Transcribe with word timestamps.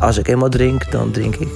als 0.00 0.18
ik 0.18 0.28
eenmaal 0.28 0.48
drink, 0.48 0.90
dan 0.90 1.10
drink 1.10 1.36
ik. 1.36 1.48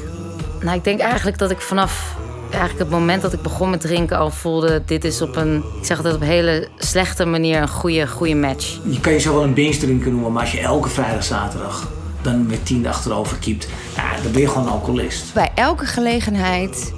Nou, 0.61 0.77
ik 0.77 0.85
denk 0.85 1.01
eigenlijk 1.01 1.39
dat 1.39 1.51
ik 1.51 1.61
vanaf 1.61 2.17
eigenlijk 2.51 2.79
het 2.79 2.91
moment 2.91 3.23
dat 3.23 3.33
ik 3.33 3.43
begon 3.43 3.71
met 3.71 3.81
drinken 3.81 4.19
al 4.19 4.31
voelde... 4.31 4.83
dit 4.87 5.05
is 5.05 5.23
op 5.23 5.37
een, 5.37 5.57
ik 5.57 5.85
zeg 5.85 5.97
altijd 5.97 6.15
op 6.15 6.21
een 6.21 6.27
hele 6.27 6.69
slechte 6.79 7.25
manier 7.25 7.61
een 7.61 7.69
goede, 7.69 8.07
goede 8.07 8.35
match. 8.35 8.79
Je 8.85 9.01
kan 9.01 9.13
jezelf 9.13 9.35
wel 9.35 9.45
een 9.45 9.55
binge 9.55 9.77
drinker 9.77 10.11
noemen, 10.11 10.33
maar 10.33 10.43
als 10.43 10.53
je 10.53 10.61
elke 10.61 10.89
vrijdag, 10.89 11.25
zaterdag 11.25 11.89
dan 12.23 12.47
met 12.47 12.67
tien 12.67 12.87
achterover 12.87 13.37
kiept, 13.37 13.69
ja, 13.97 14.23
dan 14.23 14.33
ben 14.33 14.41
je 14.41 14.49
gewoon 14.49 14.69
alcoholist. 14.69 15.35
Bij 15.35 15.51
elke 15.55 15.87
gelegenheid 15.87 16.93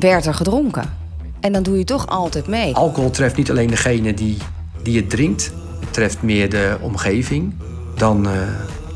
werd 0.00 0.26
er 0.26 0.34
gedronken. 0.34 0.96
En 1.40 1.52
dan 1.52 1.62
doe 1.62 1.78
je 1.78 1.84
toch 1.84 2.06
altijd 2.06 2.46
mee. 2.46 2.74
Alcohol 2.74 3.10
treft 3.10 3.36
niet 3.36 3.50
alleen 3.50 3.68
degene 3.68 4.14
die, 4.14 4.36
die 4.82 4.96
het 4.96 5.10
drinkt, 5.10 5.52
het 5.80 5.92
treft 5.92 6.22
meer 6.22 6.50
de 6.50 6.76
omgeving 6.80 7.54
dan, 7.94 8.26
uh, 8.26 8.32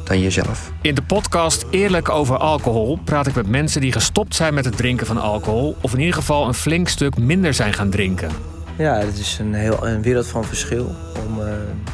dan 0.07 0.20
jezelf. 0.20 0.73
In 0.82 0.95
de 0.95 1.02
podcast 1.02 1.64
Eerlijk 1.70 2.09
over 2.09 2.37
alcohol 2.37 2.98
praat 3.05 3.27
ik 3.27 3.34
met 3.34 3.48
mensen 3.48 3.80
die 3.80 3.92
gestopt 3.92 4.34
zijn 4.34 4.55
met 4.55 4.65
het 4.65 4.77
drinken 4.77 5.06
van 5.06 5.19
alcohol, 5.19 5.77
of 5.80 5.92
in 5.92 5.98
ieder 5.98 6.15
geval 6.15 6.46
een 6.46 6.55
flink 6.55 6.88
stuk 6.88 7.16
minder 7.16 7.55
zijn 7.55 7.73
gaan 7.73 7.91
drinken. 7.91 8.30
Ja, 8.79 8.98
het 8.98 9.19
is 9.19 9.38
een, 9.38 9.55
heel, 9.55 9.87
een 9.87 10.02
wereld 10.02 10.27
van 10.27 10.45
verschil. 10.45 10.95
Om 11.27 11.41
uh, 11.41 11.46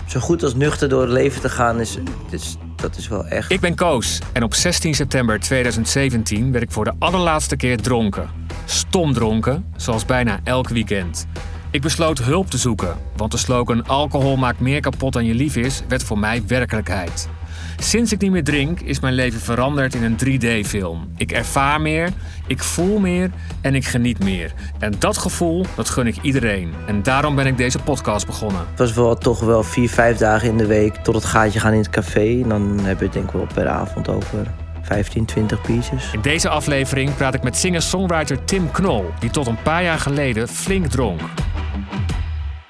zo 0.07 0.21
goed 0.21 0.43
als 0.43 0.55
nuchter 0.55 0.89
door 0.89 1.01
het 1.01 1.11
leven 1.11 1.41
te 1.41 1.49
gaan, 1.49 1.81
is, 1.81 1.99
is, 2.31 2.57
dat 2.77 2.97
is 2.97 3.09
wel 3.09 3.27
echt. 3.27 3.51
Ik 3.51 3.61
ben 3.61 3.75
Koos 3.75 4.19
en 4.33 4.43
op 4.43 4.55
16 4.55 4.95
september 4.95 5.41
2017 5.41 6.53
werd 6.53 6.65
ik 6.65 6.71
voor 6.71 6.85
de 6.85 6.93
allerlaatste 6.99 7.57
keer 7.57 7.81
dronken. 7.81 8.31
Stom 8.65 9.13
dronken, 9.13 9.65
zoals 9.77 10.05
bijna 10.05 10.41
elk 10.45 10.69
weekend. 10.69 11.27
Ik 11.71 11.81
besloot 11.81 12.19
hulp 12.19 12.51
te 12.51 12.59
zoeken, 12.59 12.97
want 13.17 13.33
de 13.33 13.39
slogan 13.39 13.87
alcohol 13.87 14.37
maakt 14.37 14.61
meer 14.61 14.81
kapot 14.81 15.13
dan 15.13 15.25
je 15.25 15.35
lief 15.35 15.57
is, 15.57 15.83
werd 15.89 16.03
voor 16.03 16.19
mij 16.19 16.43
werkelijkheid. 16.47 17.29
Sinds 17.77 18.13
ik 18.13 18.21
niet 18.21 18.31
meer 18.31 18.45
drink, 18.45 18.81
is 18.81 19.01
mijn 19.01 19.15
leven 19.15 19.41
veranderd 19.41 19.95
in 19.95 20.03
een 20.03 20.17
3D-film. 20.17 21.13
Ik 21.17 21.33
ervaar 21.33 21.81
meer, 21.81 22.11
ik 22.47 22.63
voel 22.63 22.99
meer 22.99 23.31
en 23.61 23.75
ik 23.75 23.85
geniet 23.85 24.25
meer. 24.25 24.53
En 24.79 24.93
dat 24.99 25.19
gevoel, 25.19 25.65
dat 25.77 25.89
gun 25.89 26.07
ik 26.07 26.17
iedereen. 26.23 26.73
En 26.87 27.03
daarom 27.03 27.35
ben 27.35 27.47
ik 27.47 27.57
deze 27.57 27.79
podcast 27.79 28.27
begonnen. 28.27 28.61
Het 28.71 28.79
was 28.79 28.93
wel 28.93 29.17
toch 29.17 29.41
wel 29.41 29.63
vier, 29.63 29.89
vijf 29.89 30.17
dagen 30.17 30.49
in 30.49 30.57
de 30.57 30.67
week 30.67 30.95
tot 30.95 31.15
het 31.15 31.25
gaatje 31.25 31.61
gaan 31.61 31.73
in 31.73 31.79
het 31.79 31.91
café. 31.91 32.41
En 32.43 32.49
dan 32.49 32.79
heb 32.83 32.99
je 32.99 33.05
het 33.05 33.13
denk 33.13 33.27
ik 33.27 33.33
wel 33.33 33.47
per 33.55 33.69
avond 33.69 34.09
over 34.09 34.47
15, 34.83 35.25
20 35.25 35.61
pieces. 35.61 36.13
In 36.13 36.21
deze 36.21 36.49
aflevering 36.49 37.17
praat 37.17 37.35
ik 37.35 37.43
met 37.43 37.57
singer-songwriter 37.57 38.45
Tim 38.45 38.71
Knol, 38.71 39.11
die 39.19 39.31
tot 39.31 39.47
een 39.47 39.63
paar 39.63 39.83
jaar 39.83 39.99
geleden 39.99 40.49
flink 40.49 40.87
dronk. 40.87 41.21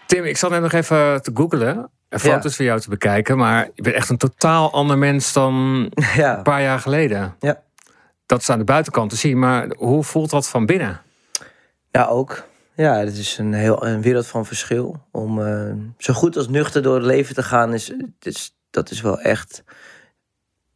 Tim, 0.07 0.25
ik 0.25 0.37
zat 0.37 0.51
net 0.51 0.61
nog 0.61 0.73
even 0.73 1.23
te 1.23 1.31
googlen 1.35 1.91
foto's 2.19 2.57
van 2.57 2.65
jou 2.65 2.81
te 2.81 2.89
bekijken, 2.89 3.37
maar 3.37 3.69
je 3.75 3.83
bent 3.83 3.95
echt 3.95 4.09
een 4.09 4.17
totaal 4.17 4.73
ander 4.73 4.99
mens 4.99 5.33
dan 5.33 5.87
ja. 6.17 6.37
een 6.37 6.43
paar 6.43 6.63
jaar 6.63 6.79
geleden. 6.79 7.35
Ja. 7.41 7.63
Dat 8.27 8.41
is 8.41 8.51
aan 8.51 8.59
de 8.59 8.65
buitenkant 8.65 9.11
te 9.11 9.17
zien, 9.17 9.39
maar 9.39 9.71
hoe 9.77 10.05
voelt 10.05 10.31
dat 10.31 10.49
van 10.49 10.67
binnen? 10.67 11.01
Ja, 11.91 12.05
ook. 12.05 12.45
Ja, 12.75 12.95
het 12.95 13.17
is 13.17 13.39
een, 13.39 13.53
heel, 13.53 13.87
een 13.87 14.03
wereld 14.03 14.27
van 14.27 14.47
verschil. 14.47 15.03
Om 15.11 15.39
uh, 15.39 15.73
zo 15.99 16.13
goed 16.13 16.37
als 16.37 16.49
nuchter 16.49 16.83
door 16.83 16.95
het 16.95 17.05
leven 17.05 17.35
te 17.35 17.43
gaan, 17.43 17.75
is, 17.75 17.93
is, 18.21 18.57
dat 18.71 18.91
is 18.91 19.01
wel 19.01 19.21
echt 19.21 19.63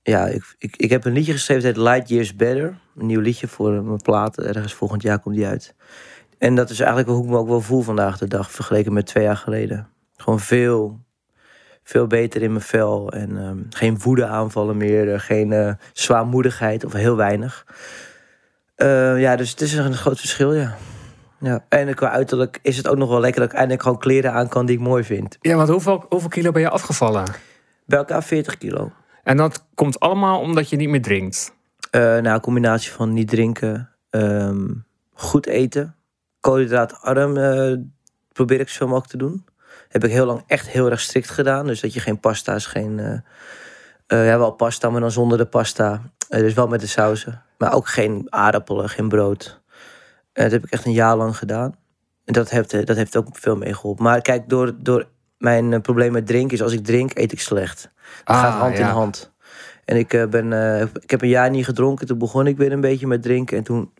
ja, 0.06 0.26
ik, 0.26 0.54
ik, 0.58 0.76
ik 0.76 0.90
heb 0.90 1.04
een 1.04 1.12
liedje 1.12 1.32
geschreven, 1.32 1.62
dat 1.62 1.74
heet 1.74 1.84
Light 1.84 2.08
Years 2.08 2.36
Better. 2.36 2.78
Een 2.96 3.06
nieuw 3.06 3.20
liedje 3.20 3.48
voor 3.48 3.82
mijn 3.82 4.02
plaat. 4.02 4.38
Ergens 4.38 4.74
volgend 4.74 5.02
jaar 5.02 5.18
komt 5.18 5.34
die 5.34 5.46
uit. 5.46 5.74
En 6.38 6.54
dat 6.54 6.70
is 6.70 6.78
eigenlijk 6.80 7.08
hoe 7.08 7.24
ik 7.24 7.30
me 7.30 7.36
ook 7.36 7.48
wel 7.48 7.60
voel 7.60 7.82
vandaag 7.82 8.18
de 8.18 8.28
dag, 8.28 8.50
vergeleken 8.50 8.92
met 8.92 9.06
twee 9.06 9.24
jaar 9.24 9.36
geleden. 9.36 9.88
Gewoon 10.16 10.40
veel, 10.40 11.00
veel 11.86 12.06
beter 12.06 12.42
in 12.42 12.52
mijn 12.52 12.64
vel. 12.64 13.12
En 13.12 13.36
um, 13.36 13.66
geen 13.70 13.98
woede 13.98 14.26
aanvallen 14.26 14.76
meer, 14.76 15.12
eh, 15.12 15.20
geen 15.20 15.50
uh, 15.50 15.72
zwaarmoedigheid 15.92 16.84
of 16.84 16.92
heel 16.92 17.16
weinig. 17.16 17.66
Uh, 18.76 19.20
ja, 19.20 19.36
dus 19.36 19.50
het 19.50 19.60
is 19.60 19.74
een 19.74 19.94
groot 19.94 20.18
verschil, 20.18 20.54
ja. 20.54 20.76
ja. 21.40 21.64
En 21.68 21.94
qua 21.94 22.10
uiterlijk 22.10 22.58
is 22.62 22.76
het 22.76 22.88
ook 22.88 22.96
nog 22.96 23.08
wel 23.08 23.20
lekker 23.20 23.40
dat 23.40 23.50
ik 23.50 23.56
eindelijk 23.56 23.82
gewoon 23.82 23.98
kleren 23.98 24.32
aan 24.32 24.48
kan 24.48 24.66
die 24.66 24.76
ik 24.76 24.82
mooi 24.82 25.04
vind. 25.04 25.36
Ja, 25.40 25.56
want 25.56 25.68
hoeveel, 25.68 26.04
hoeveel 26.08 26.28
kilo 26.28 26.50
ben 26.50 26.62
je 26.62 26.70
afgevallen? 26.70 27.24
Bij 27.84 27.98
elkaar 27.98 28.22
40 28.22 28.58
kilo. 28.58 28.92
En 29.22 29.36
dat 29.36 29.66
komt 29.74 30.00
allemaal 30.00 30.40
omdat 30.40 30.70
je 30.70 30.76
niet 30.76 30.88
meer 30.88 31.02
drinkt? 31.02 31.54
Uh, 31.90 32.02
nou, 32.02 32.28
een 32.28 32.40
combinatie 32.40 32.92
van 32.92 33.12
niet 33.12 33.28
drinken, 33.28 33.90
um, 34.10 34.86
goed 35.12 35.46
eten, 35.46 35.96
koolhydraatarm 36.40 37.34
probeer 38.32 38.60
ik 38.60 38.68
zoveel 38.68 38.86
mogelijk 38.86 39.10
te 39.10 39.18
doen. 39.18 39.44
Heb 39.88 40.04
ik 40.04 40.10
heel 40.10 40.26
lang 40.26 40.42
echt 40.46 40.68
heel 40.68 40.90
erg 40.90 41.00
strikt 41.00 41.30
gedaan. 41.30 41.66
Dus 41.66 41.80
dat 41.80 41.92
je 41.92 42.00
geen 42.00 42.20
pasta's, 42.20 42.66
geen... 42.66 42.98
Uh, 42.98 44.26
ja, 44.26 44.38
wel 44.38 44.50
pasta, 44.50 44.90
maar 44.90 45.00
dan 45.00 45.10
zonder 45.10 45.38
de 45.38 45.46
pasta. 45.46 46.02
dus 46.28 46.54
wel 46.54 46.66
met 46.66 46.80
de 46.80 46.86
sauzen. 46.86 47.42
Maar 47.58 47.74
ook 47.74 47.88
geen 47.88 48.26
aardappelen, 48.28 48.88
geen 48.88 49.08
brood. 49.08 49.60
dat 50.32 50.50
heb 50.50 50.64
ik 50.64 50.70
echt 50.70 50.84
een 50.84 50.92
jaar 50.92 51.16
lang 51.16 51.36
gedaan. 51.36 51.76
En 52.24 52.32
dat 52.32 52.50
heeft, 52.50 52.86
dat 52.86 52.96
heeft 52.96 53.16
ook 53.16 53.26
veel 53.32 53.56
meegeholpen. 53.56 54.04
Maar 54.04 54.20
kijk, 54.20 54.48
door, 54.48 54.72
door 54.78 55.08
mijn 55.38 55.80
probleem 55.82 56.12
met 56.12 56.26
drinken 56.26 56.56
is... 56.56 56.62
als 56.62 56.72
ik 56.72 56.84
drink, 56.84 57.18
eet 57.18 57.32
ik 57.32 57.40
slecht. 57.40 57.90
Het 58.24 58.36
gaat 58.36 58.52
ah, 58.54 58.60
hand 58.60 58.78
in 58.78 58.84
hand. 58.84 59.32
En 59.84 59.96
ik, 59.96 60.26
ben, 60.30 60.50
uh, 60.50 60.80
ik 60.80 61.10
heb 61.10 61.22
een 61.22 61.28
jaar 61.28 61.50
niet 61.50 61.64
gedronken. 61.64 62.06
Toen 62.06 62.18
begon 62.18 62.46
ik 62.46 62.56
weer 62.56 62.72
een 62.72 62.80
beetje 62.80 63.06
met 63.06 63.22
drinken. 63.22 63.56
En 63.56 63.62
toen 63.62 63.92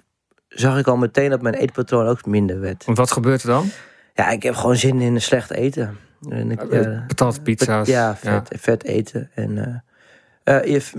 zag 0.49 0.79
ik 0.79 0.87
al 0.87 0.97
meteen 0.97 1.31
dat 1.31 1.43
mijn 1.43 1.55
eetpatroon 1.55 2.07
ook 2.07 2.27
minder 2.27 2.61
werd. 2.61 2.85
En 2.87 2.95
wat 2.95 3.11
gebeurt 3.13 3.43
er 3.43 3.49
dan? 3.49 3.71
Ja, 4.17 4.31
ik 4.31 4.43
heb 4.43 4.55
gewoon 4.55 4.77
zin 4.77 5.01
in 5.01 5.21
slecht 5.21 5.51
eten. 5.51 5.99
En 6.29 6.51
ik, 6.51 6.63
uh, 6.63 7.29
pizza's. 7.43 7.89
Ja, 7.89 8.17
vet, 8.17 8.47
ja. 8.51 8.59
vet 8.59 8.85
eten. 8.85 9.31
En 9.35 9.83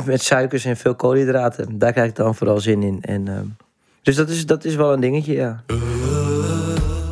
met 0.05 0.21
suikers 0.21 0.65
en 0.65 0.77
veel 0.77 0.95
koolhydraten. 0.95 1.77
Daar 1.77 1.91
krijg 1.91 2.09
ik 2.09 2.15
dan 2.15 2.35
vooral 2.35 2.59
zin 2.59 2.83
in. 2.83 3.01
En, 3.01 3.57
dus 4.01 4.15
dat 4.15 4.29
is, 4.29 4.45
dat 4.45 4.65
is 4.65 4.75
wel 4.75 4.93
een 4.93 4.99
dingetje, 4.99 5.33
ja. 5.33 5.63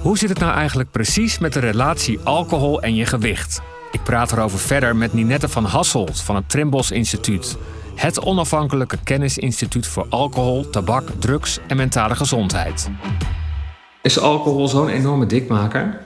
Hoe 0.01 0.17
zit 0.17 0.29
het 0.29 0.39
nou 0.39 0.53
eigenlijk 0.53 0.91
precies 0.91 1.39
met 1.39 1.53
de 1.53 1.59
relatie 1.59 2.19
alcohol 2.19 2.81
en 2.81 2.95
je 2.95 3.05
gewicht? 3.05 3.61
Ik 3.91 4.03
praat 4.03 4.31
erover 4.31 4.59
verder 4.59 4.95
met 4.95 5.13
Ninette 5.13 5.47
van 5.47 5.65
Hasselt 5.65 6.21
van 6.21 6.35
het 6.35 6.49
Trimbos 6.49 6.91
Instituut. 6.91 7.57
Het 7.95 8.19
onafhankelijke 8.21 8.97
kennisinstituut 9.03 9.87
voor 9.87 10.05
alcohol, 10.09 10.69
tabak, 10.69 11.09
drugs 11.19 11.59
en 11.67 11.77
mentale 11.77 12.15
gezondheid. 12.15 12.89
Is 14.05 14.19
alcohol 14.19 14.67
zo'n 14.67 14.87
enorme 14.87 15.25
dikmaker? 15.25 15.97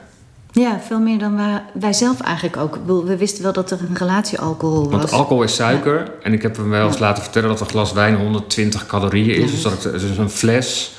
Ja, 0.52 0.80
veel 0.86 1.00
meer 1.00 1.18
dan 1.18 1.36
wij, 1.36 1.62
wij 1.72 1.92
zelf 1.92 2.20
eigenlijk 2.20 2.56
ook. 2.56 2.78
We 3.04 3.16
wisten 3.16 3.42
wel 3.42 3.52
dat 3.52 3.70
er 3.70 3.78
een 3.88 3.96
relatie 3.96 4.38
alcohol 4.38 4.82
was. 4.82 5.00
Want 5.00 5.12
alcohol 5.12 5.42
is 5.42 5.54
suiker. 5.54 6.12
En 6.22 6.32
ik 6.32 6.42
heb 6.42 6.56
hem 6.56 6.70
wel 6.70 6.86
eens 6.86 6.98
laten 6.98 7.22
vertellen 7.22 7.48
dat 7.48 7.60
een 7.60 7.66
glas 7.66 7.92
wijn 7.92 8.16
120 8.16 8.86
calorieën 8.86 9.42
is. 9.42 9.50
Dus, 9.50 9.62
dat 9.62 9.82
dus 9.82 10.18
een 10.18 10.30
fles 10.30 10.92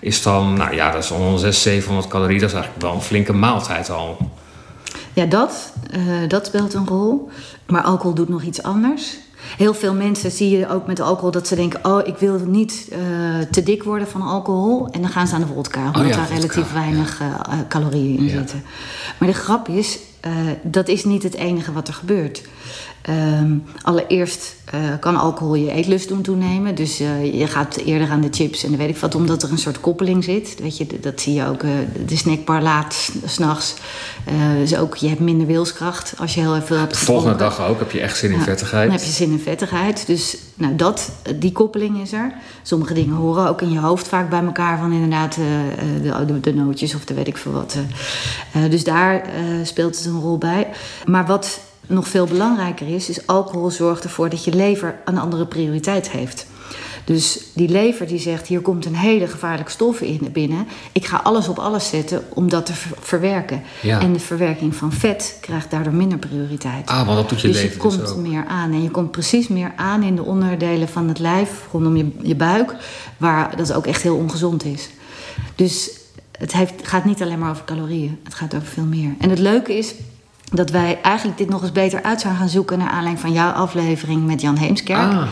is 0.00 0.22
dan, 0.22 0.54
nou 0.54 0.74
ja, 0.74 0.90
dat 0.90 1.04
is 1.04 1.12
al 1.12 1.18
600, 1.18 1.54
700 1.54 2.08
calorieën. 2.08 2.40
Dat 2.40 2.48
is 2.48 2.54
eigenlijk 2.54 2.84
wel 2.84 2.94
een 2.94 3.02
flinke 3.02 3.32
maaltijd 3.32 3.90
al. 3.90 4.16
Ja, 5.12 5.24
dat, 5.24 5.72
uh, 5.96 6.28
dat 6.28 6.46
speelt 6.46 6.74
een 6.74 6.86
rol. 6.86 7.28
Maar 7.66 7.82
alcohol 7.82 8.14
doet 8.14 8.28
nog 8.28 8.42
iets 8.42 8.62
anders. 8.62 9.18
Heel 9.56 9.74
veel 9.74 9.94
mensen 9.94 10.30
zie 10.30 10.58
je 10.58 10.68
ook 10.68 10.86
met 10.86 11.00
alcohol 11.00 11.30
dat 11.30 11.46
ze 11.46 11.54
denken: 11.54 11.84
Oh, 11.84 12.06
ik 12.06 12.16
wil 12.16 12.38
niet 12.46 12.88
uh, 12.92 12.98
te 13.50 13.62
dik 13.62 13.82
worden 13.82 14.08
van 14.08 14.22
alcohol. 14.22 14.88
En 14.90 15.00
dan 15.00 15.10
gaan 15.10 15.26
ze 15.26 15.34
aan 15.34 15.40
de 15.40 15.46
vodka, 15.46 15.86
omdat 15.86 16.02
oh 16.02 16.08
ja, 16.08 16.16
daar 16.16 16.28
relatief 16.28 16.72
weinig 16.72 17.20
uh, 17.20 17.34
calorieën 17.68 18.18
in 18.18 18.24
ja. 18.24 18.30
zitten. 18.30 18.62
Maar 19.18 19.28
de 19.28 19.34
grap 19.34 19.68
is: 19.68 19.98
dat 20.62 20.88
is 20.88 21.04
niet 21.04 21.22
het 21.22 21.34
enige 21.34 21.72
wat 21.72 21.88
er 21.88 21.94
gebeurt. 21.94 22.42
Um, 23.08 23.64
allereerst 23.82 24.54
uh, 24.74 24.80
kan 25.00 25.16
alcohol 25.16 25.54
je 25.54 25.70
eetlust 25.70 26.08
doen 26.08 26.22
toenemen. 26.22 26.74
Dus 26.74 27.00
uh, 27.00 27.38
je 27.40 27.46
gaat 27.46 27.76
eerder 27.76 28.10
aan 28.10 28.20
de 28.20 28.28
chips 28.30 28.64
en 28.64 28.68
dan 28.68 28.78
weet 28.78 28.88
ik 28.88 28.96
wat, 28.96 29.14
omdat 29.14 29.42
er 29.42 29.50
een 29.50 29.58
soort 29.58 29.80
koppeling 29.80 30.24
zit. 30.24 30.56
Weet 30.60 30.76
je, 30.76 30.86
dat 31.00 31.20
zie 31.20 31.34
je 31.34 31.46
ook. 31.46 31.62
Uh, 31.62 31.70
de 32.06 32.16
snackbar 32.16 32.62
laat 32.62 33.12
s'nachts. 33.24 33.74
dus 34.58 34.76
ook, 34.76 34.96
je 34.96 35.08
hebt 35.08 35.20
minder 35.20 35.46
wilskracht 35.46 36.14
als 36.18 36.34
je 36.34 36.40
heel 36.40 36.56
even 36.56 36.78
hebt 36.78 36.90
De 36.90 37.04
volgende 37.04 37.36
dag 37.36 37.66
ook 37.66 37.78
heb 37.78 37.90
je 37.90 38.00
echt 38.00 38.16
zin 38.16 38.32
in 38.32 38.40
vettigheid. 38.40 38.82
Dan 38.82 38.96
heb 38.96 39.06
je 39.06 39.12
zin 39.12 39.30
in 39.30 39.40
vettigheid. 39.40 40.06
Dus 40.06 40.36
nou, 40.54 40.76
dat, 40.76 41.10
die 41.36 41.52
koppeling 41.52 42.00
is 42.00 42.12
er. 42.12 42.32
Sommige 42.62 42.94
dingen 42.94 43.14
horen 43.14 43.48
ook 43.48 43.62
in 43.62 43.70
je 43.70 43.78
hoofd 43.78 44.08
vaak 44.08 44.30
bij 44.30 44.42
elkaar. 44.44 44.78
Van 44.78 44.92
inderdaad 44.92 45.34
de, 45.34 46.24
de, 46.26 46.40
de, 46.40 46.54
nootjes 46.54 46.94
of 46.94 47.04
de 47.04 47.14
weet 47.14 47.28
ik 47.28 47.36
veel 47.36 47.52
wat. 47.52 47.76
dus 48.70 48.84
daar 48.84 49.24
speelt 49.62 49.96
het 49.96 50.04
een 50.04 50.20
rol 50.20 50.38
bij. 50.38 50.68
Maar 51.04 51.26
wat 51.26 51.60
nog 51.86 52.08
veel 52.08 52.26
belangrijker 52.26 52.94
is, 52.94 53.08
is 53.08 53.26
alcohol 53.26 53.70
zorgt 53.70 54.04
ervoor 54.04 54.28
dat 54.28 54.44
je 54.44 54.54
lever 54.54 54.94
een 55.04 55.18
andere 55.18 55.46
prioriteit 55.46 56.10
heeft. 56.10 56.46
Dus 57.04 57.40
die 57.54 57.68
lever 57.68 58.06
die 58.06 58.18
zegt, 58.18 58.46
hier 58.46 58.60
komt 58.60 58.84
een 58.84 58.94
hele 58.94 59.26
gevaarlijke 59.26 59.70
stof 59.70 60.00
in 60.00 60.28
binnen. 60.32 60.66
Ik 60.92 61.06
ga 61.06 61.16
alles 61.16 61.48
op 61.48 61.58
alles 61.58 61.88
zetten 61.88 62.24
om 62.28 62.48
dat 62.48 62.66
te 62.66 62.72
verwerken. 63.00 63.62
En 63.82 64.12
de 64.12 64.18
verwerking 64.18 64.76
van 64.76 64.92
vet 64.92 65.38
krijgt 65.40 65.70
daardoor 65.70 65.92
minder 65.92 66.18
prioriteit. 66.18 66.88
Ah, 66.88 67.06
maar 67.06 67.16
dat 67.16 67.28
doet 67.28 67.40
je 67.40 67.46
dus 67.46 67.56
lever 67.56 67.72
je 67.72 67.78
komt 67.78 67.98
dus 67.98 68.14
meer 68.14 68.44
aan. 68.46 68.72
En 68.72 68.82
je 68.82 68.90
komt 68.90 69.10
precies 69.10 69.48
meer 69.48 69.72
aan 69.76 70.02
in 70.02 70.16
de 70.16 70.22
onderdelen 70.24 70.88
van 70.88 71.08
het 71.08 71.18
lijf, 71.18 71.66
rondom 71.72 71.96
je, 71.96 72.10
je 72.22 72.36
buik, 72.36 72.74
waar 73.16 73.56
dat 73.56 73.72
ook 73.72 73.86
echt 73.86 74.02
heel 74.02 74.16
ongezond 74.16 74.64
is. 74.64 74.88
Dus 75.54 75.90
het 76.38 76.52
heeft, 76.52 76.72
gaat 76.82 77.04
niet 77.04 77.22
alleen 77.22 77.38
maar 77.38 77.50
over 77.50 77.64
calorieën. 77.64 78.18
Het 78.24 78.34
gaat 78.34 78.54
over 78.54 78.68
veel 78.68 78.84
meer. 78.84 79.14
En 79.18 79.30
het 79.30 79.38
leuke 79.38 79.78
is, 79.78 79.94
dat 80.52 80.70
wij 80.70 80.98
eigenlijk 81.02 81.38
dit 81.38 81.48
nog 81.48 81.62
eens 81.62 81.72
beter 81.72 82.02
uit 82.02 82.20
zouden 82.20 82.42
gaan 82.42 82.50
zoeken 82.50 82.78
naar 82.78 82.88
aanleiding 82.88 83.20
van 83.20 83.32
jouw 83.32 83.50
aflevering 83.50 84.26
met 84.26 84.40
Jan 84.40 84.56
Heemskerk. 84.56 85.12
Ah. 85.12 85.22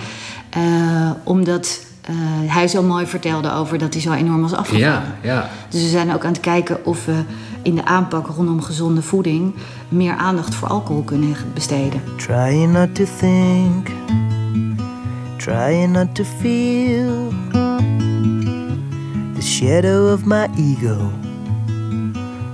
Eh, 0.50 1.10
omdat 1.24 1.88
eh, 2.00 2.14
hij 2.46 2.68
zo 2.68 2.82
mooi 2.82 3.06
vertelde 3.06 3.52
over 3.52 3.78
dat 3.78 3.92
hij 3.92 4.02
zo 4.02 4.12
enorm 4.12 4.40
was 4.42 4.52
afgevallen. 4.52 4.88
Ja, 4.88 5.02
ja. 5.22 5.48
Dus 5.68 5.82
we 5.82 5.88
zijn 5.88 6.14
ook 6.14 6.24
aan 6.24 6.32
het 6.32 6.40
kijken 6.40 6.86
of 6.86 7.04
we 7.04 7.22
in 7.62 7.74
de 7.74 7.84
aanpak 7.84 8.26
rondom 8.26 8.62
gezonde 8.62 9.02
voeding 9.02 9.54
meer 9.88 10.14
aandacht 10.14 10.54
voor 10.54 10.68
alcohol 10.68 11.02
kunnen 11.02 11.34
besteden. 11.54 12.02
Trying 12.16 12.72
not 12.72 12.94
to 12.94 13.04
think, 13.18 13.88
trying 15.36 15.92
not 15.92 16.14
to 16.14 16.24
feel 16.24 17.28
the 19.34 19.42
shadow 19.42 20.12
of 20.12 20.24
my 20.24 20.46
ego. 20.56 21.10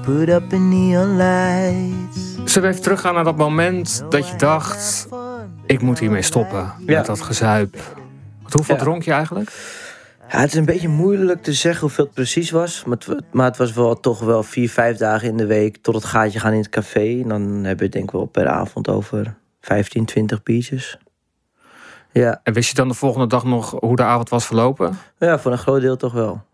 Put 0.02 0.28
up 0.28 0.52
in 0.52 0.68
neon 0.68 1.16
lights. 1.16 2.25
Zullen 2.56 2.70
we 2.70 2.76
even 2.76 2.90
teruggaan 2.90 3.14
naar 3.14 3.24
dat 3.24 3.36
moment 3.36 4.04
dat 4.10 4.28
je 4.28 4.36
dacht... 4.36 5.08
ik 5.66 5.80
moet 5.82 5.98
hiermee 5.98 6.22
stoppen 6.22 6.58
Ja. 6.58 6.96
met 6.96 7.06
dat 7.06 7.20
gezuip. 7.20 7.76
Want 8.40 8.52
hoeveel 8.54 8.74
Ja. 8.74 8.80
dronk 8.80 9.02
je 9.02 9.12
eigenlijk? 9.12 9.50
Ja, 10.30 10.38
het 10.38 10.48
is 10.50 10.54
een 10.58 10.64
beetje 10.64 10.88
moeilijk 10.88 11.42
te 11.42 11.52
zeggen 11.52 11.80
hoeveel 11.80 12.04
het 12.04 12.14
precies 12.14 12.50
was. 12.50 12.84
Maar 12.84 12.96
het, 13.06 13.22
maar 13.32 13.44
het 13.46 13.56
was 13.56 13.72
wel 13.72 14.00
toch 14.00 14.20
wel 14.20 14.42
vier, 14.42 14.70
vijf 14.70 14.96
dagen 14.96 15.28
in 15.28 15.36
de 15.36 15.46
week 15.46 15.76
tot 15.76 15.94
het 15.94 16.04
gaatje 16.04 16.40
gaan 16.40 16.52
in 16.52 16.58
het 16.58 16.68
café. 16.68 17.20
En 17.22 17.28
dan 17.28 17.42
hebben 17.42 17.76
we 17.76 17.82
het 17.84 17.92
denk 17.92 18.04
ik 18.04 18.10
wel 18.10 18.26
per 18.26 18.48
avond 18.48 18.88
over 18.88 19.34
15, 19.60 20.04
20 20.04 20.42
biertjes. 20.42 20.98
Ja, 22.12 22.40
En 22.42 22.52
wist 22.52 22.68
je 22.68 22.74
dan 22.74 22.88
de 22.88 22.94
volgende 22.94 23.26
dag 23.26 23.44
nog 23.44 23.70
hoe 23.80 23.96
de 23.96 24.02
avond 24.02 24.28
was 24.28 24.46
verlopen? 24.46 24.98
ja, 25.18 25.38
voor 25.38 25.52
een 25.52 25.58
groot 25.58 25.80
deel 25.80 25.96
toch 25.96 26.12
wel. 26.12 26.44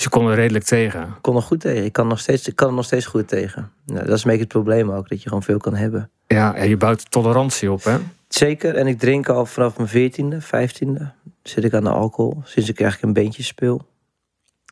Dus 0.00 0.08
je 0.12 0.18
kon 0.18 0.28
er 0.30 0.34
redelijk 0.34 0.64
tegen. 0.64 1.02
Ik 1.02 1.18
kon 1.20 1.36
er 1.36 1.42
goed 1.42 1.60
tegen. 1.60 1.84
Ik 1.84 1.92
kan, 1.92 2.06
nog 2.06 2.18
steeds, 2.18 2.48
ik 2.48 2.56
kan 2.56 2.68
er 2.68 2.74
nog 2.74 2.84
steeds 2.84 3.06
goed 3.06 3.28
tegen. 3.28 3.70
Ja, 3.86 3.94
dat 3.94 4.08
is 4.08 4.24
een 4.24 4.30
beetje 4.30 4.38
het 4.38 4.48
probleem 4.48 4.90
ook, 4.90 5.08
dat 5.08 5.22
je 5.22 5.28
gewoon 5.28 5.42
veel 5.42 5.58
kan 5.58 5.74
hebben. 5.74 6.10
Ja, 6.26 6.56
ja 6.56 6.62
je 6.62 6.76
bouwt 6.76 7.10
tolerantie 7.10 7.72
op, 7.72 7.84
hè? 7.84 7.96
Zeker, 8.28 8.76
en 8.76 8.86
ik 8.86 8.98
drink 8.98 9.28
al 9.28 9.46
vanaf 9.46 9.76
mijn 9.76 9.88
veertiende, 9.88 10.40
vijftiende. 10.40 11.12
Zit 11.42 11.64
ik 11.64 11.74
aan 11.74 11.84
de 11.84 11.90
alcohol, 11.90 12.40
sinds 12.44 12.68
ik 12.68 12.80
eigenlijk 12.80 13.02
een 13.02 13.22
beentje 13.22 13.42
speel. 13.42 13.86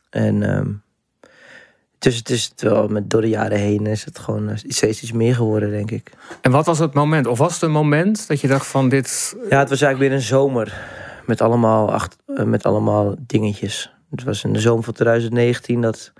En 0.09 0.43
ehm, 0.43 0.71
dus 1.99 2.15
het 2.15 2.29
is 2.29 2.53
wel, 2.55 2.87
met, 2.87 3.09
door 3.09 3.21
de 3.21 3.29
jaren 3.29 3.59
heen 3.59 3.87
is 3.87 4.05
het 4.05 4.19
gewoon 4.19 4.49
eh, 4.49 4.55
steeds 4.67 5.01
iets 5.01 5.11
meer 5.11 5.35
geworden, 5.35 5.71
denk 5.71 5.91
ik. 5.91 6.11
En 6.41 6.51
wat 6.51 6.65
was 6.65 6.79
het 6.79 6.93
moment? 6.93 7.27
Of 7.27 7.37
was 7.37 7.53
het 7.53 7.61
een 7.61 7.71
moment 7.71 8.27
dat 8.27 8.41
je 8.41 8.47
dacht 8.47 8.67
van 8.67 8.89
dit... 8.89 9.35
Ja, 9.49 9.59
het 9.59 9.69
was 9.69 9.81
eigenlijk 9.81 9.99
weer 9.99 10.11
een 10.11 10.25
zomer 10.25 10.81
met 11.25 11.41
allemaal, 11.41 11.91
acht, 11.91 12.15
eh, 12.35 12.43
met 12.43 12.63
allemaal 12.63 13.15
dingetjes. 13.19 13.93
Het 14.09 14.23
was 14.23 14.43
in 14.43 14.53
de 14.53 14.59
zomer 14.59 14.83
van 14.83 14.93
2019, 14.93 15.81
dat, 15.81 16.13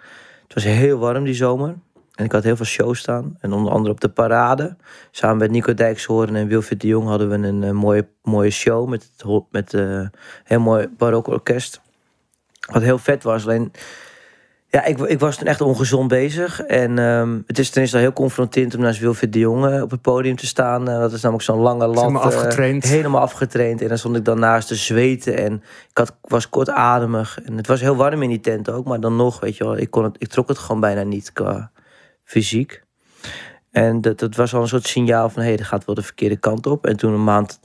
het 0.43 0.53
was 0.53 0.63
heel 0.63 0.97
warm 0.97 1.23
die 1.23 1.33
zomer. 1.33 1.75
En 2.19 2.25
ik 2.25 2.31
had 2.31 2.43
heel 2.43 2.55
veel 2.55 2.65
shows 2.65 2.99
staan. 2.99 3.37
En 3.39 3.51
onder 3.51 3.71
andere 3.71 3.93
op 3.93 4.01
de 4.01 4.09
Parade. 4.09 4.75
Samen 5.11 5.37
met 5.37 5.51
Nico 5.51 5.73
Dijkshoorn 5.73 6.35
en 6.35 6.47
Wilfried 6.47 6.81
de 6.81 6.87
Jong 6.87 7.07
hadden 7.07 7.29
we 7.29 7.47
een 7.47 7.63
eh, 7.63 7.71
mooie, 7.71 8.07
mooie 8.21 8.49
show. 8.49 8.89
Met, 8.89 9.11
met 9.51 9.73
eh, 9.73 9.81
een 9.81 10.11
heel 10.43 10.59
mooi 10.59 10.87
barok 10.97 11.27
orkest. 11.27 11.81
Wat 12.71 12.81
heel 12.81 12.97
vet 12.97 13.23
was. 13.23 13.43
Alleen, 13.43 13.71
ja, 14.71 14.85
ik, 14.85 14.99
ik 14.99 15.19
was 15.19 15.37
toen 15.37 15.47
echt 15.47 15.61
ongezond 15.61 16.07
bezig. 16.07 16.61
En 16.61 16.99
ehm, 16.99 17.39
het 17.45 17.59
is 17.59 17.69
ten 17.69 17.81
eerste 17.81 17.97
al 17.97 18.03
heel 18.03 18.13
confronterend 18.13 18.75
om 18.75 18.81
naast 18.81 18.99
Wilfried 18.99 19.33
de 19.33 19.39
Jong 19.39 19.65
eh, 19.65 19.81
op 19.81 19.91
het 19.91 20.01
podium 20.01 20.35
te 20.35 20.45
staan. 20.45 20.89
Eh, 20.89 20.99
dat 20.99 21.11
is 21.11 21.21
namelijk 21.21 21.45
zo'n 21.45 21.59
lange 21.59 21.87
lat. 21.87 21.99
Helemaal 21.99 22.21
eh, 22.21 22.27
afgetraind. 22.27 22.83
helemaal 22.83 23.21
afgetraind. 23.21 23.81
En 23.81 23.87
dan 23.87 23.97
stond 23.97 24.15
ik 24.15 24.25
dan 24.25 24.39
naast 24.39 24.67
te 24.67 24.75
zweten. 24.75 25.37
En 25.37 25.53
ik 25.89 25.97
had, 25.97 26.15
was 26.21 26.49
kortademig. 26.49 27.39
En 27.43 27.57
het 27.57 27.67
was 27.67 27.81
heel 27.81 27.95
warm 27.95 28.23
in 28.23 28.29
die 28.29 28.39
tent 28.39 28.69
ook. 28.69 28.85
Maar 28.85 28.99
dan 28.99 29.15
nog, 29.15 29.39
weet 29.39 29.57
je 29.57 29.63
wel, 29.63 29.77
ik, 29.77 29.91
kon 29.91 30.03
het, 30.03 30.15
ik 30.17 30.27
trok 30.27 30.47
het 30.47 30.57
gewoon 30.57 30.81
bijna 30.81 31.03
niet 31.03 31.33
qua 31.33 31.71
fysiek. 32.23 32.83
En 33.71 34.01
dat, 34.01 34.19
dat 34.19 34.35
was 34.35 34.53
al 34.53 34.61
een 34.61 34.67
soort 34.67 34.87
signaal 34.87 35.29
van... 35.29 35.41
hé, 35.41 35.47
hey, 35.47 35.57
dat 35.57 35.67
gaat 35.67 35.85
wel 35.85 35.95
de 35.95 36.01
verkeerde 36.01 36.37
kant 36.37 36.65
op. 36.65 36.85
En 36.85 36.97
toen 36.97 37.13
een 37.13 37.23
maand... 37.23 37.59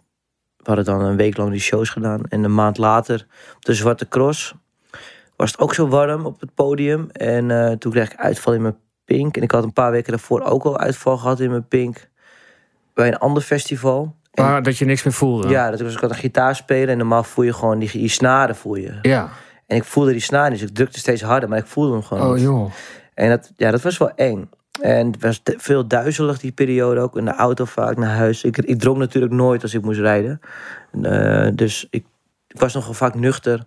We 0.57 0.71
hadden 0.71 0.85
dan 0.85 1.01
een 1.01 1.17
week 1.17 1.37
lang 1.37 1.51
die 1.51 1.61
shows 1.61 1.91
gedaan. 1.91 2.23
En 2.29 2.45
een 2.45 2.55
maand 2.55 2.79
later 2.79 3.27
op 3.57 3.65
de 3.65 3.75
Zwarte 3.75 4.09
Cross... 4.09 4.55
was 5.37 5.51
het 5.51 5.61
ook 5.61 5.75
zo 5.75 5.89
warm 5.89 6.27
op 6.27 6.41
het 6.41 6.55
podium. 6.55 7.11
En 7.11 7.51
eh, 7.51 7.73
toen 7.73 7.93
kreeg 7.93 8.13
ik 8.13 8.19
uitval 8.19 8.55
in 8.55 8.63
mijn 8.63 8.77
pink. 9.05 9.37
En 9.37 9.43
ik 9.43 9.51
had 9.51 9.65
een 9.65 9.73
paar 9.73 9.91
weken 9.91 10.11
daarvoor 10.11 10.43
ook 10.43 10.65
al 10.65 10.79
uitval 10.79 11.17
gehad 11.19 11.41
in 11.41 11.51
mijn 11.51 11.69
pink. 11.69 12.09
Bij 12.95 13.07
een 13.09 13.19
ander 13.19 13.43
festival. 13.43 14.15
En- 14.33 14.45
Maar 14.45 14.63
dat 14.63 14.79
je 14.79 14.85
niks 14.85 15.03
meer 15.03 15.13
voelde? 15.15 15.49
ja, 15.49 15.71
dat 15.71 15.81
was 15.81 15.95
ik 15.95 16.01
had 16.01 16.11
een 16.11 16.17
gitaar 16.17 16.57
spelen 16.57 16.89
en 16.89 16.99
normaal 16.99 17.23
voel 17.23 17.45
je 17.45 17.53
gewoon 17.53 17.79
die, 17.79 17.91
die 17.91 18.09
snaren 18.09 18.57
voel 18.57 18.75
je. 18.75 18.99
Ja. 19.03 19.29
En 19.67 19.77
ik 19.77 19.85
voelde 19.85 20.11
die 20.13 20.21
snaren, 20.21 20.51
dus 20.51 20.63
ik 20.63 20.75
drukte 20.75 20.99
steeds 20.99 21.23
harder, 21.23 21.49
maar 21.49 21.59
ik 21.59 21.67
voelde 21.67 21.93
hem 21.93 22.03
gewoon. 22.03 22.31
Oh 22.31 22.39
joh. 22.39 22.71
En 23.15 23.29
dat, 23.29 23.53
ja, 23.57 23.71
dat 23.71 23.83
was 23.83 23.99
wel 23.99 24.11
eng. 24.15 24.51
En 24.81 25.07
het 25.07 25.23
was 25.23 25.41
veel 25.45 25.87
duizelig 25.89 26.39
die 26.39 26.53
periode 26.53 27.01
ook. 27.01 27.17
In 27.17 27.25
de 27.25 27.35
auto 27.35 27.65
vaak 27.65 27.97
naar 27.97 28.17
huis. 28.17 28.45
Ik, 28.45 28.57
ik 28.59 28.79
dronk 28.79 28.99
natuurlijk 28.99 29.33
nooit 29.33 29.63
als 29.63 29.75
ik 29.75 29.83
moest 29.83 30.01
rijden. 30.01 30.41
Eh, 31.03 31.49
dus 31.55 31.87
ik, 31.91 32.05
ik 32.47 32.61
was 32.61 32.75
nogal 32.75 32.93
vaak 32.95 33.15
nuchter. 33.15 33.65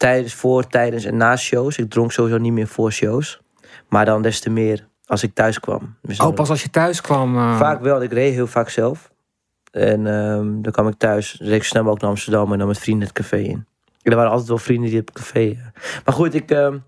Tijdens, 0.00 0.34
voor, 0.34 0.66
tijdens 0.66 1.04
en 1.04 1.16
na 1.16 1.36
shows. 1.36 1.76
Ik 1.78 1.90
dronk 1.90 2.12
sowieso 2.12 2.38
niet 2.38 2.52
meer 2.52 2.66
voor 2.66 2.92
shows. 2.92 3.40
Maar 3.88 4.04
dan 4.04 4.22
des 4.22 4.40
te 4.40 4.50
meer 4.50 4.86
als 5.06 5.22
ik 5.22 5.34
thuis 5.34 5.60
kwam. 5.60 5.96
Dus 6.02 6.20
Oh, 6.20 6.34
pas 6.34 6.50
als 6.50 6.62
je 6.62 6.70
thuis 6.70 7.00
kwam. 7.00 7.36
eh, 7.36 7.58
Vaak 7.58 7.80
wel, 7.80 8.02
ik 8.02 8.12
reed 8.12 8.32
heel 8.34 8.46
vaak 8.46 8.68
zelf. 8.68 9.12
En 9.70 10.06
ehm, 10.06 10.62
dan 10.62 10.72
kwam 10.72 10.88
ik 10.88 10.94
thuis, 10.98 11.36
reed 11.40 11.52
ik 11.54 11.64
snel 11.64 11.86
ook 11.86 12.00
naar 12.00 12.10
Amsterdam 12.10 12.52
en 12.52 12.58
dan 12.58 12.66
met 12.66 12.78
vrienden 12.78 13.06
het 13.08 13.16
café 13.16 13.36
in. 13.36 13.66
En 14.02 14.10
er 14.10 14.16
waren 14.16 14.30
altijd 14.30 14.48
wel 14.48 14.58
vrienden 14.58 14.90
die 14.90 15.00
op 15.00 15.06
het 15.06 15.16
café. 15.16 15.58
Maar 16.04 16.14
goed, 16.14 16.34
ik, 16.34 16.50
ehm, 16.50 16.78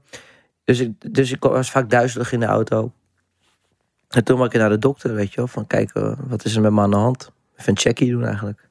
dus 0.65 0.81
ik, 0.81 1.15
dus 1.15 1.33
ik 1.33 1.43
was 1.43 1.71
vaak 1.71 1.91
duizelig 1.91 2.33
in 2.33 2.41
de 2.41 2.47
auto. 2.47 2.93
En 4.09 4.25
toen 4.25 4.39
was 4.39 4.47
ik 4.47 4.53
naar 4.55 4.69
de 4.69 4.79
dokter, 4.79 5.15
weet 5.15 5.31
je 5.31 5.37
wel, 5.37 5.47
van 5.47 5.67
kijk, 5.67 5.91
eh, 5.91 6.13
wat 6.27 6.45
is 6.45 6.55
er 6.55 6.63
met 6.63 6.73
me 6.73 6.81
aan 6.81 6.91
de 6.91 6.97
hand? 6.97 7.33
Even 7.57 7.73
een 7.73 7.79
checkie 7.79 8.11
doen 8.11 8.25
eigenlijk. 8.25 8.69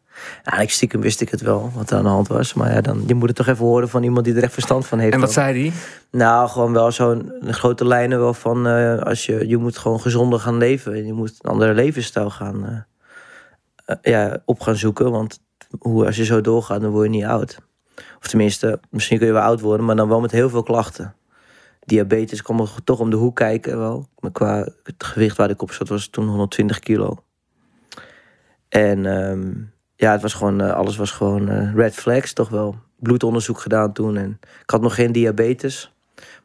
Ik 0.59 0.71
stiekem 0.71 1.01
wist 1.01 1.21
ik 1.21 1.29
het 1.29 1.41
wel, 1.41 1.71
wat 1.75 1.91
er 1.91 1.97
aan 1.97 2.03
de 2.03 2.09
hand 2.09 2.27
was. 2.27 2.53
Maar 2.53 2.73
ja, 2.73 2.81
dan, 2.81 3.03
je 3.07 3.15
moet 3.15 3.27
het 3.27 3.38
toch 3.38 3.47
even 3.47 3.65
horen 3.65 3.89
van 3.89 4.03
iemand 4.03 4.25
die 4.25 4.35
er 4.35 4.44
echt 4.44 4.53
verstand 4.53 4.88
van 4.88 5.00
heeft. 5.00 5.13
En 5.13 5.19
wat 5.19 5.31
zei 5.31 5.53
die? 5.53 5.73
Nou, 6.12 6.50
gewoon 6.50 6.73
wel 6.73 6.91
zo'n 6.91 7.31
grote 7.47 7.85
lijnen 7.85 8.19
wel 8.19 8.33
van 8.33 8.68
eh, 8.68 9.00
als 9.00 9.25
je, 9.25 9.47
je 9.47 9.57
moet 9.57 9.77
gewoon 9.77 10.01
gezonder 10.01 10.39
gaan 10.39 10.57
leven. 10.57 10.94
En 10.94 11.06
je 11.06 11.13
moet 11.13 11.39
een 11.41 11.51
andere 11.51 11.73
levensstijl 11.73 12.29
gaan 12.29 12.65
eh, 12.65 12.77
eh, 13.85 13.95
ja, 14.01 14.41
op 14.45 14.59
gaan 14.59 14.75
zoeken. 14.75 15.12
Want 15.12 15.41
hoe, 15.79 16.06
als 16.06 16.15
je 16.15 16.25
zo 16.25 16.41
doorgaat, 16.41 16.81
dan 16.81 16.91
word 16.91 17.06
je 17.06 17.12
niet 17.12 17.25
oud. 17.25 17.57
Of 18.19 18.27
tenminste, 18.27 18.79
misschien 18.89 19.18
kun 19.18 19.27
je 19.27 19.33
wel 19.33 19.41
oud 19.41 19.62
worden, 19.62 19.85
maar 19.85 19.95
dan 19.95 20.09
wel 20.09 20.21
met 20.21 20.31
heel 20.31 20.50
veel 20.50 20.63
klachten. 20.63 21.15
Diabetes 21.85 22.41
kwam 22.41 22.59
er 22.59 22.71
toch 22.83 23.00
om 23.00 23.09
de 23.09 23.15
hoek 23.15 23.35
kijken 23.35 23.77
wel. 23.77 24.07
Maar 24.19 24.31
qua 24.31 24.68
het 24.83 25.03
gewicht 25.03 25.38
waar 25.38 25.50
ik 25.50 25.62
op 25.62 25.71
zat 25.71 25.89
was 25.89 26.07
toen 26.07 26.27
120 26.27 26.79
kilo. 26.79 27.23
En 28.69 29.06
ehm, 29.06 29.51
ja, 30.01 30.12
het 30.12 30.21
was 30.21 30.33
gewoon, 30.33 30.62
eh, 30.62 30.74
alles 30.74 30.95
was 30.95 31.12
gewoon 31.12 31.50
eh, 31.50 31.74
red 31.75 31.95
flags 31.95 32.33
toch 32.33 32.50
wel. 32.50 32.75
Bloedonderzoek 32.99 33.59
gedaan 33.59 33.94
toen. 33.94 34.18
En 34.18 34.40
ik 34.61 34.69
had 34.69 34.81
nog 34.81 34.95
geen 34.95 35.11
diabetes. 35.11 35.94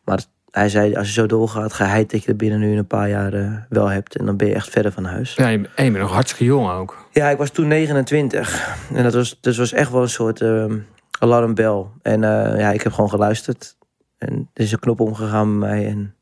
Maar 0.04 0.25
hij 0.50 0.69
zei, 0.69 0.95
als 0.95 1.07
je 1.07 1.12
zo 1.12 1.26
doorgaat, 1.26 1.73
geheid 1.73 2.11
dat 2.11 2.23
je 2.23 2.28
er 2.28 2.37
binnen 2.37 2.59
nu 2.59 2.76
een 2.76 2.87
paar 2.87 3.09
jaar 3.09 3.33
eh, 3.33 3.52
wel 3.69 3.87
hebt. 3.87 4.16
En 4.16 4.26
dan 4.26 4.37
ben 4.37 4.49
je 4.49 4.54
echt 4.54 4.71
verder 4.71 4.92
van 4.92 5.04
huis. 5.04 5.35
Ja, 5.35 5.49
je, 5.49 5.69
en 5.75 5.85
je 5.85 5.90
bent 5.90 6.02
nog 6.02 6.12
hartstikke 6.12 6.45
jong 6.45 6.71
ook. 6.71 7.09
Ja, 7.12 7.28
ik 7.28 7.38
was 7.38 7.50
toen 7.50 7.69
29. 7.69 8.76
En 8.95 9.02
dat 9.02 9.14
was, 9.14 9.38
dus 9.40 9.59
was 9.59 9.73
echt 9.73 9.90
wel 9.90 10.02
een 10.02 10.09
soort 10.09 10.40
ehm, 10.40 10.78
alarmbel. 11.19 11.92
En 12.02 12.21
ja, 12.59 12.71
ik 12.71 12.83
heb 12.83 12.92
gewoon 12.92 13.11
geluisterd. 13.11 13.76
En 14.19 14.50
er 14.54 14.62
is 14.64 14.73
een 14.73 14.78
knop 14.78 15.00
omgegaan 15.00 15.59
bij 15.59 15.69
mij. 15.69 15.87
En 15.87 16.14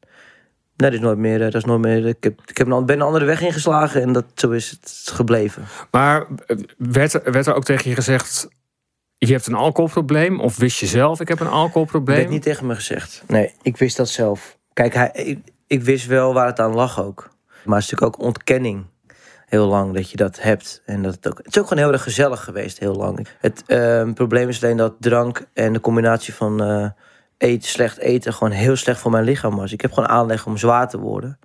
nee, 0.77 0.91
dat 0.91 0.93
is 0.93 1.01
nooit 1.01 1.19
meer. 1.19 1.35
eh, 1.39 1.45
Dat 1.45 1.55
is 1.55 1.65
nooit 1.65 1.81
meer 1.81 2.07
ik 2.07 2.25
heb, 2.25 2.41
ik 2.47 2.57
heb 2.59 2.67
een, 2.71 2.87
ben 2.87 2.97
een 2.97 3.03
andere 3.07 3.25
weg 3.25 3.41
ingeslagen. 3.41 4.03
En 4.03 4.13
dat, 4.13 4.25
zo 4.35 4.51
is 4.51 4.71
het 4.71 5.11
gebleven. 5.15 5.65
Maar 5.91 6.27
eh, 6.47 6.57
werd, 6.79 7.13
er- 7.13 7.33
werd 7.33 7.47
er 7.47 7.55
ook 7.55 7.65
tegen 7.65 7.89
je 7.91 7.97
gezegd... 7.97 8.49
je 9.19 9.33
hebt 9.33 9.47
een 9.47 9.55
alcoholprobleem? 9.55 10.41
Of 10.41 10.57
wist 10.57 10.79
je 10.81 10.87
zelf, 10.87 11.21
ik 11.21 11.29
heb 11.29 11.41
een 11.41 11.47
Dat 11.47 11.55
alcoholprobleem? 11.55 12.17
werd 12.19 12.29
niet 12.31 12.43
tegen 12.43 12.67
me 12.67 12.75
gezegd. 12.75 13.23
Nee, 13.27 13.53
ik 13.63 13.77
wist 13.77 13.97
dat 13.97 14.09
zelf. 14.09 14.59
Kijk, 14.73 14.95
hij, 14.95 15.11
ik, 15.15 15.39
ik 15.67 15.83
wist 15.83 16.07
wel 16.07 16.35
waar 16.35 16.47
het 16.47 16.61
aan 16.61 16.75
lag 16.75 17.01
ook. 17.03 17.31
Maar 17.65 17.75
het 17.77 17.85
is 17.85 17.91
natuurlijk 17.91 18.21
ook 18.21 18.27
ontkenning. 18.27 18.85
Heel 19.45 19.67
lang 19.67 19.95
dat 19.95 20.11
je 20.11 20.17
dat 20.17 20.41
hebt. 20.41 20.83
En 20.87 21.03
dat 21.03 21.15
het, 21.15 21.29
ook, 21.29 21.37
het 21.39 21.47
is 21.47 21.59
ook 21.59 21.69
gewoon 21.69 21.83
heel 21.85 21.93
erg 21.93 22.03
gezellig 22.03 22.45
geweest, 22.45 22.79
heel 22.79 22.95
lang. 22.95 23.27
Het 23.39 23.63
ehm, 23.67 24.13
probleem 24.13 24.49
is 24.49 24.63
alleen 24.65 24.77
dat 24.77 24.95
drank 25.01 25.47
en 25.53 25.73
de 25.73 25.81
combinatie 25.81 26.35
van 26.35 26.63
eh, 26.63 26.89
eten, 27.45 27.69
slecht 27.69 27.99
eten, 27.99 28.33
gewoon 28.33 28.53
heel 28.53 28.77
slecht 28.77 29.01
voor 29.01 29.11
mijn 29.11 29.25
lichaam 29.25 29.57
was. 29.57 29.73
Ik 29.73 29.81
heb 29.81 29.93
gewoon 29.93 30.09
aanleg 30.09 30.47
om 30.47 30.57
zwaar 30.57 30.89
te 30.89 30.99
worden, 30.99 31.39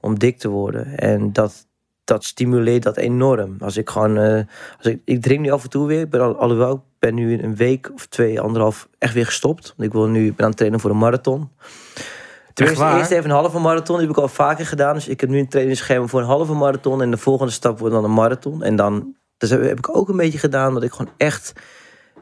om 0.00 0.18
dik 0.18 0.38
te 0.38 0.48
worden. 0.48 0.98
En 0.98 1.32
dat, 1.32 1.66
dat 2.04 2.24
stimuleert 2.24 2.82
dat 2.82 2.96
enorm. 2.96 3.56
Als 3.58 3.76
ik 3.76 3.90
gewoon, 3.90 4.18
eh, 4.18 4.42
als 4.78 4.86
ik, 4.86 5.00
ik 5.04 5.22
drink 5.22 5.40
nu 5.40 5.50
af 5.50 5.62
en 5.62 5.70
toe 5.70 5.86
weer, 5.86 6.00
ik 6.00 6.10
ben 6.10 6.20
al, 6.20 6.36
alhoewel 6.36 6.74
ik 6.74 6.80
ben 6.98 7.14
nu 7.14 7.42
een 7.42 7.56
week 7.56 7.90
of 7.94 8.06
twee, 8.06 8.40
anderhalf 8.40 8.88
echt 8.98 9.14
weer 9.14 9.26
gestopt. 9.26 9.74
Want 9.76 9.88
ik 9.88 9.92
wil 9.92 10.06
nu, 10.06 10.26
ik 10.26 10.34
ben 10.36 10.44
aan 10.44 10.50
het 10.50 10.56
trainen 10.56 10.80
voor 10.80 10.90
een 10.90 10.98
marathon. 10.98 11.50
Tenminste, 12.52 12.84
eerst 12.84 13.10
even 13.10 13.30
een 13.30 13.36
halve 13.36 13.58
marathon, 13.58 13.96
die 13.96 14.06
heb 14.06 14.16
ik 14.16 14.22
al 14.22 14.28
vaker 14.28 14.66
gedaan. 14.66 14.94
Dus 14.94 15.08
ik 15.08 15.20
heb 15.20 15.30
nu 15.30 15.38
een 15.38 15.48
trainingsschema 15.48 16.06
voor 16.06 16.20
een 16.20 16.26
halve 16.26 16.52
marathon. 16.52 17.02
En 17.02 17.10
de 17.10 17.16
volgende 17.16 17.52
stap 17.52 17.78
wordt 17.78 17.94
dan 17.94 18.04
een 18.04 18.12
marathon. 18.12 18.62
En 18.62 18.76
dan, 18.76 19.14
dus 19.36 19.50
heb 19.50 19.62
heb 19.62 19.78
ik 19.78 19.96
ook 19.96 20.08
een 20.08 20.16
beetje 20.16 20.38
gedaan 20.38 20.74
dat 20.74 20.82
ik 20.82 20.92
gewoon 20.92 21.12
echt 21.16 21.52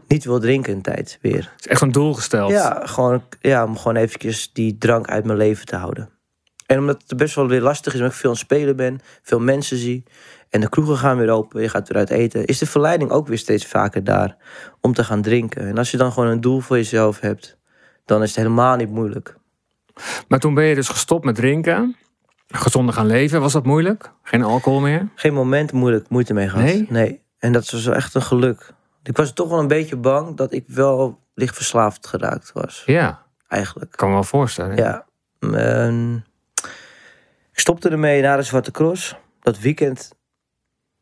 niet 0.08 0.25
wil 0.25 0.40
drinken 0.40 0.73
een 0.73 0.82
tijd 0.82 1.18
weer. 1.20 1.50
Het 1.52 1.61
is 1.61 1.66
echt 1.66 1.80
een 1.80 1.92
doel 1.92 2.14
gesteld. 2.14 2.50
Ja, 2.50 2.80
gewoon, 2.84 3.23
ja, 3.40 3.64
om 3.64 3.76
gewoon 3.76 3.96
eventjes 3.96 4.52
die 4.52 4.78
drank 4.78 5.08
uit 5.08 5.25
mijn 5.25 5.38
leven 5.38 5.66
te 5.66 5.76
houden. 5.76 6.11
En 6.66 6.78
omdat 6.78 7.02
het 7.06 7.16
best 7.16 7.34
wel 7.34 7.49
weer 7.49 7.61
lastig 7.61 7.92
is, 7.92 7.99
omdat 7.99 8.14
ik 8.14 8.20
veel 8.20 8.30
aan 8.30 8.37
het 8.37 8.44
spelen 8.44 8.76
ben, 8.76 9.00
veel 9.23 9.40
mensen 9.40 9.76
zie. 9.76 10.04
En 10.50 10.61
de 10.61 10.68
kroegen 10.68 10.96
gaan 10.96 11.18
weer 11.18 11.30
open, 11.30 11.62
je 11.62 11.68
gaat 11.68 11.88
weer 11.88 11.99
uit 11.99 12.11
eten. 12.11 12.44
Is 12.44 12.58
de 12.58 12.66
verleiding 12.66 13.11
ook 13.11 13.26
weer 13.26 13.38
steeds 13.38 13.66
vaker 13.66 14.04
daar 14.04 14.37
om 14.80 14.94
te 14.94 15.04
gaan 15.04 15.23
drinken. 15.23 15.66
En 15.66 15.78
als 15.78 15.90
je 15.90 15.96
dan 15.96 16.12
gewoon 16.12 16.28
een 16.28 16.40
doel 16.40 16.61
voor 16.61 16.76
jezelf 16.76 17.20
hebt, 17.20 17.58
dan 18.04 18.23
is 18.23 18.28
het 18.28 18.37
helemaal 18.37 18.76
niet 18.76 18.90
moeilijk. 18.90 19.37
Maar 20.28 20.38
toen 20.38 20.54
ben 20.54 20.64
je 20.64 20.75
dus 20.75 20.88
gestopt 20.88 21.25
met 21.25 21.34
drinken. 21.34 21.96
Gezonder 22.46 22.94
gaan 22.94 23.06
leven, 23.06 23.40
was 23.40 23.52
dat 23.52 23.64
moeilijk? 23.64 24.12
Geen 24.23 24.42
alcohol 24.42 24.80
meer? 24.80 25.08
Geen 25.14 25.34
moment 25.34 25.73
moeilijk, 25.73 26.08
moeite 26.08 26.34
mee 26.34 26.49
gehad. 26.49 26.66
Nee? 26.66 26.87
Nee. 26.88 27.23
En 27.38 27.52
dat 27.52 27.70
was 27.70 27.87
echt 27.87 28.14
een 28.14 28.23
geluk. 28.23 28.73
Ik 29.04 29.16
was 29.16 29.32
toch 29.32 29.49
wel 29.49 29.58
een 29.58 29.68
beetje 29.68 29.96
bang 29.96 30.37
dat 30.37 30.52
ik 30.52 30.64
wel 30.66 31.20
licht 31.34 31.54
verslaafd 31.56 32.06
geraakt 32.06 32.52
was. 32.52 32.82
Ja, 32.87 33.23
Eigenlijk. 33.49 33.90
kan 33.96 34.08
me 34.08 34.14
wel 34.14 34.23
voorstellen. 34.25 34.76
Ja. 34.76 35.04
ehm, 35.40 36.14
ik 37.52 37.61
stopte 37.61 37.88
ermee 37.88 38.23
na 38.23 38.37
de 38.37 38.42
Zwarte 38.42 38.70
Cross. 38.70 39.16
Dat 39.40 39.58
weekend. 39.58 40.12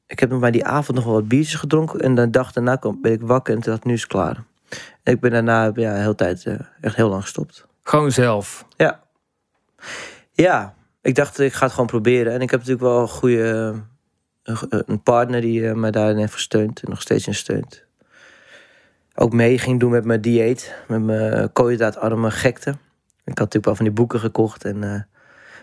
Ik 0.07 0.21
heb 0.21 0.31
nog 0.31 0.41
maar 0.41 0.51
die 0.53 0.65
avond 0.65 0.97
nog 0.97 1.05
wel 1.07 1.15
wat 1.15 1.29
biertjes 1.29 1.55
gedronken. 1.61 2.01
En 2.01 2.15
de 2.15 2.31
dag 2.31 2.53
daarna 2.53 2.79
ben 3.01 3.13
ik 3.13 3.21
wakker 3.23 3.55
en 3.55 3.61
toen 3.61 3.73
dacht 3.73 3.85
nu 3.85 3.93
is 3.93 4.01
het 4.03 4.11
klaar. 4.11 4.45
En 5.03 5.13
ik 5.13 5.21
ben 5.21 5.31
daarna 5.31 5.65
ja, 5.65 5.73
de 5.73 5.87
hele 6.01 6.15
tijd 6.15 6.45
eh, 6.47 6.55
echt 6.81 6.97
heel 6.97 7.09
lang 7.09 7.23
gestopt. 7.23 7.67
Gewoon 7.83 8.11
zelf. 8.13 8.67
Ja. 8.77 9.03
Ja, 10.33 10.75
ik 11.03 11.15
dacht 11.15 11.39
ik 11.39 11.53
ga 11.53 11.65
het 11.65 11.73
gewoon 11.73 11.87
proberen. 11.87 12.33
En 12.33 12.41
ik 12.41 12.51
heb 12.51 12.61
natuurlijk 12.61 12.87
wel 12.87 13.01
een 13.01 13.09
goede 13.09 13.75
eh, 14.43 14.63
een- 14.69 15.03
partner 15.03 15.41
die 15.41 15.69
eh, 15.69 15.75
mij 15.75 15.91
daarin 15.91 16.17
heeft 16.17 16.33
gesteund 16.33 16.83
en 16.83 16.91
nog 16.91 17.01
steeds 17.01 17.27
in 17.27 17.35
steunt. 17.35 17.85
Ook 19.15 19.33
mee 19.33 19.59
ging 19.59 19.81
doen 19.81 19.91
met 19.91 20.05
mijn 20.05 20.21
dieet, 20.21 20.75
met 20.89 21.03
mijn 21.03 21.53
koolhydraatarme 21.53 22.31
gekte. 22.31 22.71
Ik 23.25 23.39
had 23.39 23.53
natuurlijk 23.53 23.65
wel 23.65 23.75
van 23.75 23.85
die 23.85 23.95
boeken 23.95 24.21
gekocht. 24.21 24.65
En, 24.65 24.83
eh, 24.85 24.91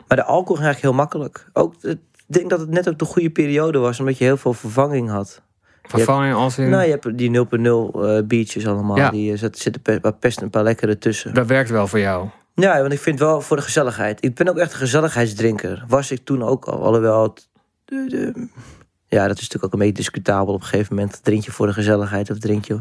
maar 0.07 0.17
de 0.17 0.23
alcohol 0.23 0.55
ging 0.55 0.65
eigenlijk 0.67 0.81
heel 0.81 0.93
makkelijk. 0.93 1.45
Ook, 1.53 1.73
ik 1.83 1.97
denk 2.27 2.49
dat 2.49 2.59
het 2.59 2.69
net 2.69 2.89
ook 2.89 2.99
de 2.99 3.05
goede 3.05 3.29
periode 3.29 3.77
was, 3.79 3.99
omdat 3.99 4.17
je 4.17 4.23
heel 4.23 4.37
veel 4.37 4.53
vervanging 4.53 5.09
had. 5.09 5.41
Vervanging 5.83 6.33
als 6.35 6.57
in... 6.57 6.69
Nou, 6.69 6.83
je 6.83 6.89
hebt 6.89 7.17
die 7.17 7.29
0.0 7.93 7.99
eh 8.01 8.19
biertjes 8.25 8.67
allemaal. 8.67 8.97
Ja. 8.97 9.09
Die 9.09 9.31
eh, 9.31 9.37
zit- 9.37 9.57
zitten 9.57 9.81
pe- 9.81 9.99
waar 10.01 10.15
best 10.19 10.41
een 10.41 10.49
paar 10.49 10.63
lekkere 10.63 10.97
tussen. 10.97 11.33
Dat 11.33 11.47
werkt 11.47 11.69
wel 11.69 11.87
voor 11.87 11.99
jou. 11.99 12.27
Ja, 12.55 12.79
want 12.81 12.93
ik 12.93 12.99
vind 12.99 13.19
wel 13.19 13.41
voor 13.41 13.57
de 13.57 13.63
gezelligheid. 13.63 14.23
Ik 14.23 14.35
ben 14.35 14.47
ook 14.49 14.57
echt 14.57 14.71
een 14.71 14.77
gezelligheidsdrinker. 14.77 15.83
Was 15.87 16.11
ik 16.11 16.19
toen 16.25 16.43
ook 16.43 16.65
al. 16.65 16.83
Alhoewel 16.83 17.23
het, 17.23 17.49
de- 17.85 18.05
de- 18.07 18.47
ja, 19.07 19.27
dat 19.27 19.35
is 19.35 19.41
natuurlijk 19.41 19.63
ook 19.65 19.73
een 19.73 19.79
beetje 19.79 19.93
discutabel 19.93 20.53
op 20.53 20.61
een 20.61 20.67
gegeven 20.67 20.95
moment. 20.95 21.23
Drink 21.23 21.43
je 21.45 21.51
voor 21.51 21.67
de 21.67 21.73
gezelligheid 21.73 22.29
of 22.31 22.37
drink 22.37 22.65
je... 22.65 22.79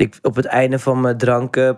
Ik, 0.00 0.18
op 0.22 0.36
het 0.36 0.44
einde 0.44 0.78
van 0.78 1.00
mijn 1.00 1.16
drank, 1.16 1.56
eh, 1.56 1.74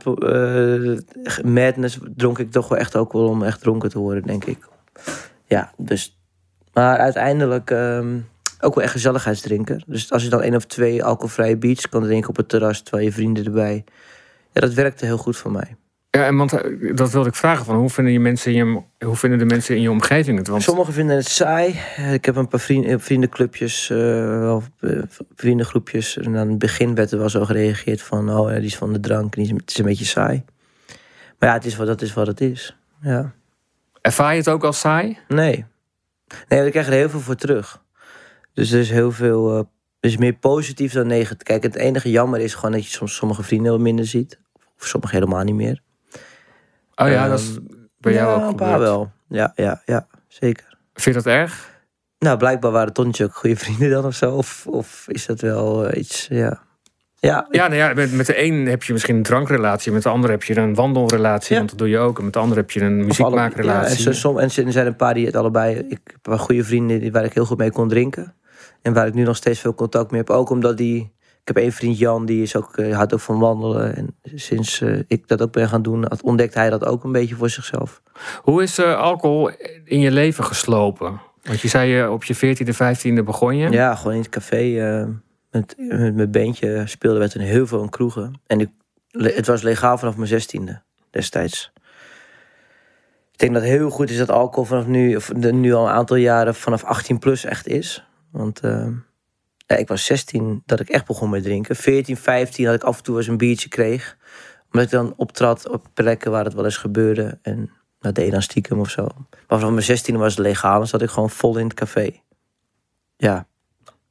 madness, 1.45 1.99
dronk 2.17 2.38
ik 2.38 2.50
toch 2.50 2.69
wel 2.69 2.79
echt 2.79 2.97
ook 2.97 3.12
wel 3.12 3.29
om 3.29 3.43
echt 3.43 3.61
dronken 3.61 3.91
te 3.91 3.99
worden, 3.99 4.23
denk 4.23 4.45
ik. 4.45 4.69
Ja, 5.47 5.73
dus... 5.76 6.21
Maar 6.73 6.99
uiteindelijk 6.99 7.71
ehm, 7.71 8.19
ook 8.61 8.75
wel 8.75 8.85
echt 8.85 8.93
gezelligheidsdrinker. 8.93 9.83
Dus 9.87 10.12
als 10.12 10.23
je 10.23 10.29
dan 10.29 10.43
één 10.43 10.55
of 10.55 10.64
twee 10.64 11.05
alcoholvrije 11.05 11.57
biertjes 11.57 11.88
kan 11.88 12.02
drinken 12.02 12.29
op 12.29 12.37
het 12.37 12.49
terras... 12.49 12.83
terwijl 12.83 13.05
je 13.05 13.12
vrienden 13.12 13.45
erbij... 13.45 13.85
Ja, 14.52 14.61
dat 14.61 14.73
werkte 14.73 15.05
heel 15.05 15.19
goed 15.19 15.37
voor 15.37 15.52
mij. 15.52 15.76
Ja, 16.16 16.26
en 16.26 16.37
want 16.37 16.52
eh, 16.52 16.97
dat 16.97 17.11
wilde 17.11 17.28
ik 17.28 17.35
vragen 17.35 17.64
van 17.64 17.76
hoe 17.76 17.90
vinden, 17.90 18.12
je 18.12 18.21
mensen 18.21 18.52
in 18.54 18.66
je, 18.66 18.83
hoe 19.07 19.16
vinden 19.16 19.38
de 19.38 19.45
mensen 19.45 19.76
in 19.76 19.83
je 19.83 19.90
omgeving 19.90 20.38
het? 20.38 20.49
Want 20.49 20.62
Sommigen 20.62 20.92
vinden 20.92 21.16
het 21.16 21.28
saai. 21.28 21.81
Ik 22.12 22.25
heb 22.25 22.37
een 22.37 22.49
paar 22.49 22.61
vrienden, 22.61 23.00
vriendenclubjes, 23.00 23.90
eh, 23.90 23.99
wel, 24.38 24.62
eh, 24.81 25.02
vriendengroepjes. 25.35 26.16
En 26.16 26.37
aan 26.37 26.49
het 26.49 26.59
begin 26.59 26.95
werd 26.95 27.11
er 27.11 27.19
wel 27.19 27.28
zo 27.28 27.45
gereageerd 27.45 28.02
van... 28.02 28.31
oh, 28.31 28.50
ja, 28.50 28.57
die 28.57 28.66
is 28.66 28.76
van 28.76 28.92
de 28.92 29.00
drank, 29.00 29.35
die 29.35 29.45
is, 29.45 29.50
het 29.50 29.71
is 29.71 29.78
een 29.78 29.85
beetje 29.85 30.04
saai. 30.04 30.45
Maar 31.38 31.49
ja, 31.49 31.54
het 31.54 31.64
is 31.64 31.76
wat, 31.76 31.87
dat 31.87 32.02
is 32.02 32.12
wat 32.14 32.26
het 32.26 32.40
is. 32.40 32.76
Ja. 33.00 33.33
ervaar 34.00 34.33
je 34.33 34.38
het 34.38 34.49
ook 34.49 34.64
als 34.64 34.81
saai? 34.81 35.19
Nee. 35.28 35.54
Nee, 35.57 35.64
want 36.49 36.64
ik 36.64 36.73
krijg 36.73 36.87
er 36.87 36.92
heel 36.92 37.11
veel 37.11 37.21
voor 37.21 37.37
terug. 37.37 37.83
Dus 38.54 38.73
er 38.73 38.81
is 38.81 38.90
heel 38.90 39.12
veel... 39.12 39.57
eh 39.59 39.64
dus 40.00 40.16
meer 40.16 40.33
positief 40.33 40.92
dan 40.92 41.07
negatief. 41.07 41.42
Kijk, 41.42 41.62
het 41.62 41.75
enige 41.75 42.11
jammer 42.11 42.40
is 42.40 42.54
gewoon 42.54 42.73
dat 42.73 42.85
je 42.85 42.90
soms 42.90 43.14
sommige 43.14 43.42
vrienden 43.42 43.73
wat 43.73 43.81
minder 43.81 44.07
ziet. 44.07 44.38
Of 44.78 44.87
sommige 44.87 45.14
helemaal 45.14 45.45
niet 45.45 45.54
meer. 45.54 45.83
Oh 46.94 47.08
ja, 47.08 47.20
Ehm, 47.22 47.28
dat 47.30 47.38
is 47.38 47.58
bij 47.99 48.12
jou 48.12 48.38
ja, 48.38 48.44
ook 48.44 48.50
een 48.50 48.56
paar 48.56 48.72
gebeurd. 48.72 48.88
wel. 48.90 49.12
Ja, 49.28 49.52
ja, 49.54 49.82
ja, 49.84 50.06
zeker. 50.28 50.76
Vind 50.94 51.16
je 51.16 51.22
dat 51.22 51.32
erg? 51.32 51.70
Nou, 52.18 52.37
blijkbaar 52.38 52.70
waren 52.70 52.92
Tonnetje 52.92 53.25
ook 53.25 53.34
goede 53.34 53.56
vrienden 53.64 53.90
dan 53.90 54.04
of 54.04 54.14
zo. 54.14 54.30
Of, 54.34 54.66
of 54.66 55.04
is 55.08 55.26
dat 55.26 55.40
wel 55.40 55.87
eh, 55.88 56.00
iets, 56.00 56.26
ja. 56.30 56.61
Ja, 57.18 57.46
Ja, 57.50 57.62
nou 57.66 57.75
ja 57.78 57.94
met, 57.94 58.12
met 58.12 58.26
de 58.26 58.42
een 58.42 58.66
heb 58.66 58.82
je 58.82 58.92
misschien 58.92 59.16
een 59.16 59.22
drankrelatie, 59.22 59.92
met 59.92 60.02
de 60.02 60.08
ander 60.08 60.30
heb 60.30 60.42
je 60.42 60.56
een 60.56 60.75
wandelrelatie, 60.75 61.50
Ja. 61.52 61.56
want 61.58 61.68
dat 61.70 61.78
doe 61.78 61.88
je 61.88 61.99
ook. 61.99 62.18
En 62.18 62.25
met 62.25 62.32
de 62.32 62.38
ander 62.38 62.56
heb 62.56 62.70
je 62.70 62.80
een 62.80 62.96
muziekmaakrelatie. 63.04 63.99
Ja, 64.02 64.06
en, 64.06 64.14
som, 64.14 64.38
en 64.38 64.44
er 64.56 64.72
zijn 64.72 64.87
een 64.87 64.96
paar 64.96 65.14
die 65.14 65.26
het 65.26 65.37
allebei... 65.37 65.76
Ik 65.88 66.00
heb 66.22 66.38
goede 66.38 66.64
vrienden 66.64 67.00
die- 67.00 67.12
waar 67.12 67.25
ik 67.25 67.32
heel 67.34 67.44
goed 67.44 67.58
mee 67.58 67.70
kon 67.70 67.88
drinken. 67.88 68.34
En 68.82 68.92
waar 68.92 69.06
ik 69.06 69.14
nu 69.14 69.22
nog 69.22 69.37
steeds 69.37 69.61
veel 69.61 69.75
contact 69.75 70.11
mee 70.11 70.20
heb. 70.20 70.30
Ook 70.30 70.50
omdat 70.50 70.76
die... 70.76 71.12
Ik 71.44 71.49
heb 71.49 71.56
één 71.56 71.72
vriend, 71.72 71.99
Jan, 71.99 72.26
die 72.26 72.42
is 72.42 72.56
ook, 72.56 72.76
eh, 72.76 72.94
houdt 72.94 73.14
ook 73.14 73.20
van 73.20 73.38
wandelen. 73.38 73.96
En 73.96 74.16
sinds 74.22 74.80
eh, 74.80 74.99
ik 75.06 75.28
dat 75.28 75.42
ook 75.42 75.52
ben 75.52 75.68
gaan 75.68 75.82
doen, 75.82 76.04
had- 76.08 76.22
ontdekt 76.22 76.54
hij 76.54 76.70
dat 76.70 76.84
ook 76.84 77.04
een 77.04 77.12
beetje 77.12 77.34
voor 77.34 77.50
zichzelf. 77.50 78.02
Hoe 78.42 78.62
is 78.62 78.78
eh, 78.78 78.96
alcohol 78.96 79.50
in 79.84 80.00
je 80.00 80.11
leven 80.11 80.44
geslopen? 80.44 81.20
Want 81.42 81.61
je 81.61 81.68
zei 81.68 81.90
je 81.90 82.11
op 82.11 82.25
je 82.25 82.34
14e, 82.34 82.72
15e 82.75 83.25
begon 83.25 83.56
je. 83.56 83.70
Ja, 83.70 83.94
gewoon 83.94 84.12
in 84.12 84.18
het 84.18 84.28
café. 84.28 84.56
eh, 85.00 85.06
met, 85.50 85.75
met 85.76 86.14
mijn 86.14 86.30
beentje 86.30 86.82
speelden 86.87 87.20
we 87.22 87.28
toen 87.28 87.42
heel 87.42 87.66
veel 87.66 87.82
in 87.82 87.88
kroegen. 87.88 88.40
En 88.46 88.61
ik, 88.61 88.68
het 89.11 89.46
was 89.46 89.62
legaal 89.62 89.99
vanaf 89.99 90.16
mijn 90.16 90.28
zestiende 90.28 90.82
destijds. 91.11 91.72
Ik 93.32 93.38
denk 93.38 93.52
dat 93.52 93.62
het 93.62 93.70
heel 93.72 93.90
goed 93.90 94.11
is 94.11 94.18
dat 94.18 94.30
alcohol 94.30 94.64
vanaf 94.64 94.87
nu, 94.87 95.16
of 95.16 95.32
nu 95.34 95.72
al 95.72 95.87
een 95.87 95.92
aantal 95.94 96.16
jaren 96.16 96.54
vanaf 96.54 96.84
18 96.84 97.18
plus 97.18 97.44
echt 97.44 97.66
is. 97.66 98.06
Want 98.30 98.61
eh, 98.61 98.87
ja, 99.66 99.76
ik 99.76 99.88
was 99.88 100.04
16 100.04 100.62
dat 100.66 100.81
ik 100.81 100.88
echt 100.88 101.07
begon 101.07 101.31
met 101.31 101.42
drinken. 101.42 101.76
14, 101.76 102.16
15 102.16 102.64
dat 102.64 102.75
ik 102.75 102.83
af 102.83 102.97
en 102.97 103.02
toe 103.02 103.16
eens 103.16 103.26
een 103.26 103.37
biertje 103.37 103.69
kreeg. 103.69 104.16
Omdat 104.64 104.85
ik 104.85 104.90
dan 104.90 105.14
optrad 105.16 105.69
op 105.69 105.87
plekken 105.95 106.31
waar 106.31 106.45
het 106.45 106.54
wel 106.54 106.64
eens 106.64 106.76
gebeurde. 106.76 107.38
En 107.42 107.71
dat 108.00 108.14
deed 108.14 108.33
dan 108.33 108.42
stiekem 108.42 108.81
of 108.81 108.90
zo. 108.90 109.07
Maar 109.49 109.59
vanaf 109.59 109.71
mijn 109.71 109.83
16 109.83 110.16
was 110.16 110.37
het 110.37 110.47
legaal. 110.47 110.78
Dan 110.78 110.87
zat 110.87 111.02
ik 111.02 111.11
gewoon 111.11 111.31
vol 111.31 111.57
in 111.57 111.64
het 111.64 111.75
café. 111.75 112.11
Ja, 113.16 113.47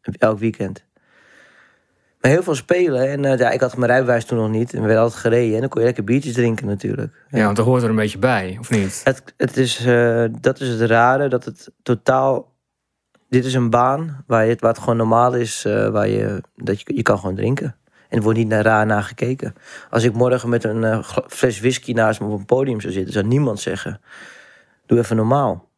elk 0.01 0.39
weekend. 0.39 0.85
Maar 2.21 2.31
heel 2.31 2.43
veel 2.43 2.55
spelen. 2.55 3.09
En 3.09 3.25
eh, 3.25 3.37
ja, 3.37 3.49
ik 3.49 3.59
had 3.61 3.77
mijn 3.77 3.91
rijbewijs 3.91 4.25
toen 4.25 4.37
nog 4.37 4.49
niet. 4.49 4.73
En 4.73 4.79
we 4.79 4.85
werden 4.85 5.03
altijd 5.03 5.21
gereden. 5.21 5.53
En 5.53 5.59
dan 5.59 5.69
kon 5.69 5.79
je 5.79 5.85
lekker 5.85 6.03
biertjes 6.03 6.33
drinken 6.33 6.67
natuurlijk. 6.67 7.25
Ja, 7.29 7.45
want 7.45 7.55
dat 7.55 7.65
hoort 7.65 7.83
er 7.83 7.89
een 7.89 7.95
beetje 7.95 8.17
bij, 8.17 8.57
of 8.59 8.69
niet? 8.69 9.01
Het, 9.03 9.23
het 9.37 9.57
is, 9.57 9.85
eh, 9.85 10.25
dat 10.41 10.59
is 10.59 10.67
het 10.67 10.81
rare. 10.81 11.27
Dat 11.27 11.45
het 11.45 11.71
totaal... 11.83 12.50
Dit 13.31 13.45
is 13.45 13.53
een 13.53 13.69
baan 13.69 14.23
waar, 14.27 14.45
je, 14.45 14.55
waar 14.59 14.71
het 14.71 14.79
gewoon 14.79 14.97
normaal 14.97 15.33
is. 15.33 15.65
eh, 15.65 15.89
waar 15.89 16.07
je, 16.07 16.41
dat 16.55 16.81
je, 16.81 16.95
je 16.95 17.01
kan 17.01 17.19
gewoon 17.19 17.35
drinken. 17.35 17.75
En 18.09 18.17
er 18.17 18.23
wordt 18.23 18.37
niet 18.37 18.47
naar 18.47 18.63
raar 18.63 18.85
naar 18.85 19.03
gekeken. 19.03 19.55
Als 19.89 20.03
ik 20.03 20.13
morgen 20.13 20.49
met 20.49 20.63
een 20.63 20.83
eh, 20.83 21.07
fles 21.27 21.59
whisky 21.59 21.91
naast 21.91 22.19
me 22.19 22.25
op 22.27 22.39
een 22.39 22.45
podium 22.45 22.81
zou 22.81 22.93
zitten... 22.93 23.13
zou 23.13 23.25
niemand 23.25 23.59
zeggen... 23.59 24.01
Doe 24.85 24.99
even 24.99 25.15
normaal. 25.15 25.69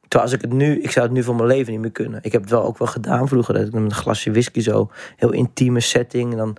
Terwijl 0.00 0.22
als 0.22 0.32
ik 0.32 0.40
het 0.40 0.52
nu... 0.52 0.80
Ik 0.80 0.90
zou 0.90 1.06
het 1.06 1.14
nu 1.14 1.22
voor 1.22 1.34
mijn 1.34 1.48
leven 1.48 1.72
niet 1.72 1.80
meer 1.80 1.90
kunnen. 1.90 2.20
Ik 2.22 2.32
heb 2.32 2.40
het 2.40 2.50
wel 2.50 2.64
ook 2.64 2.78
wel 2.78 2.88
gedaan 2.88 3.28
vroeger. 3.28 3.54
Dat 3.54 3.66
ik 3.66 3.72
met 3.72 3.82
een 3.82 3.94
glasje 3.94 4.30
whisky 4.30 4.60
zo... 4.60 4.90
Heel 5.16 5.32
intieme 5.32 5.80
setting. 5.80 6.30
En 6.30 6.38
dan, 6.38 6.56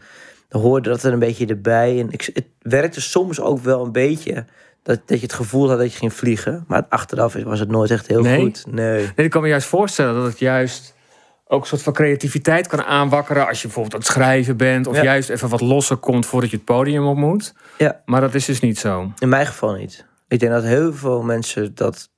dan 0.47 0.61
hoorde 0.61 0.89
dat 0.89 1.03
er 1.03 1.13
een 1.13 1.19
beetje 1.19 1.45
erbij. 1.45 1.99
En 1.99 2.11
ik, 2.11 2.29
het 2.33 2.47
werkte 2.59 3.01
soms 3.01 3.39
ook 3.39 3.59
wel 3.59 3.85
een 3.85 3.91
beetje... 3.91 4.45
Dat, 4.83 4.99
dat 5.05 5.17
je 5.17 5.23
het 5.25 5.33
gevoel 5.33 5.69
had 5.69 5.77
dat 5.77 5.91
je 5.91 5.97
ging 5.97 6.13
vliegen. 6.13 6.63
Maar 6.67 6.85
achteraf 6.89 7.33
was 7.33 7.59
het 7.59 7.69
nooit 7.69 7.91
echt 7.91 8.07
heel 8.07 8.21
Nee? 8.21 8.41
goed. 8.41 8.63
Nee. 8.69 9.09
Nee, 9.15 9.25
ik 9.25 9.29
kan 9.29 9.41
me 9.41 9.47
juist 9.47 9.67
voorstellen 9.67 10.13
dat 10.15 10.23
het 10.25 10.39
juist 10.39 10.93
ook 11.47 11.61
een 11.61 11.67
soort 11.67 11.81
van 11.81 11.93
creativiteit 11.93 12.67
kan 12.67 12.83
aanwakkeren 12.83 13.47
als 13.47 13.57
je 13.61 13.63
bijvoorbeeld 13.67 13.93
aan 13.93 13.99
het 13.99 14.09
schrijven 14.09 14.57
bent 14.57 14.87
of 14.87 14.95
Ja. 14.95 15.03
juist 15.03 15.29
even 15.29 15.49
wat 15.49 15.61
losser 15.61 15.97
komt 15.97 16.25
voordat 16.25 16.49
je 16.49 16.55
het 16.55 16.65
podium 16.65 17.05
op 17.07 17.17
moet. 17.17 17.53
Ja. 17.77 18.01
Maar 18.05 18.21
dat 18.21 18.33
is 18.33 18.45
dus 18.45 18.59
niet 18.59 18.79
zo. 18.79 19.11
In 19.19 19.29
mijn 19.29 19.45
geval 19.45 19.73
niet. 19.73 20.05
Ik 20.27 20.39
denk 20.39 20.51
dat 20.51 20.63
heel 20.63 20.93
veel 20.93 21.21
mensen 21.21 21.75
dat 21.75 22.09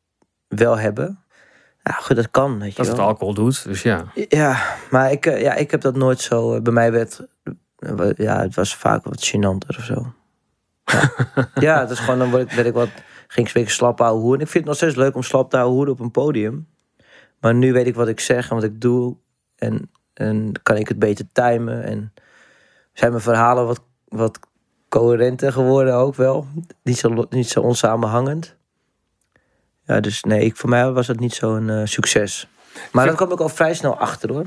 wel 0.47 0.77
hebben. 0.77 1.19
Ja, 1.83 1.91
goed, 1.93 2.15
dat 2.15 2.31
kan. 2.31 2.59
Weet 2.59 2.69
je 2.69 2.75
Dat 2.77 2.87
het 2.87 2.99
alcohol 2.99 3.33
doet, 3.33 3.63
dus 3.63 3.81
ja. 3.81 4.03
Ja, 4.29 4.63
maar 4.89 5.11
ik, 5.11 5.25
eh, 5.25 5.41
ja, 5.41 5.53
ik 5.53 5.71
heb 5.71 5.81
dat 5.81 5.95
nooit 5.95 6.19
zo. 6.21 6.55
eh, 6.55 6.61
Bij 6.61 6.73
mij 6.73 6.91
werd. 6.91 7.19
eh, 7.79 8.09
Ja, 8.15 8.39
het 8.41 8.55
was 8.55 8.75
vaak 8.75 9.03
wat 9.03 9.31
gênanter 9.35 9.77
of 9.77 9.83
zo. 9.83 10.13
Ja, 11.55 11.79
het 11.79 11.89
is 11.89 11.99
gewoon. 11.99 12.19
Dan 12.19 12.29
word 12.29 12.57
ik, 12.57 12.73
wat. 12.73 12.89
Ging 13.27 13.47
ik 13.47 13.55
een 13.55 13.61
beetje 13.61 13.75
slap 13.75 13.99
hoeren. 13.99 14.41
Ik 14.41 14.47
vind 14.47 14.53
het 14.53 14.65
nog 14.65 14.75
steeds 14.75 14.95
leuk 14.95 15.15
om 15.15 15.23
slap 15.23 15.49
te 15.49 15.55
houden 15.55 15.75
hoeren 15.75 15.93
op 15.93 15.99
een 15.99 16.11
podium. 16.11 16.67
Maar 17.39 17.55
nu 17.55 17.73
weet 17.73 17.87
ik 17.87 17.95
wat 17.95 18.07
ik 18.07 18.19
zeg 18.19 18.49
en 18.49 18.55
wat 18.55 18.63
ik 18.63 18.81
doe. 18.81 19.15
En, 19.55 19.91
en 20.13 20.51
kan 20.63 20.77
ik 20.77 20.87
het 20.87 20.99
beter 20.99 21.25
timen. 21.31 21.83
En 21.83 22.13
zijn 22.93 23.11
mijn 23.11 23.23
verhalen 23.23 23.65
wat, 23.65 23.81
wat 24.07 24.39
coherenter 24.89 25.51
geworden 25.51 25.93
ook 25.93 26.15
wel. 26.15 26.47
Niet 26.83 26.97
zo, 26.97 27.25
niet 27.29 27.49
zo 27.49 27.61
onsamenhangend. 27.61 28.55
Ja, 29.85 29.99
dus 29.99 30.23
nee, 30.23 30.45
ik, 30.45 30.55
voor 30.55 30.69
mij 30.69 30.91
was 30.91 31.07
het 31.07 31.19
niet 31.19 31.33
zo'n 31.33 31.69
eh, 31.69 31.81
succes. 31.83 32.47
Maar 32.91 33.05
daar 33.05 33.15
kwam 33.15 33.31
ik 33.31 33.39
al 33.39 33.49
vrij 33.49 33.73
snel 33.73 33.97
achter 33.97 34.31
hoor. 34.31 34.45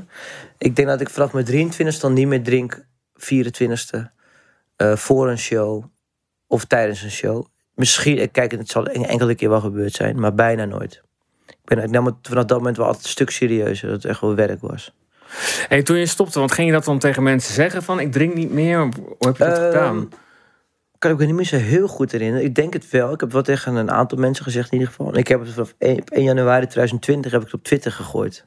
Ik 0.57 0.75
denk 0.75 0.87
dat 0.87 1.01
ik 1.01 1.09
vanaf 1.09 1.33
mijn 1.33 1.45
23 1.45 1.99
dan 1.99 2.13
niet 2.13 2.27
meer 2.27 2.43
drink 2.43 2.85
24e 3.13 3.99
eh, 4.75 4.95
voor 4.95 5.29
een 5.29 5.37
show 5.37 5.83
of 6.47 6.65
tijdens 6.65 7.01
een 7.03 7.11
show. 7.11 7.45
Misschien, 7.75 8.17
eh, 8.17 8.27
kijk, 8.31 8.51
het 8.51 8.69
zal 8.69 8.87
een 8.89 9.05
enkele 9.05 9.35
keer 9.35 9.49
wel 9.49 9.59
gebeurd 9.61 9.93
zijn, 9.93 10.19
maar 10.19 10.33
bijna 10.33 10.65
nooit. 10.65 11.01
Ik, 11.47 11.55
ben, 11.63 11.83
ik 11.83 11.89
nam 11.89 12.05
het 12.05 12.15
vanaf 12.21 12.45
dat 12.45 12.57
moment 12.57 12.77
wel 12.77 12.85
altijd 12.85 13.03
een 13.03 13.09
stuk 13.09 13.29
serieuzer, 13.29 13.87
dat 13.87 13.95
het 14.01 14.11
echt 14.11 14.21
wel 14.21 14.35
werk 14.35 14.61
was. 14.61 14.93
Hey, 15.67 15.83
toen 15.83 15.97
je 15.97 16.05
stopte, 16.05 16.39
want 16.39 16.51
ging 16.51 16.67
je 16.67 16.73
dat 16.73 16.85
dan 16.85 16.99
tegen 16.99 17.23
mensen 17.23 17.53
zeggen 17.53 17.83
van 17.83 17.99
ik 17.99 18.11
drink 18.11 18.33
niet 18.33 18.51
meer? 18.51 18.79
Hoe 18.79 19.27
heb 19.27 19.37
je 19.37 19.43
dat 19.43 19.57
Ehm, 19.57 19.65
gedaan? 19.65 20.09
Kan 20.97 21.11
ik 21.11 21.17
me 21.17 21.25
niet 21.25 21.35
meer 21.35 21.45
zo 21.45 21.57
heel 21.57 21.87
goed 21.87 22.11
herinneren. 22.11 22.45
Ik 22.45 22.55
denk 22.55 22.73
het 22.73 22.89
wel. 22.89 23.13
Ik 23.13 23.19
heb 23.19 23.31
wel 23.31 23.41
tegen 23.41 23.75
een 23.75 23.91
aantal 23.91 24.17
mensen 24.17 24.43
gezegd 24.43 24.71
in 24.71 24.79
ieder 24.79 24.93
geval. 24.93 25.17
Ik 25.17 25.27
heb 25.27 25.39
het 25.39 25.49
vanaf 25.49 25.73
1, 25.77 25.99
op 25.99 26.09
1 26.09 26.23
januari 26.23 26.65
2020 26.65 27.31
heb 27.31 27.41
ik 27.41 27.47
het 27.47 27.55
op 27.55 27.63
Twitter 27.63 27.91
gegooid. 27.91 28.45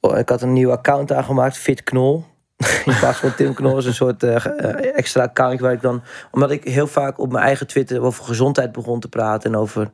Oh, 0.00 0.18
ik 0.18 0.28
had 0.28 0.42
een 0.42 0.52
nieuw 0.52 0.70
account 0.70 1.12
aangemaakt, 1.12 1.58
Fit 1.58 1.82
Knol. 1.82 2.24
In 2.84 2.98
plaats 2.98 3.18
van 3.18 3.34
Tim 3.34 3.54
Knol 3.54 3.78
is 3.78 3.84
een 3.86 3.94
soort 3.94 4.22
eh, 4.22 4.44
eh, 4.44 4.96
extra 4.96 5.22
account 5.22 5.60
waar 5.60 5.72
ik 5.72 5.80
dan... 5.82 6.02
Omdat 6.30 6.50
ik 6.50 6.64
heel 6.64 6.86
vaak 6.86 7.18
op 7.18 7.32
mijn 7.32 7.44
eigen 7.44 7.66
Twitter 7.66 8.02
over 8.02 8.24
gezondheid 8.24 8.72
begon 8.72 9.00
te 9.00 9.08
praten. 9.08 9.52
En 9.52 9.58
over, 9.58 9.90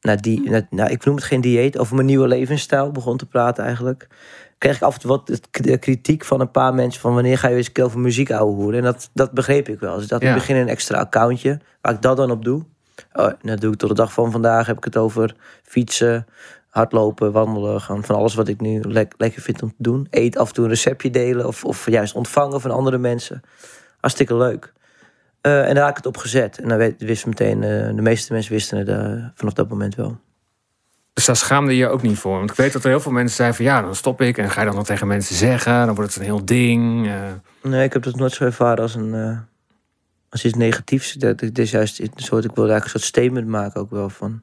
nou, 0.00 0.20
die, 0.20 0.50
nou, 0.70 0.90
ik 0.90 1.04
noem 1.04 1.14
het 1.14 1.24
geen 1.24 1.40
dieet, 1.40 1.78
over 1.78 1.94
mijn 1.94 2.06
nieuwe 2.06 2.28
levensstijl 2.28 2.90
begon 2.90 3.16
te 3.16 3.26
praten 3.26 3.64
eigenlijk. 3.64 4.06
Kreeg 4.58 4.76
ik 4.76 4.82
af 4.82 4.94
en 4.94 5.00
toe 5.00 5.10
wat 5.10 5.40
de 5.50 5.78
kritiek 5.78 6.24
van 6.24 6.40
een 6.40 6.50
paar 6.50 6.74
mensen 6.74 7.00
van 7.00 7.14
wanneer 7.14 7.38
ga 7.38 7.48
je 7.48 7.56
eens 7.56 7.66
een 7.66 7.72
keer 7.72 7.84
over 7.84 8.00
muziek 8.00 8.30
ouwe 8.30 8.54
hoeren. 8.54 8.78
En 8.78 8.84
dat, 8.84 9.10
dat 9.14 9.32
begreep 9.32 9.68
ik 9.68 9.80
wel. 9.80 9.96
Dus 9.96 10.06
dat 10.06 10.20
Ja. 10.20 10.26
in 10.26 10.32
het 10.32 10.42
begin 10.42 10.56
een 10.56 10.68
extra 10.68 10.98
accountje 10.98 11.60
waar 11.80 11.92
ik 11.92 12.02
dat 12.02 12.16
dan 12.16 12.30
op 12.30 12.44
doe. 12.44 12.62
Oh, 13.12 13.30
dat 13.42 13.60
doe 13.60 13.72
ik 13.72 13.78
tot 13.78 13.88
de 13.88 13.94
dag 13.94 14.12
van 14.12 14.30
vandaag. 14.30 14.66
Heb 14.66 14.76
ik 14.76 14.84
het 14.84 14.96
over 14.96 15.34
fietsen, 15.62 16.26
hardlopen, 16.72 17.32
wandelen. 17.32 17.80
Gewoon 17.80 18.04
van 18.04 18.16
alles 18.16 18.34
wat 18.34 18.48
ik 18.48 18.60
nu 18.60 18.80
lek- 18.80 19.14
lekker 19.16 19.42
vind 19.42 19.62
om 19.62 19.68
te 19.68 19.74
doen. 19.78 20.06
Eet 20.10 20.36
af 20.36 20.48
en 20.48 20.54
toe 20.54 20.64
een 20.64 20.70
receptje 20.70 21.10
delen 21.10 21.46
of, 21.46 21.64
of 21.64 21.90
juist 21.90 22.14
ontvangen 22.14 22.60
van 22.60 22.70
andere 22.70 22.98
mensen. 22.98 23.42
Hartstikke 24.00 24.36
leuk. 24.36 24.72
Eh, 25.40 25.68
en 25.68 25.74
daar 25.74 25.82
had 25.82 25.90
ik 25.90 25.96
het 25.96 26.06
op 26.06 26.16
gezet. 26.16 26.58
En 26.58 26.68
dan 26.68 26.78
weet, 26.78 27.02
wist 27.02 27.26
meteen, 27.26 27.62
eh, 27.62 27.94
de 27.94 28.02
meeste 28.02 28.32
mensen 28.32 28.52
wisten 28.52 28.78
het 28.78 28.88
eh, 28.88 29.24
vanaf 29.34 29.52
dat 29.52 29.68
moment 29.68 29.94
wel. 29.94 30.18
Dus 31.12 31.24
daar 31.24 31.36
schaamde 31.36 31.76
je 31.76 31.88
ook 31.88 32.02
niet 32.02 32.18
voor. 32.18 32.38
Want 32.38 32.50
ik 32.50 32.56
weet 32.56 32.72
dat 32.72 32.84
er 32.84 32.90
heel 32.90 33.00
veel 33.00 33.12
mensen 33.12 33.36
zeiden 33.36 33.56
van 33.56 33.66
ja, 33.66 33.82
dan 33.82 33.94
stop 33.94 34.20
ik. 34.20 34.38
En 34.38 34.50
ga 34.50 34.60
je 34.60 34.66
dan 34.66 34.76
nog 34.76 34.86
tegen 34.86 35.06
mensen 35.06 35.36
zeggen. 35.36 35.86
Dan 35.86 35.94
wordt 35.94 36.10
het 36.10 36.18
een 36.18 36.28
heel 36.28 36.44
ding. 36.44 37.10
Nee, 37.62 37.84
ik 37.84 37.92
heb 37.92 38.02
dat 38.02 38.16
nooit 38.16 38.32
zo 38.32 38.44
ervaren 38.44 38.82
als 38.82 38.94
een 38.94 39.40
als 40.32 40.44
iets 40.44 40.54
negatiefs. 40.54 41.12
Dat, 41.12 41.42
is 41.58 41.70
juist 41.70 42.00
een 42.00 42.10
soort, 42.16 42.44
ik 42.44 42.54
wilde 42.54 42.70
eigenlijk 42.70 42.84
een 42.84 42.90
soort 42.90 43.02
statement 43.02 43.46
maken 43.46 43.80
ook 43.80 43.90
wel 43.90 44.08
van. 44.08 44.42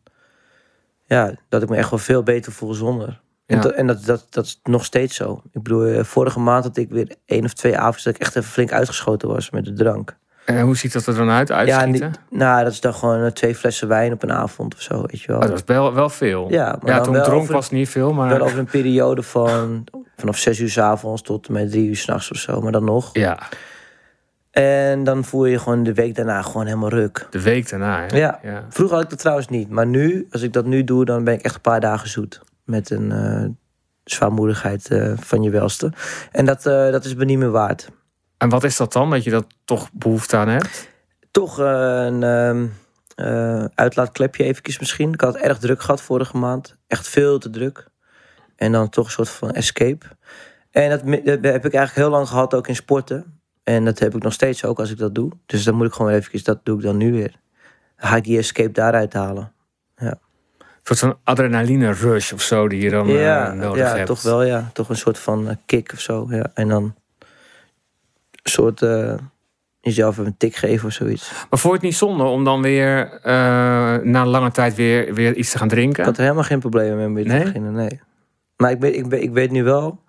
Ja, 1.09 1.31
dat 1.49 1.61
ik 1.63 1.69
me 1.69 1.75
echt 1.75 1.89
wel 1.89 1.99
veel 1.99 2.23
beter 2.23 2.51
voel 2.51 2.73
zonder. 2.73 3.21
En, 3.45 3.55
Ja. 3.55 3.61
dat, 3.61 3.71
en 3.71 3.87
dat, 3.87 4.05
dat, 4.05 4.27
dat 4.29 4.45
is 4.45 4.59
nog 4.63 4.85
steeds 4.85 5.15
zo. 5.15 5.41
Ik 5.51 5.63
bedoel, 5.63 5.85
eh, 5.85 6.03
vorige 6.03 6.39
maand 6.39 6.63
had 6.63 6.77
ik 6.77 6.89
weer 6.89 7.15
één 7.25 7.43
of 7.45 7.53
twee 7.53 7.77
avonden 7.77 8.03
dat 8.03 8.15
ik 8.15 8.21
echt 8.21 8.35
even 8.35 8.49
flink 8.49 8.71
uitgeschoten 8.71 9.27
was 9.27 9.49
met 9.49 9.65
de 9.65 9.73
drank. 9.73 10.17
En 10.45 10.61
hoe 10.61 10.77
ziet 10.77 10.93
dat 10.93 11.05
er 11.05 11.15
dan 11.15 11.29
uit? 11.29 11.47
Ja, 11.47 11.55
Uitschieten? 11.55 12.01
en 12.01 12.11
die- 12.29 12.37
nou, 12.39 12.63
dat 12.63 12.71
is 12.71 12.81
dan 12.81 12.93
gewoon 12.93 13.23
eh, 13.23 13.31
twee 13.31 13.55
flessen 13.55 13.87
wijn 13.87 14.13
op 14.13 14.23
een 14.23 14.31
avond 14.31 14.75
of 14.75 14.81
zo, 14.81 15.01
weet 15.05 15.21
je 15.21 15.27
wel. 15.27 15.35
Oh, 15.35 15.41
dat 15.41 15.51
was 15.51 15.61
wel, 15.65 15.93
wel 15.93 16.09
veel. 16.09 16.47
Ja, 16.51 16.65
maar 16.81 16.89
ja 16.89 16.95
dan 16.95 17.03
toen 17.03 17.13
wel 17.13 17.23
dronk 17.23 17.41
over- 17.41 17.53
was 17.53 17.69
niet 17.69 17.89
veel, 17.89 18.13
maar... 18.13 18.29
Wel 18.29 18.41
over 18.41 18.57
een 18.59 18.65
periode 18.65 19.23
van 19.23 19.83
vanaf 20.17 20.37
zes 20.37 20.59
uur 20.59 20.69
s 20.69 20.77
avonds 20.77 21.21
tot 21.21 21.47
en 21.47 21.53
met 21.53 21.71
drie 21.71 21.87
uur 21.87 21.95
s'nachts 21.95 22.31
of 22.31 22.37
zo, 22.37 22.61
maar 22.61 22.71
dan 22.71 22.83
nog. 22.83 23.09
Ja, 23.13 23.39
En 24.51 25.03
dan 25.03 25.23
voel 25.23 25.45
je 25.45 25.59
gewoon 25.59 25.83
de 25.83 25.93
week 25.93 26.15
daarna 26.15 26.41
gewoon 26.41 26.65
helemaal 26.65 26.89
ruk. 26.89 27.27
de 27.29 27.41
week 27.41 27.69
daarna. 27.69 28.05
Hè? 28.07 28.17
Ja. 28.17 28.39
ja. 28.43 28.65
Vroeger 28.69 28.95
had 28.95 29.03
ik 29.03 29.09
dat 29.09 29.19
trouwens 29.19 29.47
niet. 29.47 29.69
Maar 29.69 29.87
nu, 29.87 30.27
als 30.31 30.41
ik 30.41 30.53
dat 30.53 30.65
nu 30.65 30.83
doe, 30.83 31.05
dan 31.05 31.23
ben 31.23 31.33
ik 31.33 31.41
echt 31.41 31.55
een 31.55 31.61
paar 31.61 31.79
dagen 31.79 32.09
zoet. 32.09 32.41
Met 32.65 32.89
een 32.89 33.11
eh, 33.11 33.45
zwaarmoedigheid 34.03 34.87
eh, 34.91 35.13
van 35.19 35.43
je 35.43 35.49
welste. 35.49 35.91
En 36.31 36.45
dat, 36.45 36.65
eh, 36.65 36.91
dat 36.91 37.05
is 37.05 37.15
me 37.15 37.25
niet 37.25 37.37
meer 37.37 37.51
waard. 37.51 37.89
En 38.37 38.49
wat 38.49 38.63
is 38.63 38.77
dat 38.77 38.93
dan, 38.93 39.09
dat 39.09 39.23
je 39.23 39.29
dat 39.29 39.45
toch 39.65 39.89
behoefte 39.93 40.37
aan 40.37 40.47
hebt? 40.47 40.89
Toch 41.31 41.57
een 41.57 42.23
ehm, 42.23 42.65
eh, 43.15 43.65
uitlaatklepje 43.75 44.43
eventjes 44.43 44.79
misschien. 44.79 45.13
Ik 45.13 45.21
had 45.21 45.33
het 45.33 45.43
erg 45.43 45.57
druk 45.57 45.81
gehad 45.81 46.01
vorige 46.01 46.37
maand. 46.37 46.77
Echt 46.87 47.07
veel 47.07 47.39
te 47.39 47.49
druk. 47.49 47.87
En 48.55 48.71
dan 48.71 48.89
toch 48.89 49.05
een 49.05 49.11
soort 49.11 49.29
van 49.29 49.51
escape. 49.51 50.05
En 50.71 50.89
dat 50.89 51.01
heb 51.25 51.65
ik 51.65 51.73
eigenlijk 51.73 51.95
heel 51.95 52.09
lang 52.09 52.27
gehad 52.27 52.53
ook 52.53 52.67
in 52.67 52.75
sporten. 52.75 53.38
En 53.75 53.85
dat 53.85 53.99
heb 53.99 54.15
ik 54.15 54.23
nog 54.23 54.33
steeds 54.33 54.65
ook 54.65 54.79
als 54.79 54.91
ik 54.91 54.97
dat 54.97 55.15
doe. 55.15 55.31
Dus 55.45 55.63
dan 55.63 55.75
moet 55.75 55.87
ik 55.87 55.93
gewoon 55.93 56.11
eventjes, 56.11 56.43
dat 56.43 56.59
doe 56.63 56.77
ik 56.77 56.83
dan 56.83 56.97
nu 56.97 57.11
weer. 57.11 57.39
Dan 57.97 58.09
ga 58.09 58.15
ik 58.15 58.23
die 58.23 58.37
escape 58.37 58.71
daaruit 58.71 59.13
halen. 59.13 59.51
Een 59.95 60.17
soort 60.83 60.99
van 60.99 61.17
adrenaline 61.23 61.93
rush 61.93 62.33
of 62.33 62.41
zo 62.41 62.67
die 62.67 62.81
je 62.81 62.89
dan 62.89 63.07
eh, 63.09 63.21
ja, 63.23 63.53
nodig 63.53 63.77
ja 63.77 63.95
hebt. 63.95 64.07
toch 64.07 64.21
wel, 64.21 64.43
ja. 64.43 64.69
Toch 64.73 64.89
een 64.89 64.95
soort 64.95 65.17
van 65.17 65.49
eh, 65.49 65.55
kick 65.65 65.91
of 65.93 65.99
zo. 65.99 66.27
Ja. 66.29 66.51
En 66.53 66.67
dan 66.67 66.83
een 68.31 68.51
soort 68.51 68.81
eh, 68.81 69.13
jezelf 69.81 70.11
even 70.13 70.25
een 70.25 70.37
tik 70.37 70.55
geven 70.55 70.87
of 70.87 70.93
zoiets. 70.93 71.31
Maar 71.49 71.59
vond 71.59 71.63
je 71.63 71.79
het 71.79 71.81
niet 71.81 71.95
zonde 71.95 72.23
om 72.23 72.43
dan 72.43 72.61
weer 72.61 73.19
eh, 73.21 73.97
na 73.97 74.25
lange 74.25 74.51
tijd 74.51 74.75
weer, 74.75 75.13
weer 75.13 75.35
iets 75.35 75.51
te 75.51 75.57
gaan 75.57 75.67
drinken? 75.67 75.99
Ik 75.99 76.05
had 76.05 76.17
er 76.17 76.23
helemaal 76.23 76.43
geen 76.43 76.59
problemen 76.59 76.97
mee 76.97 77.07
om 77.07 77.13
weer 77.13 77.25
te 77.25 77.31
Nee? 77.31 77.43
beginnen, 77.43 77.73
nee. 77.73 77.99
Maar 78.57 78.71
ik 78.71 78.79
weet, 78.79 78.95
ik, 78.95 79.05
weet, 79.05 79.21
ik 79.21 79.31
weet 79.31 79.51
nu 79.51 79.63
wel, 79.63 80.03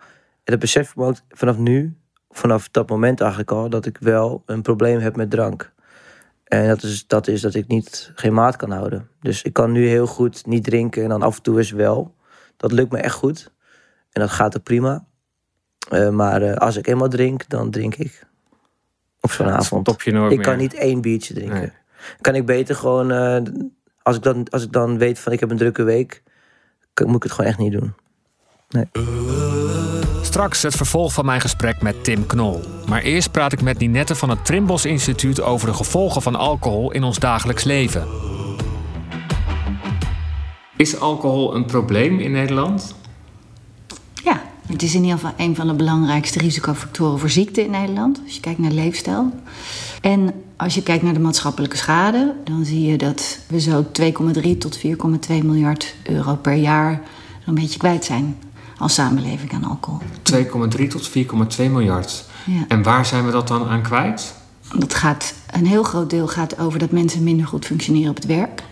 en 0.45 0.53
dat 0.53 0.59
besef 0.59 0.91
ik 0.91 0.97
me 0.97 1.05
ook 1.05 1.17
vanaf 1.29 1.57
nu, 1.57 1.95
vanaf 2.31 2.69
dat 2.69 2.89
moment 2.89 3.21
eigenlijk 3.21 3.51
al, 3.51 3.69
dat 3.71 3.87
ik 3.87 3.97
wel 4.01 4.43
een 4.47 4.63
probleem 4.63 4.99
heb 4.99 5.17
met 5.17 5.31
drank. 5.31 5.73
En 6.45 6.69
dat 6.69 6.83
is 6.83 7.07
dat, 7.07 7.29
is 7.29 7.41
dat 7.41 7.55
ik 7.55 7.67
niet, 7.67 8.13
geen 8.15 8.35
maat 8.35 8.57
kan 8.57 8.71
houden. 8.71 9.09
Dus 9.21 9.43
ik 9.43 9.53
kan 9.53 9.73
nu 9.73 9.87
heel 9.89 10.07
goed 10.07 10.47
niet 10.47 10.65
drinken 10.65 11.03
en 11.03 11.09
dan 11.09 11.23
af 11.23 11.37
en 11.37 11.43
toe 11.43 11.59
eens 11.59 11.71
wel. 11.71 12.15
Dat 12.57 12.73
lukt 12.73 12.93
me 12.93 12.99
echt 12.99 13.15
goed. 13.15 13.53
En 14.13 14.21
dat 14.21 14.31
gaat 14.31 14.57
ook 14.57 14.63
prima. 14.63 15.05
Eh, 15.91 16.09
maar 16.09 16.43
eh, 16.43 16.55
als 16.57 16.77
ik 16.77 16.87
eenmaal 16.87 17.09
drink, 17.09 17.49
dan 17.49 17.71
drink 17.71 17.95
ik. 17.95 18.27
Op 19.21 19.31
zo'n 19.31 19.47
Ja, 19.47 19.53
avond. 19.53 19.87
stop 19.89 20.03
je 20.03 20.13
nooit 20.13 20.31
Ik 20.33 20.39
meer. 20.39 20.47
kan 20.47 20.57
niet 20.59 20.75
één 20.75 21.01
biertje 21.01 21.35
drinken. 21.35 21.59
Nee. 21.61 21.73
Kan 22.21 22.35
ik 22.35 22.47
beter 22.47 22.75
gewoon, 22.77 23.11
eh, 23.11 23.41
als, 24.03 24.17
ik 24.17 24.23
dan, 24.23 24.49
als 24.51 24.63
ik 24.65 24.73
dan 24.73 24.99
weet 24.99 25.19
van 25.19 25.33
ik 25.33 25.41
heb 25.41 25.51
een 25.51 25.57
drukke 25.57 25.83
week, 25.83 26.23
kan- 26.95 27.07
moet 27.07 27.17
ik 27.17 27.23
het 27.23 27.33
gewoon 27.33 27.51
echt 27.51 27.59
niet 27.59 27.73
doen. 27.73 27.95
Straks 30.23 30.63
het 30.63 30.75
vervolg 30.75 31.13
van 31.13 31.25
mijn 31.25 31.41
gesprek 31.41 31.83
met 31.83 32.05
Tim 32.05 32.27
Knol. 32.27 32.61
Maar 32.89 33.03
eerst 33.03 33.31
praat 33.31 33.53
ik 33.53 33.63
met 33.63 33.79
Ninette 33.79 34.15
van 34.15 34.31
het 34.31 34.45
Trimbos 34.45 34.85
Instituut 34.85 35.41
over 35.43 35.67
de 35.67 35.75
gevolgen 35.75 36.23
van 36.23 36.37
alcohol 36.37 36.93
in 36.93 37.03
ons 37.03 37.19
dagelijks 37.19 37.65
leven. 37.65 38.07
Is 40.77 41.01
alcohol 41.01 41.55
een 41.55 41.65
probleem 41.65 42.19
in 42.19 42.31
Nederland? 42.31 42.95
Ja, 44.25 44.43
het 44.67 44.83
is 44.83 44.95
in 44.95 45.03
ieder 45.03 45.19
geval 45.19 45.35
een 45.37 45.57
van 45.57 45.67
de 45.67 45.75
belangrijkste 45.75 46.39
risicofactoren 46.39 47.19
voor 47.19 47.31
ziekte 47.31 47.65
in 47.65 47.71
Nederland. 47.71 48.21
Als 48.25 48.35
je 48.35 48.41
kijkt 48.41 48.59
naar 48.59 48.71
leefstijl. 48.71 49.33
En 50.01 50.33
als 50.57 50.75
je 50.75 50.83
kijkt 50.83 51.03
naar 51.03 51.15
de 51.15 51.21
maatschappelijke 51.21 51.77
schade, 51.77 52.35
dan 52.45 52.65
zie 52.65 52.87
je 52.87 52.99
dat 52.99 53.39
we 53.49 53.61
zo 53.61 53.87
2,3 54.43 54.59
tot 54.59 54.79
4,2 54.79 54.83
miljard 55.29 55.95
euro 56.03 56.35
per 56.35 56.55
jaar 56.55 57.03
zo'n 57.45 57.55
beetje 57.55 57.79
kwijt 57.79 58.05
zijn 58.05 58.37
als 58.81 58.95
samenleving 58.95 59.53
aan 59.53 59.65
alcohol. 59.65 60.01
2,3 60.79 60.87
tot 60.89 61.11
4,2 61.11 61.15
miljard. 61.57 62.25
Ja. 62.47 62.65
En 62.69 62.83
waar 62.83 63.07
zijn 63.07 63.25
we 63.27 63.31
dat 63.31 63.49
dan 63.49 63.69
aan 63.69 63.83
kwijt? 63.83 64.35
Dat 64.79 64.95
gaat, 64.95 65.35
een 65.51 65.67
heel 65.67 65.83
groot 65.83 66.11
deel 66.11 66.29
gaat 66.29 66.59
over 66.59 66.79
dat 66.79 66.91
mensen 66.91 67.23
minder 67.23 67.47
goed 67.47 67.65
functioneren 67.67 68.11
op 68.11 68.17
het 68.17 68.27
werk. 68.27 68.63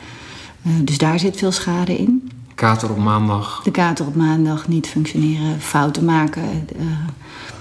Eh, 0.63 0.73
dus 0.83 0.99
daar 0.99 1.19
zit 1.19 1.37
veel 1.37 1.53
schade 1.53 1.99
in. 1.99 2.31
Kater 2.55 2.91
op 2.91 2.99
maandag. 2.99 3.61
De 3.65 3.71
kater 3.71 4.07
op 4.07 4.15
maandag 4.15 4.69
niet 4.69 4.87
functioneren, 4.87 5.61
fouten 5.61 6.05
maken. 6.05 6.43
eh, 6.77 6.83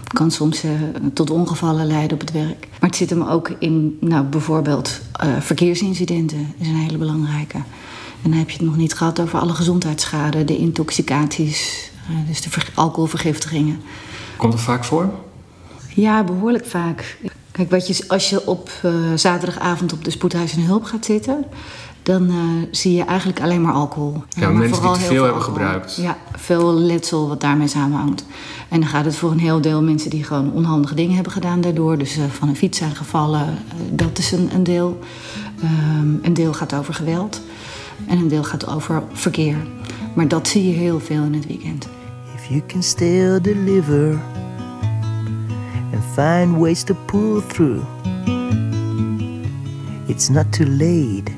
kan 0.08 0.32
soms 0.32 0.64
eh, 0.64 0.72
tot 1.14 1.30
ongevallen 1.30 1.88
leiden 1.88 2.14
op 2.14 2.20
het 2.20 2.32
werk. 2.32 2.68
Maar 2.80 2.90
het 2.90 2.96
zit 2.96 3.10
hem 3.10 3.24
ook 3.24 3.52
in 3.60 3.98
nou, 4.00 4.26
bijvoorbeeld 4.26 5.02
verkeersincidenten. 5.40 6.38
Dat 6.38 6.68
is 6.68 6.68
een 6.68 6.76
hele 6.76 6.98
belangrijke. 6.98 7.58
En 8.24 8.30
dan 8.30 8.40
heb 8.40 8.50
je 8.50 8.58
het 8.58 8.66
nog 8.66 8.78
niet 8.78 8.94
gehad 8.94 9.20
over 9.20 9.40
alle 9.40 9.54
gezondheidsschade, 9.54 10.46
de 10.46 10.58
intoxicaties, 10.58 11.87
dus 12.28 12.41
de 12.41 12.50
ver- 12.50 12.72
alcoholvergiftigingen. 12.74 13.82
Komt 14.38 14.54
het 14.54 14.62
vaak 14.62 14.84
voor? 14.84 15.10
Ja, 15.96 16.24
behoorlijk 16.24 16.65
vaak. 16.65 17.17
Kijk, 17.52 17.70
wat 17.70 17.88
je, 17.88 18.04
als 18.08 18.30
je 18.30 18.48
op 18.48 18.70
eh, 18.82 18.91
zaterdagavond 19.15 19.93
op 19.93 20.04
de 20.04 20.12
spoedhuis 20.12 20.54
en 20.56 20.62
hulp 20.62 20.84
gaat 20.84 21.06
zitten, 21.06 21.46
dan 22.04 22.30
eh, 22.30 22.36
zie 22.72 22.96
je 22.96 23.04
eigenlijk 23.04 23.41
alleen 23.41 23.62
maar 23.62 23.74
alcohol. 23.74 24.24
Ja, 24.30 24.41
maar 24.50 24.54
mensen 24.54 24.82
die 24.82 24.91
te 24.91 25.00
veel 25.00 25.24
hebben 25.24 25.41
gebruikt. 25.41 25.96
Ja, 25.96 26.17
veel 26.36 26.74
letsel 26.74 27.28
wat 27.28 27.41
daarmee 27.41 27.67
samenhangt. 27.67 28.26
En 28.70 28.80
dan 28.80 28.89
gaat 28.89 29.06
het 29.06 29.15
voor 29.15 29.32
een 29.32 29.39
heel 29.39 29.62
deel 29.62 29.82
mensen 29.84 30.10
die 30.10 30.24
gewoon 30.24 30.52
onhandige 30.52 30.96
dingen 30.96 31.13
hebben 31.15 31.32
gedaan 31.32 31.62
daardoor. 31.62 31.98
Dus 31.98 32.17
eh, 32.17 32.24
van 32.30 32.48
een 32.48 32.56
fiets 32.56 32.78
zijn 32.78 32.96
gevallen, 32.96 33.41
eh, 33.41 33.76
dat 33.91 34.17
is 34.17 34.32
een, 34.32 34.50
een 34.54 34.63
deel. 34.63 35.00
Ehm, 35.62 36.08
een 36.22 36.34
deel 36.34 36.54
gaat 36.54 36.74
over 36.74 36.93
geweld. 36.93 37.41
En 38.08 38.17
een 38.17 38.28
deel 38.28 38.43
gaat 38.43 38.67
over 38.67 39.04
verkeer. 39.13 39.56
Maar 40.13 40.28
dat 40.28 40.48
zie 40.48 40.67
je 40.67 40.74
heel 40.74 41.00
veel 41.00 41.24
in 41.24 41.34
het 41.34 41.48
weekend. 41.48 41.88
If 42.50 42.54
you 42.54 42.62
can 42.68 42.84
still 42.84 43.42
deliver 43.42 44.20
and 45.94 46.04
find 46.14 46.58
ways 46.58 46.84
to 46.84 46.94
pull 47.06 47.42
through, 47.48 47.82
it's 50.08 50.30
not 50.30 50.52
too 50.54 50.66
late. 50.66 51.32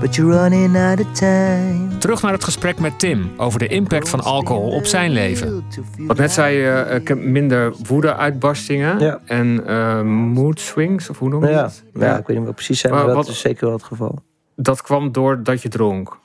But 0.00 0.14
you're 0.16 0.32
running 0.32 0.76
out 0.76 1.00
of 1.00 1.06
time. 1.12 1.88
Terug 1.98 2.22
naar 2.22 2.32
het 2.32 2.44
gesprek 2.44 2.78
met 2.80 2.98
Tim 2.98 3.30
over 3.36 3.58
de 3.58 3.66
impact 3.66 4.08
van 4.08 4.20
alcohol 4.20 4.70
op 4.70 4.84
zijn 4.86 5.10
leven. 5.10 5.64
Wat 5.98 6.16
net 6.16 6.32
zei 6.32 6.56
je, 6.56 6.68
eh, 6.70 6.96
ik 6.96 7.08
heb 7.08 7.18
minder 7.24 7.74
woede-uitbarstingen 7.86 8.98
Ja. 8.98 9.20
en 9.24 9.66
eh, 9.66 10.02
mood 10.34 10.60
swings, 10.60 11.10
of 11.10 11.18
hoe 11.18 11.28
noem 11.28 11.44
je 11.44 11.50
Ja, 11.50 11.62
dat? 11.62 11.82
ja, 11.94 12.18
ik 12.18 12.26
weet 12.26 12.36
niet 12.36 12.44
meer 12.44 12.54
precies 12.54 12.80
zijn, 12.80 12.92
maar, 12.92 13.04
Maar 13.04 13.14
dat 13.14 13.24
wat- 13.24 13.34
is 13.34 13.40
zeker 13.40 13.64
wel 13.66 13.74
het 13.74 13.84
geval. 13.84 14.18
Dat 14.56 14.82
kwam 14.82 15.12
doordat 15.12 15.62
je 15.62 15.68
dronk. 15.68 16.18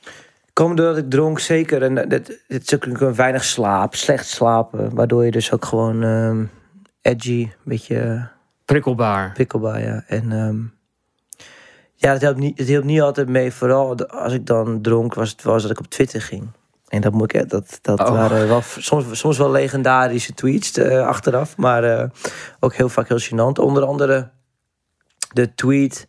Komen 0.56 0.76
doordat 0.76 0.96
ik 0.96 1.10
dronk, 1.10 1.38
zeker. 1.38 1.82
En 1.82 1.98
eh, 1.98 2.08
dit, 2.08 2.44
dit 2.48 2.62
is 2.62 2.74
ook 2.74 2.84
een 2.84 3.14
weinig 3.14 3.44
slaap, 3.44 3.94
slecht 3.94 4.26
slapen. 4.26 4.94
Waardoor 4.94 5.24
je 5.24 5.30
dus 5.30 5.52
ook 5.52 5.64
gewoon 5.64 6.02
ehm, 6.02 6.44
edgy, 7.02 7.40
een 7.42 7.52
beetje 7.64 7.98
eh, 7.98 8.24
Prikkelbaar. 8.64 9.32
prikkelbaar, 9.32 9.82
ja. 9.82 10.04
En 10.06 10.32
ehm, 10.32 10.56
ja, 11.94 12.12
het 12.12 12.22
helpt, 12.22 12.38
niet, 12.38 12.58
het 12.58 12.66
hielp 12.66 12.84
niet 12.84 13.00
altijd 13.00 13.28
mee. 13.28 13.52
Vooral 13.52 14.06
als 14.08 14.32
ik 14.32 14.46
dan 14.46 14.82
dronk, 14.82 15.14
was 15.14 15.30
het 15.30 15.44
eens 15.44 15.62
dat 15.62 15.70
ik 15.70 15.78
op 15.78 15.86
Twitter 15.86 16.20
ging. 16.22 16.48
En 16.88 17.00
dat, 17.00 17.12
moet 17.12 17.34
ik, 17.34 17.48
dat, 17.48 17.78
dat 17.82 18.00
Oh. 18.00 18.10
waren 18.10 18.48
wel, 18.48 18.62
soms, 18.78 19.18
soms 19.18 19.38
wel 19.38 19.50
legendarische 19.50 20.34
tweets 20.34 20.76
eh, 20.76 21.06
achteraf. 21.06 21.56
Maar 21.56 21.84
eh, 21.84 22.08
ook 22.60 22.74
heel 22.74 22.88
vaak 22.88 23.08
heel 23.08 23.20
gênant. 23.20 23.60
Onder 23.62 23.84
andere 23.84 24.30
de 25.32 25.54
tweet 25.54 26.06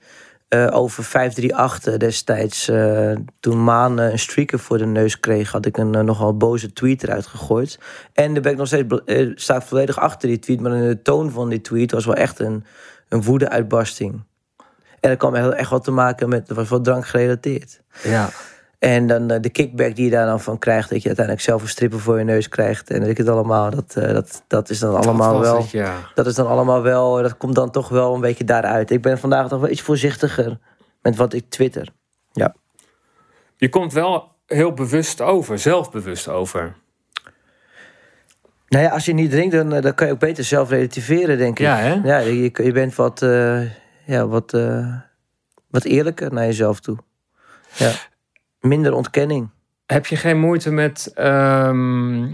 eh, 0.47 0.67
over 0.71 1.03
538 1.03 1.97
destijds. 1.97 2.67
eh, 2.67 3.15
toen 3.39 3.63
Maan 3.63 3.99
eh, 3.99 4.11
een 4.11 4.19
streaker 4.19 4.59
voor 4.59 4.77
de 4.77 4.85
neus 4.85 5.19
kreeg, 5.19 5.51
had 5.51 5.65
ik 5.65 5.77
een 5.77 6.05
nogal 6.05 6.37
boze 6.37 6.73
tweet 6.73 7.03
eruit 7.03 7.25
gegooid. 7.25 7.79
En 8.13 8.33
daar 8.33 8.41
ben 8.41 8.51
ik 8.51 8.57
nog 8.57 8.67
steeds, 8.67 9.43
sta 9.43 9.55
ik 9.55 9.61
volledig 9.61 9.99
achter 9.99 10.27
die 10.27 10.39
tweet. 10.39 10.59
Maar 10.59 10.75
in 10.75 10.87
de 10.87 11.01
toon 11.01 11.31
van 11.31 11.49
die 11.49 11.61
tweet 11.61 11.91
was 11.91 12.05
wel 12.05 12.15
echt 12.15 12.39
een, 12.39 12.65
een 13.09 13.23
woede-uitbarsting. 13.23 14.23
En 14.99 15.09
dat 15.09 15.17
kwam 15.17 15.35
echt, 15.35 15.69
wel 15.69 15.79
te 15.79 15.91
maken 15.91 16.29
met, 16.29 16.49
was 16.49 16.69
wel 16.69 16.81
drank 16.81 17.07
gerelateerd. 17.07 17.81
Ja. 18.03 18.29
En 18.79 19.07
dan 19.07 19.31
eh, 19.31 19.41
de 19.41 19.49
kickback 19.49 19.95
die 19.95 20.05
je 20.05 20.11
daar 20.11 20.25
dan 20.25 20.41
van 20.41 20.57
krijgt, 20.57 20.89
dat 20.89 21.01
je 21.01 21.07
uiteindelijk 21.07 21.45
zelf 21.45 21.61
een 21.61 21.67
stripper 21.67 21.99
voor 21.99 22.17
je 22.17 22.23
neus 22.23 22.49
krijgt. 22.49 22.89
En 22.89 22.99
dat 22.99 23.09
ik 23.09 23.17
het 23.17 23.27
allemaal, 23.27 23.69
dat, 23.69 23.95
eh, 23.95 24.13
dat, 24.13 24.43
dat 24.47 24.69
is 24.69 24.79
dan 24.79 24.95
allemaal 24.95 25.33
Dat 25.33 25.41
wel. 25.41 25.57
het, 25.57 25.69
ja. 25.71 25.93
Dat 26.15 26.25
is 26.25 26.35
dan 26.35 26.47
allemaal 26.47 26.81
wel, 26.81 27.21
dat 27.21 27.37
komt 27.37 27.55
dan 27.55 27.71
toch 27.71 27.89
wel 27.89 28.15
een 28.15 28.21
beetje 28.21 28.43
daaruit. 28.43 28.91
Ik 28.91 29.01
ben 29.01 29.19
vandaag 29.19 29.47
toch 29.47 29.59
wel 29.59 29.69
iets 29.69 29.81
voorzichtiger 29.81 30.59
met 31.01 31.15
wat 31.15 31.33
ik 31.33 31.49
twitter. 31.49 31.95
Je 33.59 33.69
komt 33.69 33.93
wel 33.93 34.31
heel 34.45 34.73
bewust 34.73 35.21
over, 35.21 35.59
zelfbewust 35.59 36.27
over. 36.27 36.75
Nou 38.67 38.83
ja, 38.83 38.89
als 38.89 39.05
je 39.05 39.13
niet 39.13 39.31
drinkt, 39.31 39.55
dan, 39.55 39.73
eh, 39.73 39.81
dan 39.81 39.93
kan 39.93 40.07
je 40.07 40.13
ook 40.13 40.19
beter 40.19 40.43
zelf 40.43 40.69
relativeren, 40.69 41.37
denk 41.37 41.59
ik. 41.59 41.65
Ja, 41.65 41.77
hè? 41.77 41.93
Ja, 41.93 42.17
je, 42.17 42.51
je 42.63 42.71
bent 42.71 42.95
wat, 42.95 43.19
ja, 44.05 44.27
wat, 44.27 44.51
wat 45.69 45.83
eerlijker 45.83 46.33
naar 46.33 46.45
jezelf 46.45 46.79
toe. 46.79 46.97
Ja. 47.73 47.91
Minder 48.67 48.93
ontkenning. 48.93 49.49
Heb 49.85 50.05
je 50.05 50.15
geen 50.15 50.39
moeite 50.39 50.71
met 50.71 51.11
ehm, 51.15 52.25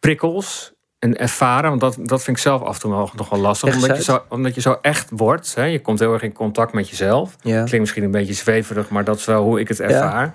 prikkels 0.00 0.72
en 0.98 1.18
ervaren? 1.18 1.68
Want 1.68 1.80
dat, 1.80 1.96
dat 2.00 2.22
vind 2.22 2.36
ik 2.36 2.42
zelf 2.42 2.62
af 2.62 2.74
en 2.74 2.80
toe 2.80 3.10
nog, 3.14 3.28
wel 3.28 3.40
lastig. 3.40 3.74
Omdat 3.74 3.96
je, 3.96 4.02
zo, 4.02 4.22
omdat 4.28 4.54
je 4.54 4.60
zo 4.60 4.78
echt 4.82 5.10
wordt. 5.10 5.54
Hè? 5.54 5.64
Je 5.64 5.80
komt 5.80 5.98
heel 5.98 6.12
erg 6.12 6.22
in 6.22 6.32
contact 6.32 6.72
met 6.72 6.88
jezelf. 6.88 7.36
Ja. 7.40 7.54
Klinkt 7.54 7.78
misschien 7.78 8.04
een 8.04 8.10
beetje 8.10 8.34
zweverig, 8.34 8.88
maar 8.88 9.04
dat 9.04 9.16
is 9.16 9.24
wel 9.24 9.42
hoe 9.42 9.60
ik 9.60 9.68
het 9.68 9.80
ervaar. 9.80 10.34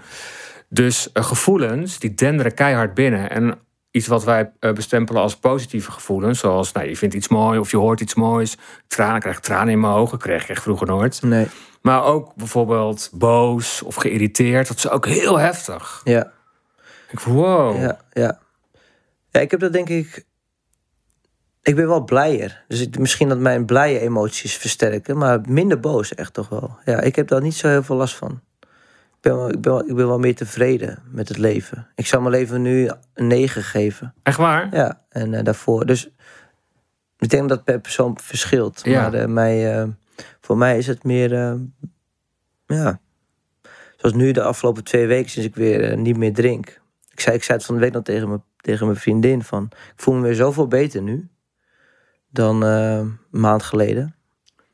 Dus 0.69 1.11
eh, 1.11 1.23
gevoelens, 1.23 1.99
die 1.99 2.13
denderen 2.13 2.53
keihard 2.53 2.93
binnen. 2.93 3.29
En 3.29 3.59
iets 3.91 4.07
wat 4.07 4.23
wij 4.23 4.51
eh, 4.59 4.73
bestempelen 4.73 5.21
als 5.21 5.37
positieve 5.37 5.91
gevoelens. 5.91 6.39
Zoals, 6.39 6.71
nou, 6.71 6.87
je 6.87 6.97
vindt 6.97 7.15
iets 7.15 7.27
mooi 7.27 7.59
of 7.59 7.71
je 7.71 7.77
hoort 7.77 7.99
iets 7.99 8.15
moois. 8.15 8.57
Tranen, 8.87 9.19
krijg 9.19 9.37
ik 9.37 9.43
tranen 9.43 9.73
in 9.73 9.79
mijn 9.79 9.93
ogen. 9.93 10.17
Kreeg 10.17 10.43
ik 10.43 10.49
echt 10.49 10.61
vroeger 10.61 10.87
nooit. 10.87 11.21
Nee. 11.21 11.47
Maar 11.81 12.03
ook 12.03 12.35
bijvoorbeeld 12.35 13.09
boos 13.13 13.81
of 13.81 13.95
geïrriteerd. 13.95 14.67
Dat 14.67 14.77
is 14.77 14.89
ook 14.89 15.05
heel 15.05 15.39
heftig. 15.39 16.01
Ja. 16.03 16.31
Ik 17.11 17.19
van, 17.19 17.33
wow. 17.33 17.81
Ja, 17.81 17.99
ja. 18.11 18.39
Ja, 19.31 19.39
ik 19.39 19.51
heb 19.51 19.59
dat 19.59 19.73
denk 19.73 19.89
ik. 19.89 20.25
Ik 21.61 21.75
ben 21.75 21.87
wel 21.87 22.03
blijer. 22.03 22.63
Dus 22.67 22.81
ik, 22.81 22.99
misschien 22.99 23.29
dat 23.29 23.37
mijn 23.37 23.65
blije 23.65 23.99
emoties 23.99 24.57
versterken, 24.57 25.17
maar 25.17 25.41
minder 25.47 25.79
boos 25.79 26.15
echt 26.15 26.33
toch 26.33 26.49
wel. 26.49 26.77
Ja, 26.85 27.01
ik 27.01 27.15
heb 27.15 27.27
daar 27.27 27.41
niet 27.41 27.55
zo 27.55 27.67
heel 27.67 27.83
veel 27.83 27.95
last 27.95 28.15
van. 28.15 28.41
Ik 29.19 29.25
ben 29.25 29.35
wel, 29.35 29.49
ik 29.49 29.61
ben 29.61 29.71
wel, 29.71 29.87
ik 29.87 29.95
ben 29.95 30.07
wel 30.07 30.19
meer 30.19 30.35
tevreden 30.35 31.03
met 31.11 31.27
het 31.27 31.37
leven. 31.37 31.87
Ik 31.95 32.05
zou 32.05 32.21
mijn 32.21 32.33
leven 32.33 32.61
nu 32.61 32.89
een 33.13 33.27
9 33.27 33.63
geven. 33.63 34.13
Echt 34.23 34.37
waar? 34.37 34.75
Ja, 34.75 35.05
en 35.09 35.33
eh, 35.33 35.43
daarvoor. 35.43 35.85
Dus 35.85 36.09
ik 37.17 37.29
denk 37.29 37.49
dat 37.49 37.57
het 37.57 37.65
per 37.65 37.79
persoon 37.79 38.19
verschilt. 38.19 38.81
Ja. 38.83 39.01
Maar 39.01 39.13
eh, 39.13 39.27
mij, 39.27 39.79
eh, 39.79 39.87
voor 40.41 40.57
mij 40.57 40.77
is 40.77 40.87
het 40.87 41.03
meer. 41.03 41.59
ja. 42.65 42.99
Zoals 43.95 44.15
nu 44.15 44.31
de 44.31 44.43
afgelopen 44.43 44.83
twee 44.83 45.07
weken 45.07 45.29
sinds 45.29 45.47
ik 45.47 45.55
weer 45.55 45.97
niet 45.97 46.17
meer 46.17 46.33
drink. 46.33 46.81
Ik 47.11 47.19
zei, 47.19 47.35
ik 47.35 47.43
zei 47.43 47.57
het 47.57 47.67
van 47.67 47.75
de 47.75 47.81
week 47.81 47.93
nog 47.93 48.03
tegen, 48.03 48.27
mijn 48.27 48.43
tegen 48.57 48.85
mijn 48.85 48.99
vriendin. 48.99 49.43
Van, 49.43 49.63
ik 49.71 50.01
voel 50.01 50.13
me 50.13 50.21
weer 50.21 50.35
zoveel 50.35 50.67
beter 50.67 51.01
nu. 51.01 51.29
Dan 52.29 52.61
een 52.61 53.17
maand 53.29 53.63
geleden. 53.63 54.15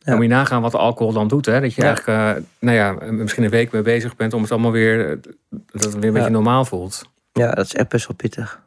Dan 0.05 0.15
moet 0.15 0.23
je 0.23 0.29
nagaan 0.31 0.61
wat 0.61 0.75
alcohol 0.75 1.13
dan 1.13 1.27
doet. 1.27 1.45
Hè? 1.45 1.61
Dat 1.61 1.73
je 1.73 1.81
eigenlijk, 1.81 2.37
eh, 2.37 2.43
nou 2.59 2.75
ja, 2.77 3.11
misschien 3.11 3.43
een 3.43 3.49
week 3.49 3.71
mee 3.71 3.81
bezig 3.81 4.15
bent 4.15 4.33
om 4.33 4.41
het 4.41 4.51
allemaal 4.51 4.71
weer, 4.71 5.19
dat 5.49 5.83
het 5.83 5.93
weer 5.93 6.05
een 6.05 6.13
beetje 6.13 6.29
normaal 6.29 6.65
voelt. 6.65 7.03
Ja, 7.33 7.51
dat 7.51 7.65
is 7.65 7.73
echt 7.73 7.87
best 7.89 8.07
wel 8.07 8.15
pittig. 8.15 8.61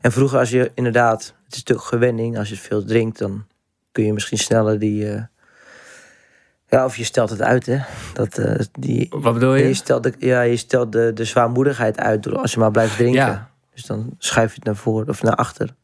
En 0.00 0.12
vroeger 0.12 0.38
als 0.38 0.50
je 0.50 0.70
inderdaad, 0.74 1.20
het 1.44 1.52
is 1.52 1.58
natuurlijk 1.58 1.88
gewenning, 1.88 2.38
als 2.38 2.48
je 2.48 2.56
veel 2.56 2.84
drinkt, 2.84 3.18
dan 3.18 3.44
kun 3.92 4.04
je 4.04 4.12
misschien 4.12 4.38
sneller 4.38 4.78
die. 4.78 5.08
eh, 5.14 5.22
ja, 6.68 6.84
of 6.84 6.96
je 6.96 7.04
stelt 7.04 7.30
het 7.30 7.42
uit, 7.42 7.66
hè? 7.66 7.78
Dat, 8.12 8.38
eh, 8.38 8.54
die, 8.72 9.06
Wat 9.10 9.34
bedoel 9.34 9.54
je? 9.54 9.66
je 9.66 9.74
stelt, 9.74 10.02
de, 10.02 10.12
ja, 10.18 10.40
je 10.40 10.56
stelt 10.56 10.92
de, 10.92 11.10
de 11.14 11.24
zwaarmoedigheid 11.24 11.98
uit 11.98 12.22
door 12.22 12.38
als 12.38 12.52
je 12.52 12.58
maar 12.58 12.70
blijft 12.70 12.96
drinken. 12.96 13.20
Ja. 13.20 13.50
Dus 13.74 13.84
dan 13.84 14.14
schuif 14.18 14.48
je 14.50 14.54
het 14.56 14.64
naar 14.64 14.76
voren 14.76 15.08
of 15.08 15.22
naar 15.22 15.34
achter. 15.34 15.74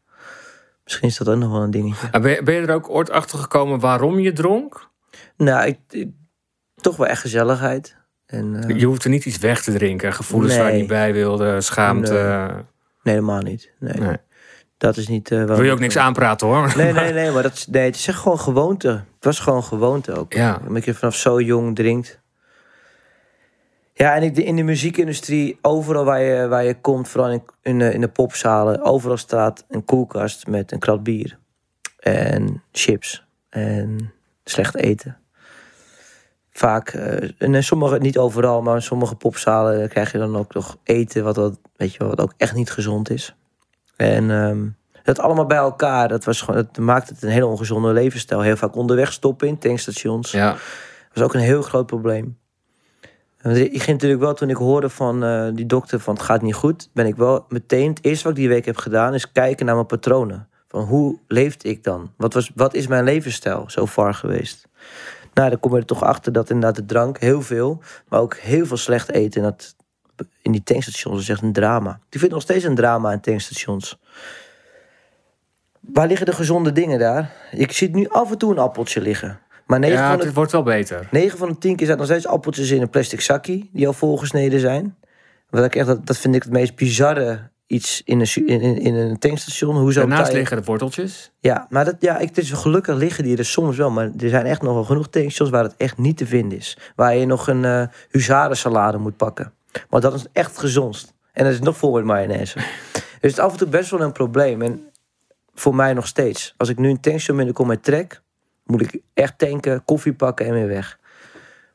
Misschien 0.89 1.07
is 1.09 1.17
dat 1.17 1.27
ook 1.29 1.37
nog 1.37 1.51
wel 1.51 1.61
een 1.61 1.71
dingetje. 1.71 2.07
En 2.11 2.21
Ben 2.21 2.31
je, 2.31 2.43
ben 2.43 2.53
je 2.55 2.61
er 2.61 2.73
ook 2.73 2.89
ooit 2.89 3.09
achter 3.11 3.39
gekomen 3.39 3.79
waarom 3.79 4.19
je 4.19 4.33
dronk? 4.33 4.89
Nou, 5.37 5.67
ik, 5.67 5.77
ik- 5.89 6.09
toch 6.75 6.95
wel 6.95 7.07
echt 7.07 7.21
gezelligheid. 7.21 7.95
En, 8.25 8.63
eh, 8.69 8.79
Je 8.79 8.85
hoeft 8.85 9.03
er 9.03 9.09
niet 9.09 9.25
iets 9.25 9.37
weg 9.37 9.63
te 9.63 9.71
drinken. 9.73 10.13
Gevoelens 10.13 10.57
waar 10.57 10.71
je 10.71 10.77
niet 10.79 10.87
bij 10.87 11.13
wilde, 11.13 11.61
schaamte. 11.61 12.13
nee, 13.03 13.13
helemaal 13.15 13.41
niet. 13.41 13.71
Nee. 13.79 13.93
Nee. 13.93 14.17
Dat 14.77 14.97
is 14.97 15.07
niet. 15.07 15.31
eh, 15.31 15.43
Wil 15.43 15.63
je 15.63 15.71
ook 15.71 15.79
niks 15.79 15.97
aanpraten 15.97 16.47
hoor. 16.47 16.73
Nee, 16.77 16.93
nee, 16.93 17.13
nee, 17.19 17.31
maar 17.31 17.43
dat 17.43 17.67
nee, 17.69 17.85
het 17.85 17.95
is 17.95 18.07
echt 18.07 18.17
gewoon 18.19 18.39
gewoonte. 18.39 18.87
Het 18.89 19.25
was 19.25 19.39
gewoon 19.39 19.63
gewoonte 19.63 20.13
ook. 20.13 20.33
Ja. 20.33 20.61
Omdat 20.67 20.85
je 20.85 20.93
vanaf 20.93 21.15
zo 21.15 21.41
jong 21.41 21.75
drinkt. 21.75 22.19
Ja, 24.01 24.15
en 24.15 24.23
ik, 24.23 24.37
in 24.37 24.55
de 24.55 24.63
muziekindustrie, 24.63 25.57
overal 25.61 26.03
waar 26.03 26.21
je, 26.21 26.47
waar 26.47 26.63
je 26.63 26.81
komt, 26.81 27.07
vooral 27.07 27.31
in, 27.31 27.43
in, 27.61 27.79
de, 27.79 27.93
in 27.93 28.01
de 28.01 28.07
popzalen, 28.07 28.81
overal 28.81 29.17
staat 29.17 29.65
een 29.69 29.85
koelkast 29.85 30.47
met 30.47 30.71
een 30.71 30.79
krat 30.79 31.03
bier. 31.03 31.37
En 31.97 32.63
chips. 32.71 33.25
En 33.49 34.13
slecht 34.43 34.75
eten. 34.75 35.17
Vaak, 36.51 36.89
eh, 36.89 37.29
en 37.37 37.55
in 37.55 37.63
sommige, 37.63 37.97
niet 37.97 38.17
overal, 38.17 38.61
maar 38.61 38.75
in 38.75 38.81
sommige 38.81 39.15
popzalen 39.15 39.89
krijg 39.89 40.11
je 40.11 40.17
dan 40.17 40.37
ook 40.37 40.53
nog 40.53 40.77
eten 40.83 41.23
wat, 41.23 41.35
wat, 41.35 41.59
weet 41.75 41.93
je, 41.93 42.05
wat 42.05 42.21
ook 42.21 42.33
echt 42.37 42.55
niet 42.55 42.71
gezond 42.71 43.09
is. 43.09 43.35
En 43.95 44.31
ehm, 44.31 44.67
dat 45.03 45.19
allemaal 45.19 45.45
bij 45.45 45.57
elkaar, 45.57 46.07
dat, 46.07 46.23
was 46.23 46.41
gewoon, 46.41 46.67
dat 46.71 46.77
maakt 46.77 47.09
het 47.09 47.23
een 47.23 47.29
hele 47.29 47.45
ongezonde 47.45 47.93
levensstijl. 47.93 48.41
Heel 48.41 48.57
vaak 48.57 48.75
onderweg 48.75 49.11
stoppen 49.11 49.47
in 49.47 49.57
tankstations. 49.57 50.31
Ja. 50.31 50.55
was 51.13 51.23
ook 51.23 51.33
een 51.33 51.39
heel 51.39 51.61
groot 51.61 51.85
probleem. 51.85 52.37
Ik 53.41 53.81
ging 53.81 53.87
natuurlijk 53.87 54.21
wel, 54.21 54.33
toen 54.33 54.49
ik 54.49 54.55
hoorde 54.55 54.89
van 54.89 55.23
eh, 55.23 55.47
die 55.53 55.65
dokter 55.65 55.99
van 55.99 56.13
het 56.13 56.23
gaat 56.23 56.41
niet 56.41 56.53
goed, 56.53 56.89
ben 56.93 57.05
ik 57.05 57.15
wel 57.15 57.45
meteen, 57.49 57.89
het 57.89 58.03
eerste 58.03 58.23
wat 58.23 58.31
ik 58.33 58.39
die 58.39 58.49
week 58.49 58.65
heb 58.65 58.77
gedaan, 58.77 59.13
is 59.13 59.31
kijken 59.31 59.65
naar 59.65 59.75
mijn 59.75 59.87
patronen. 59.87 60.47
Van 60.67 60.83
hoe 60.83 61.19
leefde 61.27 61.69
ik 61.69 61.83
dan? 61.83 62.11
Wat, 62.17 62.33
was, 62.33 62.51
wat 62.55 62.73
is 62.73 62.87
mijn 62.87 63.03
levensstijl 63.03 63.63
zo 63.67 63.87
far 63.87 64.13
geweest? 64.13 64.67
Nou, 65.33 65.49
dan 65.49 65.59
kom 65.59 65.71
je 65.71 65.77
er 65.77 65.85
toch 65.85 66.03
achter 66.03 66.31
dat 66.31 66.49
inderdaad 66.49 66.75
de 66.75 66.85
drank, 66.85 67.19
heel 67.19 67.41
veel, 67.41 67.81
maar 68.07 68.19
ook 68.19 68.35
heel 68.35 68.65
veel 68.65 68.77
slecht 68.77 69.11
eten. 69.11 69.43
En 69.43 69.49
dat 69.49 69.75
in 70.41 70.51
die 70.51 70.63
tankstations 70.63 71.21
is 71.21 71.29
echt 71.29 71.41
een 71.41 71.53
drama. 71.53 71.99
Ik 72.09 72.19
vind 72.19 72.31
nog 72.31 72.41
steeds 72.41 72.63
een 72.63 72.75
drama 72.75 73.11
in 73.11 73.19
tankstations. 73.19 73.99
Waar 75.79 76.07
liggen 76.07 76.25
de 76.25 76.33
gezonde 76.33 76.71
dingen 76.71 76.99
daar? 76.99 77.33
Ik 77.51 77.71
zie 77.71 77.89
nu 77.89 78.07
af 78.09 78.31
en 78.31 78.37
toe 78.37 78.51
een 78.51 78.59
appeltje 78.59 79.01
liggen. 79.01 79.39
Maar 79.69 79.79
9 79.79 79.97
Ja, 79.97 80.09
van 80.09 80.19
de 80.19 80.25
het 80.25 80.33
wordt 80.33 80.51
wel 80.51 80.63
beter. 80.63 81.07
9 81.11 81.37
van 81.37 81.49
de 81.49 81.57
10 81.57 81.75
keer 81.75 81.87
zaten 81.87 82.01
nog 82.01 82.11
steeds 82.11 82.27
appeltjes 82.27 82.71
in 82.71 82.81
een 82.81 82.89
plastic 82.89 83.21
zakje 83.21 83.67
die 83.71 83.87
al 83.87 83.93
volgesneden 83.93 84.59
zijn. 84.59 84.95
Wat 85.49 85.65
ik 85.65 85.75
echt, 85.75 85.87
dat, 85.87 86.05
dat 86.05 86.17
vind 86.17 86.35
ik 86.35 86.43
het 86.43 86.51
meest 86.51 86.75
bizarre 86.75 87.49
iets 87.67 88.01
in 88.05 88.19
een, 88.19 88.79
in, 88.79 88.95
een 88.95 89.19
tankstation. 89.19 89.75
Hoezo 89.75 89.99
Daarnaast 89.99 90.33
liggen 90.33 90.57
de 90.57 90.63
worteltjes. 90.63 91.31
Ja, 91.39 91.67
maar 91.69 91.85
dat, 91.85 91.95
ja, 91.99 92.17
ik, 92.17 92.27
het 92.27 92.37
is 92.37 92.51
gelukkig 92.51 92.95
liggen 92.95 93.23
die 93.23 93.37
er 93.37 93.45
soms 93.45 93.77
wel. 93.77 93.89
Maar 93.89 94.11
er 94.17 94.29
zijn 94.29 94.45
echt 94.45 94.61
nog 94.61 94.73
wel 94.73 94.83
genoeg 94.83 95.07
tankstations 95.07 95.49
waar 95.49 95.63
het 95.63 95.75
echt 95.77 95.97
niet 95.97 96.17
te 96.17 96.25
vinden 96.25 96.57
is. 96.57 96.77
Waar 96.95 97.15
je 97.15 97.25
nog 97.25 97.47
een 97.47 97.65
eh 97.65 97.83
huzarensalade 98.09 98.97
moet 98.97 99.17
pakken. 99.17 99.53
Maar 99.89 100.01
dat 100.01 100.13
is 100.13 100.25
echt 100.33 100.57
gezondst. 100.57 101.13
En 101.33 101.43
dat 101.43 101.53
is 101.53 101.59
nog 101.59 101.77
vol 101.77 101.91
met 101.91 102.03
mayonaise. 102.03 102.55
dus 102.93 103.03
het 103.21 103.31
is 103.31 103.39
af 103.39 103.51
en 103.51 103.57
toe 103.57 103.67
best 103.67 103.89
wel 103.89 104.01
een 104.01 104.11
probleem. 104.11 104.61
En 104.61 104.89
voor 105.53 105.75
mij 105.75 105.93
nog 105.93 106.07
steeds. 106.07 106.53
Als 106.57 106.69
ik 106.69 106.77
nu 106.77 106.89
een 106.89 106.99
tankstation 106.99 107.37
binnenkom 107.37 107.67
met 107.67 107.83
trek... 107.83 108.21
moet 108.69 108.81
ik 108.81 109.01
echt 109.13 109.37
tanken, 109.37 109.83
koffie 109.85 110.13
pakken 110.13 110.45
en 110.45 110.53
weer 110.53 110.67
weg. 110.67 110.99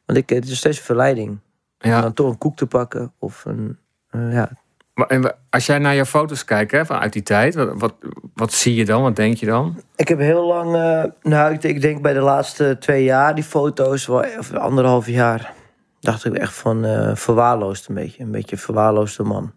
Want 0.06 0.18
ik, 0.18 0.28
het 0.28 0.48
is 0.48 0.56
steeds 0.56 0.78
een 0.78 0.84
verleiding. 0.84 1.38
Om 1.80 1.90
dan 1.90 2.12
toch 2.12 2.28
een 2.28 2.38
koek 2.38 2.56
te 2.56 2.66
pakken. 2.66 3.12
Of 3.18 3.44
een, 3.44 3.78
eh, 4.10 4.32
ja, 4.32 4.50
Maar 4.94 5.06
en 5.06 5.36
als 5.50 5.66
jij 5.66 5.78
naar 5.78 5.94
je 5.94 6.06
foto's 6.06 6.44
kijkt 6.44 6.72
hè, 6.72 6.86
vanuit 6.86 7.12
die 7.12 7.22
tijd, 7.22 7.54
wat, 7.54 7.70
wat, 7.74 7.94
wat 8.34 8.52
zie 8.52 8.74
je 8.74 8.84
dan? 8.84 9.02
Wat 9.02 9.16
denk 9.16 9.36
je 9.36 9.46
dan? 9.46 9.82
Ik 9.96 10.08
heb 10.08 10.18
heel 10.18 10.46
lang, 10.46 10.74
eh, 10.74 11.04
nou 11.22 11.52
ik, 11.52 11.62
ik 11.62 11.80
denk 11.80 12.02
bij 12.02 12.12
de 12.12 12.20
laatste 12.20 12.76
twee 12.78 13.04
jaar, 13.04 13.34
die 13.34 13.44
foto's, 13.44 14.06
wel, 14.06 14.24
of 14.38 14.52
anderhalf 14.52 15.06
jaar, 15.06 15.52
dacht 16.00 16.24
ik 16.24 16.34
echt 16.34 16.54
van 16.54 16.84
eh, 16.84 17.14
verwaarloosd 17.14 17.88
een 17.88 17.94
beetje. 17.94 18.22
Een 18.22 18.30
beetje 18.30 18.56
verwaarloosde 18.56 19.22
man. 19.22 19.52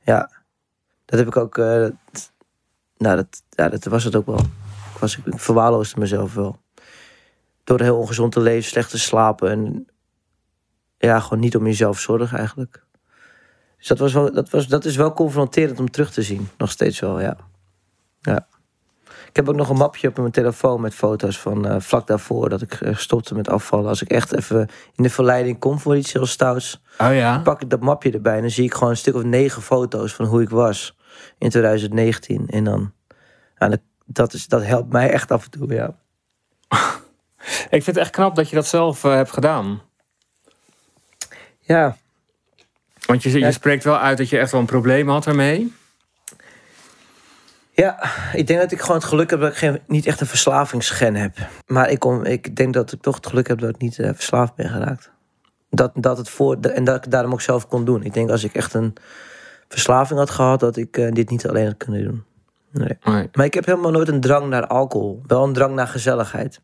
Ja, 0.00 0.30
dat 1.04 1.18
heb 1.18 1.28
ik 1.28 1.36
ook, 1.36 1.58
eh, 1.58 1.86
nou 2.96 3.16
dat, 3.16 3.42
ja, 3.50 3.68
dat 3.68 3.84
was 3.84 4.04
het 4.04 4.16
ook 4.16 4.26
wel. 4.26 4.40
Ik, 4.98 5.04
was, 5.04 5.18
ik 5.24 5.38
verwaarloosde 5.40 6.00
mezelf 6.00 6.34
wel. 6.34 6.60
Door 7.64 7.80
heel 7.80 7.96
ongezond 7.96 8.32
te 8.32 8.40
leven, 8.40 8.70
slecht 8.70 8.90
te 8.90 8.98
slapen 8.98 9.50
en 9.50 9.86
ja, 10.98 11.20
gewoon 11.20 11.40
niet 11.40 11.56
om 11.56 11.66
jezelf 11.66 12.00
zorgen 12.00 12.38
eigenlijk. 12.38 12.84
Dus 13.78 13.86
dat, 13.86 13.98
was 13.98 14.12
wel, 14.12 14.32
dat, 14.32 14.50
was, 14.50 14.66
dat 14.66 14.84
is 14.84 14.96
wel 14.96 15.12
confronterend 15.12 15.78
om 15.78 15.90
terug 15.90 16.10
te 16.10 16.22
zien, 16.22 16.48
nog 16.56 16.70
steeds 16.70 17.00
wel, 17.00 17.20
ja. 17.20 17.36
Ja. 18.20 18.46
Ik 19.28 19.36
heb 19.36 19.48
ook 19.48 19.54
nog 19.54 19.68
een 19.68 19.76
mapje 19.76 20.08
op 20.08 20.16
mijn 20.16 20.30
telefoon 20.30 20.80
met 20.80 20.94
foto's 20.94 21.38
van 21.38 21.66
eh, 21.66 21.80
vlak 21.80 22.06
daarvoor 22.06 22.48
dat 22.48 22.62
ik 22.62 22.72
eh, 22.72 22.96
stopte 22.96 23.34
met 23.34 23.48
afvallen. 23.48 23.88
Als 23.88 24.02
ik 24.02 24.10
echt 24.10 24.32
even 24.34 24.68
in 24.94 25.02
de 25.02 25.10
verleiding 25.10 25.58
kom 25.58 25.78
voor 25.78 25.96
iets 25.96 26.12
heel 26.12 26.26
stouts, 26.26 26.82
Oh 26.98 27.14
ja? 27.14 27.38
pak 27.38 27.62
ik 27.62 27.70
dat 27.70 27.80
mapje 27.80 28.10
erbij 28.10 28.34
en 28.34 28.40
dan 28.40 28.50
zie 28.50 28.64
ik 28.64 28.74
gewoon 28.74 28.90
een 28.90 28.96
stuk 28.96 29.14
of 29.14 29.22
negen 29.22 29.62
foto's 29.62 30.14
van 30.14 30.26
hoe 30.26 30.42
ik 30.42 30.50
was 30.50 30.96
in 31.38 31.50
2019. 31.50 32.46
En 32.46 32.64
dan, 32.64 32.92
ja, 33.58 33.68
dat, 33.68 33.80
dat, 34.12 34.32
is, 34.32 34.46
dat 34.46 34.64
helpt 34.64 34.92
mij 34.92 35.10
echt 35.10 35.30
af 35.30 35.44
en 35.44 35.50
toe, 35.50 35.72
ja. 35.74 35.94
Ik 37.70 37.82
vind 37.82 37.86
het 37.86 37.96
echt 37.96 38.10
knap 38.10 38.36
dat 38.36 38.48
je 38.48 38.54
dat 38.54 38.66
zelf 38.66 39.04
eh, 39.04 39.12
hebt 39.14 39.32
gedaan. 39.32 39.82
Ja, 41.60 41.96
Want 43.06 43.22
je, 43.22 43.30
je 43.30 43.38
Ja. 43.38 43.50
spreekt 43.50 43.84
wel 43.84 43.98
uit 43.98 44.18
dat 44.18 44.28
je 44.28 44.38
echt 44.38 44.50
wel 44.52 44.60
een 44.60 44.66
probleem 44.66 45.08
had 45.08 45.26
ermee. 45.26 45.74
Ja, 47.72 48.10
ik 48.32 48.46
denk 48.46 48.60
dat 48.60 48.72
ik 48.72 48.80
gewoon 48.80 48.96
het 48.96 49.04
geluk 49.06 49.30
heb 49.30 49.40
dat 49.40 49.50
ik 49.50 49.56
geen, 49.56 49.80
niet 49.86 50.06
echt 50.06 50.20
een 50.20 50.26
verslavingsgen 50.26 51.14
heb. 51.14 51.36
Maar 51.66 51.90
ik, 51.90 51.98
kom, 51.98 52.24
ik 52.24 52.56
denk 52.56 52.74
dat 52.74 52.92
ik 52.92 53.00
toch 53.02 53.14
het 53.14 53.26
geluk 53.26 53.46
heb 53.48 53.58
dat 53.58 53.70
ik 53.70 53.78
niet 53.78 53.98
eh, 53.98 54.10
verslaafd 54.14 54.54
ben 54.54 54.68
geraakt. 54.68 55.10
Dat, 55.70 55.92
dat 55.94 56.18
het 56.18 56.28
voor, 56.28 56.56
en 56.60 56.84
dat 56.84 56.96
ik 56.96 57.02
het 57.02 57.10
daarom 57.10 57.32
ook 57.32 57.40
zelf 57.40 57.68
kon 57.68 57.84
doen. 57.84 58.02
Ik 58.02 58.14
denk 58.14 58.30
als 58.30 58.44
ik 58.44 58.54
echt 58.54 58.74
een 58.74 58.94
verslaving 59.68 60.18
had 60.18 60.30
gehad, 60.30 60.60
dat 60.60 60.76
ik 60.76 60.96
eh, 60.96 61.12
dit 61.12 61.30
niet 61.30 61.48
alleen 61.48 61.66
had 61.66 61.76
kunnen 61.76 62.04
doen. 62.04 62.24
Nee. 62.70 62.98
Nee. 63.04 63.28
Maar 63.32 63.44
ik 63.46 63.54
heb 63.54 63.64
helemaal 63.66 63.90
nooit 63.90 64.08
een 64.08 64.20
drang 64.20 64.48
naar 64.48 64.66
alcohol. 64.66 65.22
Wel 65.26 65.44
een 65.44 65.52
drang 65.52 65.74
naar 65.74 65.86
gezelligheid. 65.88 66.60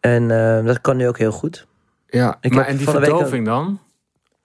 En 0.00 0.30
eh, 0.30 0.64
dat 0.66 0.80
kan 0.80 0.96
nu 0.96 1.08
ook 1.08 1.18
heel 1.18 1.32
goed. 1.32 1.66
Ja, 2.06 2.36
Ik 2.40 2.50
maar 2.50 2.60
heb 2.64 2.72
en 2.72 2.76
die 2.76 2.88
verdoving 2.88 3.46
dan? 3.46 3.80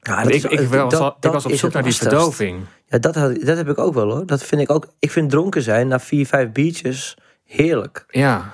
Ja, 0.01 0.21
ik, 0.21 0.43
ik, 0.43 0.67
was, 0.69 0.91
dat- 0.91 1.01
al- 1.01 1.07
ik 1.09 1.15
dat 1.19 1.33
was 1.33 1.45
op 1.45 1.51
zoek 1.51 1.73
naar 1.73 1.83
die 1.83 1.91
lastigst. 1.91 2.15
verdoving. 2.15 2.65
Ja, 2.85 2.97
dat, 2.97 3.15
had- 3.15 3.35
dat 3.41 3.57
heb 3.57 3.69
ik 3.69 3.77
ook 3.77 3.93
wel 3.93 4.09
hoor. 4.11 4.25
Dat 4.25 4.43
vind 4.43 4.61
ik 4.61 4.69
ook. 4.71 4.87
Ik 4.99 5.11
vind 5.11 5.29
dronken 5.29 5.61
zijn 5.61 5.87
na 5.87 5.99
vier, 5.99 6.25
vijf 6.25 6.51
biertjes 6.51 7.17
heerlijk. 7.43 8.03
Ja. 8.07 8.51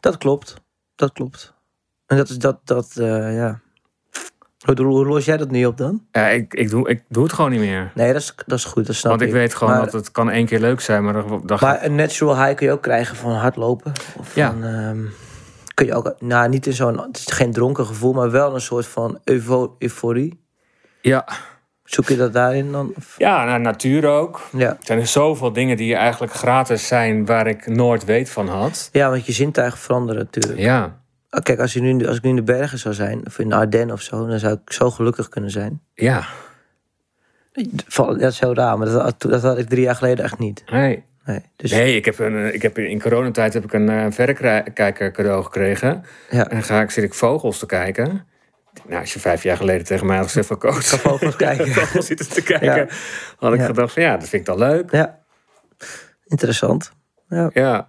Dat 0.00 0.18
klopt. 0.18 0.54
Dat 0.94 1.12
klopt. 1.12 1.54
En 2.06 2.16
dat 2.16 2.28
is 2.28 2.38
dat, 2.38 2.58
dat 2.64 2.96
eh, 2.96 3.36
ja. 3.36 3.60
Hoe, 4.76 5.06
los 5.06 5.24
jij 5.24 5.36
dat 5.36 5.50
nu 5.50 5.64
op 5.64 5.76
dan? 5.76 6.02
Ja, 6.12 6.28
ik, 6.28 6.54
ik, 6.54 6.70
doe, 6.70 6.88
ik 6.88 7.02
doe 7.08 7.22
het 7.22 7.32
gewoon 7.32 7.50
niet 7.50 7.60
meer. 7.60 7.90
Nee, 7.94 8.12
dat 8.12 8.22
is, 8.22 8.34
dat 8.46 8.58
is 8.58 8.64
goed. 8.64 8.86
Dat 8.86 8.96
snap 8.96 9.10
Want 9.10 9.22
ik 9.24 9.32
weet 9.32 9.54
gewoon 9.54 9.74
maar, 9.74 9.84
dat 9.84 9.92
het 9.92 10.10
kan 10.12 10.30
één 10.30 10.46
keer 10.46 10.60
leuk 10.60 10.80
zijn, 10.80 11.04
maar 11.04 11.12
dan, 11.12 11.42
dan 11.46 11.58
Maar 11.60 11.84
een 11.84 11.94
natural 11.94 12.42
high 12.44 12.54
kun 12.56 12.66
je 12.66 12.72
ook 12.72 12.82
krijgen 12.82 13.16
van 13.16 13.32
hardlopen. 13.32 13.92
Of 14.18 14.34
Ja. 14.34 14.50
van, 14.50 14.64
ehm, 14.64 14.98
kun 15.74 15.86
je 15.86 15.94
ook, 15.94 16.14
nou 16.18 16.48
niet 16.48 16.66
in 16.66 16.72
zo'n, 16.72 17.00
het 17.00 17.16
is 17.16 17.26
geen 17.26 17.52
dronken 17.52 17.86
gevoel, 17.86 18.12
maar 18.12 18.30
wel 18.30 18.54
een 18.54 18.60
soort 18.60 18.86
van 18.86 19.18
eufo- 19.24 19.76
euforie. 19.78 20.44
Ja, 21.00 21.24
Zoek 21.84 22.08
je 22.08 22.16
dat 22.16 22.32
daarin 22.32 22.72
dan? 22.72 22.92
Of- 22.96 23.14
ja 23.18 23.44
nou, 23.44 23.60
natuur 23.60 24.06
ook. 24.06 24.40
Ja. 24.52 24.68
Er 24.70 24.76
zijn 24.80 25.06
zoveel 25.06 25.52
dingen 25.52 25.76
die 25.76 25.94
eigenlijk 25.94 26.32
gratis 26.32 26.86
zijn 26.86 27.26
waar 27.26 27.46
ik 27.46 27.66
nooit 27.66 28.04
weet 28.04 28.30
van 28.30 28.48
had. 28.48 28.88
ja, 28.92 29.10
want 29.10 29.26
je 29.26 29.32
zintuigen 29.32 29.78
veranderen 29.78 30.22
natuurlijk. 30.22 30.58
Ja, 30.58 31.00
Kijk, 31.42 31.58
als, 31.58 31.72
je 31.72 31.80
nu, 31.80 32.06
als 32.06 32.16
ik 32.16 32.22
nu 32.22 32.28
in 32.30 32.36
de 32.36 32.42
bergen 32.42 32.78
zou 32.78 32.94
zijn, 32.94 33.26
of 33.26 33.38
in 33.38 33.48
de 33.48 33.54
Ardennen 33.54 33.94
of 33.94 34.02
zo, 34.02 34.26
dan 34.26 34.38
zou 34.38 34.52
ik 34.64 34.72
zo 34.72 34.90
gelukkig 34.90 35.28
kunnen 35.28 35.50
zijn. 35.50 35.80
ja. 35.94 36.26
Dat 37.96 38.20
is 38.20 38.38
heel 38.40 38.54
raar, 38.54 38.78
maar 38.78 38.86
dat, 38.86 39.02
had- 39.02 39.22
dat 39.22 39.42
had 39.42 39.58
ik 39.58 39.68
drie 39.68 39.82
jaar 39.82 39.94
geleden 39.94 40.24
echt 40.24 40.38
niet. 40.38 40.64
Nee, 40.70 41.04
Nee, 41.24 41.42
dus, 41.56 41.70
nee 41.70 41.96
ik 41.96 42.04
heb, 42.04 42.18
een, 42.18 42.36
eh, 42.36 42.54
ik 42.54 42.62
heb 42.62 42.78
in 42.78 43.00
coronatijd 43.00 43.52
heb 43.54 43.64
ik 43.64 43.72
een 43.72 43.88
eh, 43.88 44.06
verrekijker 44.10 45.10
cadeau 45.12 45.44
gekregen. 45.44 46.04
ja. 46.30 46.48
En 46.48 46.62
ga 46.62 46.80
ik, 46.80 46.90
zit 46.90 47.04
ik 47.04 47.14
vogels 47.14 47.58
te 47.58 47.66
kijken. 47.66 48.26
Nou, 48.88 49.00
als 49.00 49.12
je 49.12 49.20
vijf 49.20 49.42
jaar 49.42 49.56
geleden 49.56 49.86
tegen 49.86 50.06
mij 50.06 50.16
had 50.16 50.26
gezegd 50.26 50.46
van 50.46 50.58
coach, 50.58 50.88
ga 50.88 50.96
vogels 50.96 51.36
kijken. 51.46 51.68
vogels 51.68 52.06
zitten 52.06 52.28
te 52.28 52.42
kijken, 52.42 52.74
Ja. 52.76 52.86
had 53.36 53.52
ik 53.52 53.58
Ja. 53.60 53.66
gedacht 53.66 53.92
van 53.92 54.02
ja, 54.02 54.16
dat 54.16 54.28
vind 54.28 54.40
ik 54.42 54.46
dan 54.46 54.58
leuk. 54.58 54.90
ja. 54.90 55.18
Interessant. 56.24 56.92
Ja. 57.28 57.50
Ja. 57.52 57.88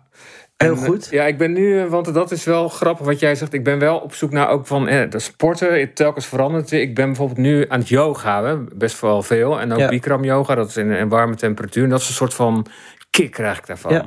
Heel 0.63 0.71
En, 0.75 0.77
eh, 0.79 0.83
goed. 0.85 1.07
Ja, 1.09 1.23
ik 1.25 1.37
ben 1.37 1.53
nu, 1.53 1.79
eh, 1.81 1.85
want 1.85 2.13
dat 2.13 2.31
is 2.31 2.43
wel 2.43 2.69
grappig 2.69 3.05
wat 3.05 3.19
jij 3.19 3.35
zegt. 3.35 3.53
Ik 3.53 3.63
ben 3.63 3.79
wel 3.79 3.97
op 3.97 4.13
zoek 4.13 4.31
naar 4.31 4.49
ook 4.49 4.67
van 4.67 4.87
eh, 4.87 5.09
de 5.09 5.19
sporten. 5.19 5.79
Het 5.79 5.95
telkens 5.95 6.25
verandert. 6.25 6.71
Ik 6.71 6.95
ben 6.95 7.05
bijvoorbeeld 7.05 7.37
nu 7.37 7.65
aan 7.69 7.79
het 7.79 7.87
yoga, 7.89 8.43
hè, 8.43 8.57
best 8.57 8.99
wel 9.01 9.21
veel. 9.23 9.59
En 9.59 9.71
ook 9.73 9.79
Ja. 9.79 9.89
Bikram 9.89 10.23
yoga, 10.23 10.55
dat 10.55 10.69
is 10.69 10.77
in 10.77 10.91
een 10.91 11.09
warme 11.09 11.35
temperatuur. 11.35 11.83
En 11.83 11.89
dat 11.89 11.99
is 12.01 12.07
een 12.07 12.13
soort 12.13 12.33
van 12.33 12.65
kick 13.09 13.31
krijg 13.31 13.57
ik 13.57 13.67
daarvan. 13.67 13.93
Ja. 13.93 14.05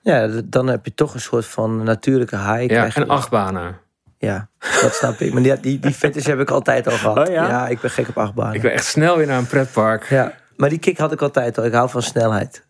Ja, 0.00 0.40
dan 0.44 0.66
heb 0.66 0.84
je 0.84 0.94
toch 0.94 1.14
een 1.14 1.20
soort 1.20 1.46
van 1.46 1.82
natuurlijke 1.82 2.36
high. 2.36 2.60
Ja, 2.60 2.66
krijg 2.66 2.94
je. 2.94 3.00
en 3.00 3.08
achtbanen. 3.08 3.76
Ja, 4.18 4.48
dat 4.82 4.94
snap 4.94 5.18
ik. 5.18 5.32
Maar 5.32 5.42
die, 5.42 5.60
die, 5.60 5.78
die 5.78 5.92
fetish 5.92 6.26
heb 6.26 6.40
ik 6.40 6.50
altijd 6.50 6.86
al 6.86 6.96
gehad. 6.96 7.28
Oh 7.28 7.34
ja? 7.34 7.68
ik 7.68 7.80
ben 7.80 7.90
gek 7.90 8.08
op 8.08 8.18
achtbanen. 8.18 8.54
Ik 8.54 8.62
ben 8.62 8.72
echt 8.72 8.84
snel 8.84 9.16
weer 9.16 9.26
naar 9.26 9.38
een 9.38 9.46
pretpark. 9.46 10.08
Ja, 10.08 10.32
maar 10.56 10.68
die 10.68 10.78
kick 10.78 10.98
had 10.98 11.12
ik 11.12 11.22
altijd 11.22 11.58
al. 11.58 11.64
Ik 11.64 11.72
hou 11.72 11.88
van 11.90 12.02
snelheid. 12.02 12.66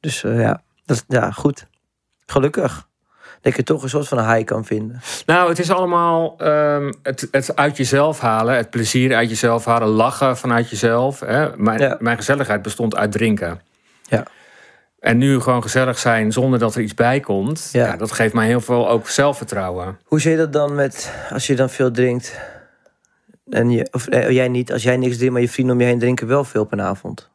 Dus 0.00 0.24
eh, 0.24 0.40
ja, 0.40 0.62
dat, 0.84 0.96
is- 0.96 1.04
ja, 1.08 1.30
goed. 1.30 1.66
Gelukkig. 2.26 2.86
Dat 3.40 3.56
je 3.56 3.62
toch 3.62 3.82
een 3.82 3.88
soort 3.88 4.08
van 4.08 4.18
een 4.18 4.32
high 4.32 4.44
kan 4.44 4.64
vinden. 4.64 5.00
Nou, 5.26 5.48
het 5.48 5.58
is 5.58 5.70
allemaal 5.70 6.34
ehm, 6.38 6.92
het, 7.02 7.28
het 7.30 7.56
uit 7.56 7.76
jezelf 7.76 8.20
halen. 8.20 8.56
Het 8.56 8.70
plezier 8.70 9.14
uit 9.14 9.28
jezelf 9.28 9.64
halen. 9.64 9.88
Lachen 9.88 10.36
vanuit 10.36 10.70
jezelf. 10.70 11.20
Hè. 11.20 11.56
Mijn, 11.56 11.80
Ja. 11.80 11.96
mijn 12.00 12.16
gezelligheid 12.16 12.62
bestond 12.62 12.96
uit 12.96 13.12
drinken. 13.12 13.60
Ja. 14.02 14.22
En 14.98 15.18
nu 15.18 15.40
gewoon 15.40 15.62
gezellig 15.62 15.98
zijn 15.98 16.32
zonder 16.32 16.58
dat 16.58 16.74
er 16.74 16.80
iets 16.80 16.94
bij 16.94 17.20
komt. 17.20 17.68
Ja. 17.72 17.86
Ja. 17.86 17.96
dat 17.96 18.12
geeft 18.12 18.34
mij 18.34 18.46
heel 18.46 18.60
veel 18.60 18.88
ook 18.88 19.08
zelfvertrouwen. 19.08 19.98
Hoe 20.04 20.20
zie 20.20 20.30
je 20.30 20.36
dat 20.36 20.52
dan 20.52 20.74
met, 20.74 21.12
als 21.30 21.46
je 21.46 21.56
dan 21.56 21.70
veel 21.70 21.90
drinkt? 21.90 22.38
En 23.50 23.70
je, 23.70 23.88
of 23.90 24.06
eh, 24.06 24.30
jij 24.30 24.48
niet, 24.48 24.72
als 24.72 24.82
jij 24.82 24.96
niks 24.96 25.14
drinkt, 25.16 25.32
maar 25.32 25.42
je 25.42 25.48
vrienden 25.48 25.74
om 25.74 25.80
je 25.80 25.86
heen 25.86 25.98
drinken 25.98 26.26
wel 26.26 26.44
veel 26.44 26.62
op 26.62 26.72
een 26.72 26.82
avond. 26.82 27.30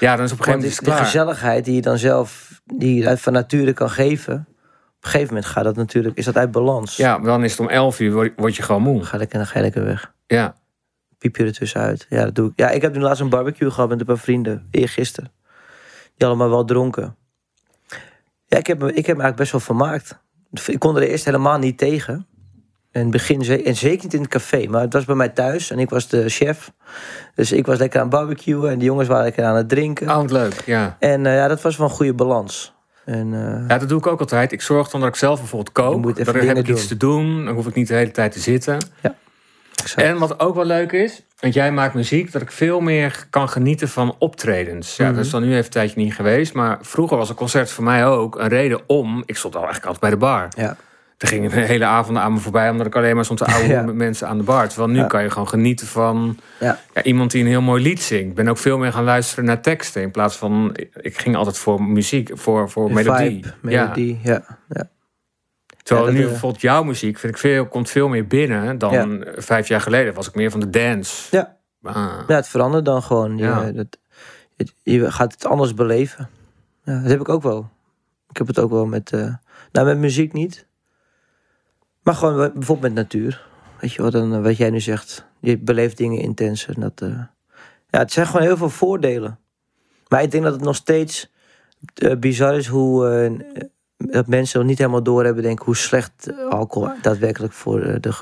Ja, 0.00 0.16
dan 0.16 0.24
is 0.24 0.32
op 0.32 0.38
een 0.38 0.44
gegeven 0.44 0.60
moment 0.60 0.64
is 0.64 0.76
het 0.76 0.84
de 0.84 0.90
klaar. 0.90 1.04
gezelligheid 1.04 1.64
die 1.64 1.74
je 1.74 1.80
dan 1.80 1.98
zelf, 1.98 2.60
die 2.64 2.94
je 2.94 3.08
uit 3.08 3.20
van 3.20 3.32
nature 3.32 3.72
kan 3.72 3.90
geven. 3.90 4.34
Op 4.34 5.04
een 5.04 5.10
gegeven 5.10 5.34
moment 5.34 5.46
gaat 5.52 5.64
dat 5.64 5.76
natuurlijk, 5.76 6.16
is 6.16 6.24
dat 6.24 6.36
uit 6.36 6.50
balans. 6.50 6.96
Ja, 6.96 7.18
dan 7.18 7.44
is 7.44 7.50
het 7.50 7.60
om 7.60 7.68
11 7.68 8.00
uur, 8.00 8.32
word, 8.36 8.56
je 8.56 8.62
gewoon 8.62 8.82
moe. 8.82 8.96
Dan 8.96 9.06
ga 9.06 9.18
ik, 9.18 9.30
dan 9.30 9.46
ga 9.46 9.58
je 9.58 9.64
lekker 9.64 9.84
weg. 9.84 10.12
Ja. 10.26 10.56
piep 11.18 11.36
je 11.36 11.44
er 11.44 11.52
tussenuit. 11.52 12.06
Ja, 12.08 12.24
dat 12.24 12.34
doe 12.34 12.48
ik. 12.48 12.52
Ja, 12.56 12.70
ik 12.70 12.82
heb 12.82 12.94
nu 12.94 13.00
laatst 13.00 13.20
een 13.20 13.28
barbecue 13.28 13.70
gehad 13.70 13.88
met 13.88 14.00
een 14.00 14.06
paar 14.06 14.18
vrienden. 14.18 14.68
Eergisteren. 14.70 15.32
Die 16.16 16.26
allemaal 16.26 16.50
wel 16.50 16.64
dronken. 16.64 17.16
Ja, 18.46 18.58
ik 18.58 18.66
heb, 18.66 18.78
me, 18.78 18.92
ik 18.92 19.06
heb 19.06 19.16
me 19.16 19.22
eigenlijk 19.22 19.36
best 19.36 19.52
wel 19.52 19.60
vermaakt. 19.60 20.18
Ik 20.66 20.78
kon 20.78 20.96
er 20.96 21.02
eerst 21.02 21.24
helemaal 21.24 21.58
niet 21.58 21.78
tegen. 21.78 22.26
In 22.92 23.00
het 23.00 23.10
begin, 23.10 23.64
en 23.64 23.76
zeker 23.76 24.02
niet 24.04 24.14
in 24.14 24.20
het 24.20 24.30
café. 24.30 24.66
Maar 24.68 24.80
het 24.80 24.92
was 24.92 25.04
bij 25.04 25.14
mij 25.14 25.28
thuis 25.28 25.70
en 25.70 25.78
ik 25.78 25.90
was 25.90 26.08
de 26.08 26.28
chef. 26.28 26.72
Dus 27.34 27.52
ik 27.52 27.66
was 27.66 27.78
lekker 27.78 28.00
aan 28.00 28.06
het 28.06 28.14
barbecuen 28.14 28.70
en 28.70 28.78
de 28.78 28.84
jongens 28.84 29.08
waren 29.08 29.24
lekker 29.24 29.44
aan 29.44 29.56
het 29.56 29.68
drinken. 29.68 30.08
Oh, 30.08 30.16
wat 30.16 30.30
leuk. 30.30 30.62
Ja. 30.66 30.96
En 30.98 31.26
eh, 31.26 31.34
ja, 31.34 31.48
dat 31.48 31.62
was 31.62 31.76
wel 31.76 31.86
een 31.88 31.92
goede 31.94 32.14
balans. 32.14 32.74
En, 33.04 33.34
eh, 33.34 33.68
ja, 33.68 33.78
dat 33.78 33.88
doe 33.88 33.98
ik 33.98 34.06
ook 34.06 34.20
altijd. 34.20 34.52
Ik 34.52 34.62
zorg 34.62 34.88
dan 34.90 35.00
dat 35.00 35.08
ik 35.08 35.16
zelf 35.16 35.38
bijvoorbeeld 35.38 35.72
kook. 35.72 35.92
Dan 36.24 36.36
heb 36.36 36.56
ik 36.56 36.68
iets 36.68 36.86
te 36.86 36.96
doen. 36.96 37.44
Dan 37.44 37.54
hoef 37.54 37.66
ik 37.66 37.74
niet 37.74 37.88
de 37.88 37.94
hele 37.94 38.10
tijd 38.10 38.32
te 38.32 38.40
zitten. 38.40 38.78
exact. 39.82 40.06
En 40.06 40.18
wat 40.18 40.40
ook 40.40 40.54
wel 40.54 40.64
leuk 40.64 40.92
is, 40.92 41.22
want 41.40 41.54
jij 41.54 41.72
maakt 41.72 41.94
muziek, 41.94 42.32
dat 42.32 42.42
ik 42.42 42.50
veel 42.52 42.80
meer 42.80 43.26
kan 43.30 43.48
genieten 43.48 43.88
van 43.88 44.14
optredens. 44.18 44.96
Ja, 44.96 45.04
Mhm. 45.06 45.14
dat 45.16 45.24
is 45.24 45.30
dan 45.30 45.42
nu 45.42 45.48
even 45.52 45.64
een 45.64 45.70
tijdje 45.70 46.00
niet 46.00 46.14
geweest. 46.14 46.52
Maar 46.54 46.78
vroeger 46.80 47.16
was 47.16 47.28
een 47.28 47.34
concert 47.34 47.70
voor 47.70 47.84
mij 47.84 48.06
ook 48.06 48.38
een 48.38 48.48
reden 48.48 48.80
om. 48.86 49.22
Ik 49.26 49.36
stond 49.36 49.54
al 49.54 49.62
eigenlijk 49.64 49.86
altijd 49.94 50.10
bij 50.10 50.20
de 50.20 50.26
bar. 50.26 50.48
ja. 50.64 50.76
Er 51.18 51.28
gingen 51.28 51.50
de 51.50 51.60
hele 51.60 51.84
avond 51.84 52.18
aan 52.18 52.32
me 52.32 52.38
voorbij, 52.38 52.70
omdat 52.70 52.86
ik 52.86 52.96
alleen 52.96 53.16
maar 53.16 53.26
Ja. 53.68 53.82
met 53.82 53.94
mensen 53.94 54.28
aan 54.28 54.38
de 54.38 54.44
bar. 54.44 54.68
Terwijl 54.68 54.90
nu 54.90 54.98
Ja. 54.98 55.06
kan 55.06 55.22
je 55.22 55.30
gewoon 55.30 55.48
genieten 55.48 55.86
van 55.86 56.38
Ja. 56.60 56.78
iemand 57.02 57.30
die 57.30 57.42
een 57.42 57.48
heel 57.48 57.60
mooi 57.62 57.82
lied 57.82 58.02
zingt. 58.02 58.28
Ik 58.28 58.34
ben 58.34 58.48
ook 58.48 58.58
veel 58.58 58.78
meer 58.78 58.92
gaan 58.92 59.04
luisteren 59.04 59.44
naar 59.44 59.60
teksten. 59.62 60.02
In 60.02 60.10
plaats 60.10 60.36
van, 60.36 60.76
ik 61.00 61.18
ging 61.18 61.36
altijd 61.36 61.58
voor 61.58 61.82
muziek, 61.82 62.30
voor, 62.32 62.70
voor 62.70 62.92
melodie. 62.92 63.28
vibe, 63.42 63.54
melodie. 63.60 64.20
Ja. 64.22 64.42
Ja. 64.68 64.88
Terwijl 65.82 66.12
nu 66.12 66.26
bijvoorbeeld 66.26 66.60
jouw 66.60 66.82
muziek 66.82 67.18
vind 67.18 67.32
ik 67.32 67.38
veel, 67.38 67.66
komt 67.66 67.90
veel 67.90 68.08
meer 68.08 68.26
binnen 68.26 68.78
dan 68.78 69.24
vijf 69.36 69.68
jaar 69.68 69.80
geleden. 69.80 70.14
Was 70.14 70.28
ik 70.28 70.34
meer 70.34 70.50
van 70.50 70.60
de 70.60 70.70
dance. 70.70 71.36
Ja. 71.36 71.56
Ah. 71.82 72.18
Ja, 72.28 72.34
het 72.34 72.48
verandert 72.48 72.84
dan 72.84 73.02
gewoon. 73.02 73.36
Je, 73.36 73.72
dat, 73.74 73.98
je 74.82 75.10
gaat 75.12 75.32
het 75.32 75.46
anders 75.46 75.74
beleven. 75.74 76.28
Ja, 76.84 77.00
dat 77.00 77.10
heb 77.10 77.20
ik 77.20 77.28
ook 77.28 77.42
wel. 77.42 77.70
Ik 78.30 78.36
heb 78.36 78.46
het 78.46 78.58
ook 78.58 78.70
wel 78.70 78.86
met... 78.86 79.12
eh, 79.12 79.34
nou, 79.72 79.86
met 79.86 79.98
muziek 79.98 80.32
niet. 80.32 80.66
Maar 82.08 82.16
gewoon 82.16 82.36
bij- 82.36 82.52
bijvoorbeeld 82.52 82.94
met 82.94 83.04
natuur. 83.04 83.46
Weet 83.80 83.92
je 83.92 84.02
wat, 84.02 84.12
dan, 84.12 84.34
eh, 84.34 84.42
wat 84.42 84.56
jij 84.56 84.70
nu 84.70 84.80
zegt. 84.80 85.26
Je 85.40 85.58
beleeft 85.58 85.96
dingen 85.96 86.20
intenser. 86.20 86.74
en 86.74 86.80
Dat, 86.80 87.00
eh, 87.02 87.22
Ja, 87.90 87.98
het 87.98 88.12
zijn 88.12 88.26
gewoon 88.26 88.42
heel 88.42 88.56
veel 88.56 88.70
voordelen. 88.70 89.38
Maar 90.08 90.22
ik 90.22 90.30
denk 90.30 90.44
dat 90.44 90.52
het 90.52 90.62
nog 90.62 90.76
steeds 90.76 91.30
eh, 91.94 92.16
bizar 92.16 92.56
is 92.56 92.66
hoe 92.66 93.32
dat 93.96 94.26
mensen 94.26 94.58
nog 94.58 94.68
niet 94.68 94.78
helemaal 94.78 95.02
doorhebben, 95.02 95.42
denk 95.42 95.60
ik, 95.60 95.66
hoe 95.66 95.76
slecht 95.76 96.32
alcohol 96.50 96.90
daadwerkelijk 97.02 97.52
voor 97.52 98.00
de 98.00 98.12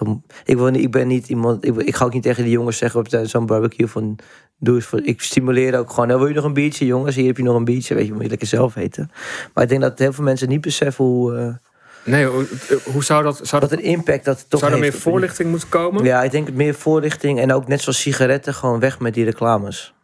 ik, 0.44 0.58
ik 0.76 0.90
ben 0.90 1.06
niet 1.06 1.28
iemand, 1.28 1.64
ik, 1.64 1.76
ik 1.76 1.94
ga 1.94 2.04
ook 2.04 2.12
niet 2.12 2.22
tegen 2.22 2.42
die 2.42 2.52
jongens 2.52 2.76
zeggen 2.78 3.00
op 3.00 3.08
zo'n 3.22 3.46
barbecue 3.46 3.86
van 3.88 4.18
doe 4.58 4.74
eens 4.74 4.86
voor. 4.86 5.02
Ik 5.02 5.20
stimuleer 5.22 5.78
ook 5.78 5.90
gewoon. 5.90 6.12
"Oh, 6.12 6.18
wil 6.18 6.28
je 6.28 6.34
nog 6.34 6.44
een 6.44 6.52
biertje, 6.52 6.86
jongens? 6.86 7.16
Hier 7.16 7.26
heb 7.26 7.36
je 7.36 7.42
nog 7.42 7.56
een 7.56 7.64
biertje. 7.64 7.94
Weet 7.94 8.06
je, 8.06 8.12
moet 8.12 8.22
je 8.22 8.28
lekker 8.28 8.46
zelf 8.48 8.74
weten. 8.74 9.10
Maar 9.54 9.62
ik 9.64 9.70
denk 9.70 9.80
dat 9.80 9.98
heel 9.98 10.12
veel 10.12 10.24
mensen 10.24 10.48
niet 10.48 10.60
beseffen 10.60 11.04
hoe 11.04 11.58
Nee, 12.06 12.26
hoe, 12.26 12.46
hoe 12.92 13.04
zou 13.04 13.22
dat... 13.22 13.40
Zou, 13.42 13.60
dat, 13.60 13.72
een 13.72 13.82
impact 13.82 14.24
dat 14.24 14.50
toch 14.50 14.60
zou 14.60 14.72
er 14.72 14.78
meer 14.78 14.92
voorlichting 14.92 15.50
moeten 15.50 15.68
komen? 15.68 16.04
Ja, 16.04 16.22
ik 16.22 16.30
denk 16.30 16.50
meer 16.52 16.74
voorlichting 16.74 17.40
en 17.40 17.52
ook 17.52 17.68
net 17.68 17.80
zoals 17.80 18.00
sigaretten 18.00 18.54
gewoon 18.54 18.80
weg 18.80 19.00
met 19.00 19.14
die 19.14 19.24
reclames. 19.24 19.94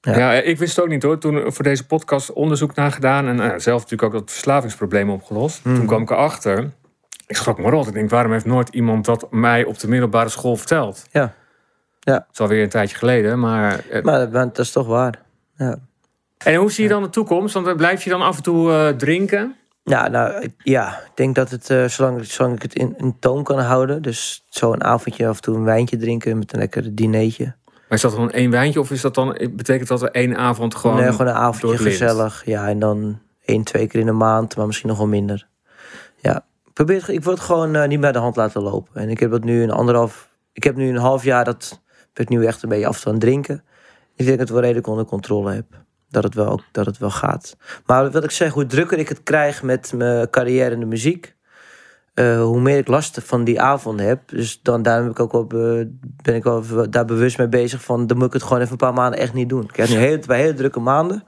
Ja. 0.00 0.18
Ja. 0.18 0.32
ik 0.32 0.58
wist 0.58 0.76
het 0.76 0.84
ook 0.84 0.90
niet 0.90 1.02
hoor. 1.02 1.18
Toen 1.18 1.52
voor 1.52 1.64
deze 1.64 1.86
podcast 1.86 2.32
onderzoek 2.32 2.74
naar 2.74 2.92
gedaan. 2.92 3.26
En 3.26 3.40
eh, 3.40 3.58
zelf 3.58 3.82
natuurlijk 3.82 4.02
ook 4.02 4.20
dat 4.20 4.30
verslavingsprobleem 4.30 5.10
opgelost. 5.10 5.62
Toen 5.62 5.86
kwam 5.86 6.02
ik 6.02 6.10
erachter. 6.10 6.70
Ik 7.26 7.36
schrok 7.36 7.58
me 7.58 7.70
rot. 7.70 7.86
Ik 7.86 7.92
denk, 7.92 8.10
waarom 8.10 8.32
heeft 8.32 8.44
nooit 8.44 8.68
iemand 8.68 9.04
dat 9.04 9.26
mij 9.30 9.64
op 9.64 9.78
de 9.78 9.88
middelbare 9.88 10.28
school 10.28 10.56
verteld? 10.56 11.06
Ja. 11.10 11.34
Ja. 12.00 12.14
Het 12.14 12.26
is 12.32 12.40
alweer 12.40 12.62
een 12.62 12.68
tijdje 12.68 12.96
geleden. 12.96 13.40
Maar, 13.40 13.84
eh, 13.90 14.02
Maar 14.02 14.30
dat, 14.30 14.58
is 14.58 14.72
toch 14.72 14.86
waar. 14.86 15.22
Ja. 15.56 15.78
En 16.38 16.54
hoe 16.54 16.72
zie 16.72 16.82
je 16.82 16.90
dan 16.90 17.02
de 17.02 17.10
toekomst? 17.10 17.54
Want 17.54 17.66
eh, 17.66 17.74
blijf 17.74 18.02
je 18.02 18.10
dan 18.10 18.22
af 18.22 18.36
en 18.36 18.42
toe 18.42 18.94
drinken? 18.96 19.56
Ja, 19.88 20.08
nou 20.08 20.48
ja, 20.58 20.88
ik 20.88 21.10
denk 21.14 21.34
dat 21.34 21.50
het, 21.50 21.70
eh, 21.70 21.84
zolang, 21.84 22.24
zolang 22.24 22.54
ik 22.54 22.62
het 22.62 22.74
in, 22.74 22.94
in 22.96 23.16
toon 23.18 23.42
kan 23.42 23.58
houden. 23.58 24.02
Dus 24.02 24.44
zo 24.48 24.72
een 24.72 24.84
avondje 24.84 25.26
af 25.26 25.36
en 25.36 25.42
toe 25.42 25.56
een 25.56 25.64
wijntje 25.64 25.96
drinken 25.96 26.38
met 26.38 26.52
een 26.52 26.58
lekker 26.58 26.94
dinertje. 26.94 27.44
Maar 27.64 27.96
is 27.96 28.00
dat 28.00 28.16
dan 28.16 28.30
één 28.30 28.50
wijntje? 28.50 28.80
Of 28.80 28.90
is 28.90 29.00
dat 29.00 29.14
dan, 29.14 29.38
betekent 29.50 29.88
dat 29.88 30.02
er 30.02 30.10
één 30.10 30.36
avond 30.36 30.74
gewoon... 30.74 30.96
nee, 30.96 31.10
gewoon 31.10 31.26
een 31.26 31.32
avondje 31.32 31.78
gezellig. 31.78 32.42
Ja, 32.44 32.68
en 32.68 32.78
dan 32.78 33.20
één, 33.44 33.64
twee 33.64 33.86
keer 33.86 34.00
in 34.00 34.06
de 34.06 34.12
maand, 34.12 34.56
maar 34.56 34.66
misschien 34.66 34.88
nog 34.88 34.98
wel 34.98 35.06
minder. 35.06 35.48
Ja, 36.16 36.44
probeer 36.72 37.10
ik 37.10 37.24
het 37.24 37.40
gewoon 37.40 37.74
eh, 37.74 37.88
niet 37.88 38.00
bij 38.00 38.12
de 38.12 38.18
hand 38.18 38.36
laten 38.36 38.62
lopen. 38.62 38.94
En 38.94 39.08
ik 39.08 39.20
heb 39.20 39.30
dat 39.30 39.44
nu 39.44 39.62
een 39.62 39.70
anderhalf, 39.70 40.28
ik 40.52 40.64
heb 40.64 40.76
nu 40.76 40.88
een 40.88 40.96
half 40.96 41.24
jaar 41.24 41.44
dat 41.44 41.80
ik 42.14 42.28
nu 42.28 42.46
echt 42.46 42.62
een 42.62 42.68
beetje 42.68 42.86
af 42.86 43.00
toe 43.00 43.12
aan 43.12 43.18
drinken. 43.18 43.62
Ik 44.16 44.26
denk 44.26 44.28
dat 44.28 44.32
ik 44.32 44.38
het 44.38 44.50
wel 44.50 44.60
redelijk 44.60 44.86
onder 44.86 45.04
controle 45.04 45.52
heb. 45.52 45.66
Dat 46.10 46.22
het 46.24 46.34
wel, 46.34 46.60
dat 46.72 46.86
het 46.86 46.98
wel 46.98 47.10
gaat. 47.10 47.56
Maar 47.86 48.10
wat 48.10 48.24
ik 48.24 48.30
zeg, 48.30 48.52
hoe 48.52 48.66
drukker 48.66 48.98
ik 48.98 49.08
het 49.08 49.22
krijg 49.22 49.62
met 49.62 49.92
mijn 49.96 50.30
carrière 50.30 50.70
in 50.74 50.80
de 50.80 50.86
muziek, 50.86 51.36
eh, 52.14 52.40
hoe 52.42 52.60
meer 52.60 52.76
ik 52.78 52.88
last 52.88 53.18
van 53.24 53.44
die 53.44 53.60
avonden 53.60 54.06
heb. 54.06 54.28
Dus 54.28 54.62
dan 54.62 54.82
daar 54.82 55.02
heb 55.02 55.10
ik 55.10 55.20
ook 55.20 55.32
wel, 55.32 55.44
be- 55.46 55.90
ben 56.22 56.34
ik 56.34 56.44
wel 56.44 56.60
even 56.60 56.90
daar 56.90 57.04
bewust 57.04 57.38
mee 57.38 57.48
bezig 57.48 57.82
van. 57.82 58.06
Dan 58.06 58.16
moet 58.16 58.26
ik 58.26 58.32
het 58.32 58.42
gewoon 58.42 58.58
even 58.58 58.70
een 58.72 58.76
paar 58.78 58.92
maanden 58.92 59.20
echt 59.20 59.32
niet 59.34 59.48
doen. 59.48 59.62
Ik 59.62 59.76
heb 59.76 59.88
nu 59.88 59.94
heel, 59.94 60.18
bij 60.26 60.40
hele 60.40 60.54
drukke 60.54 60.80
maanden. 60.80 61.24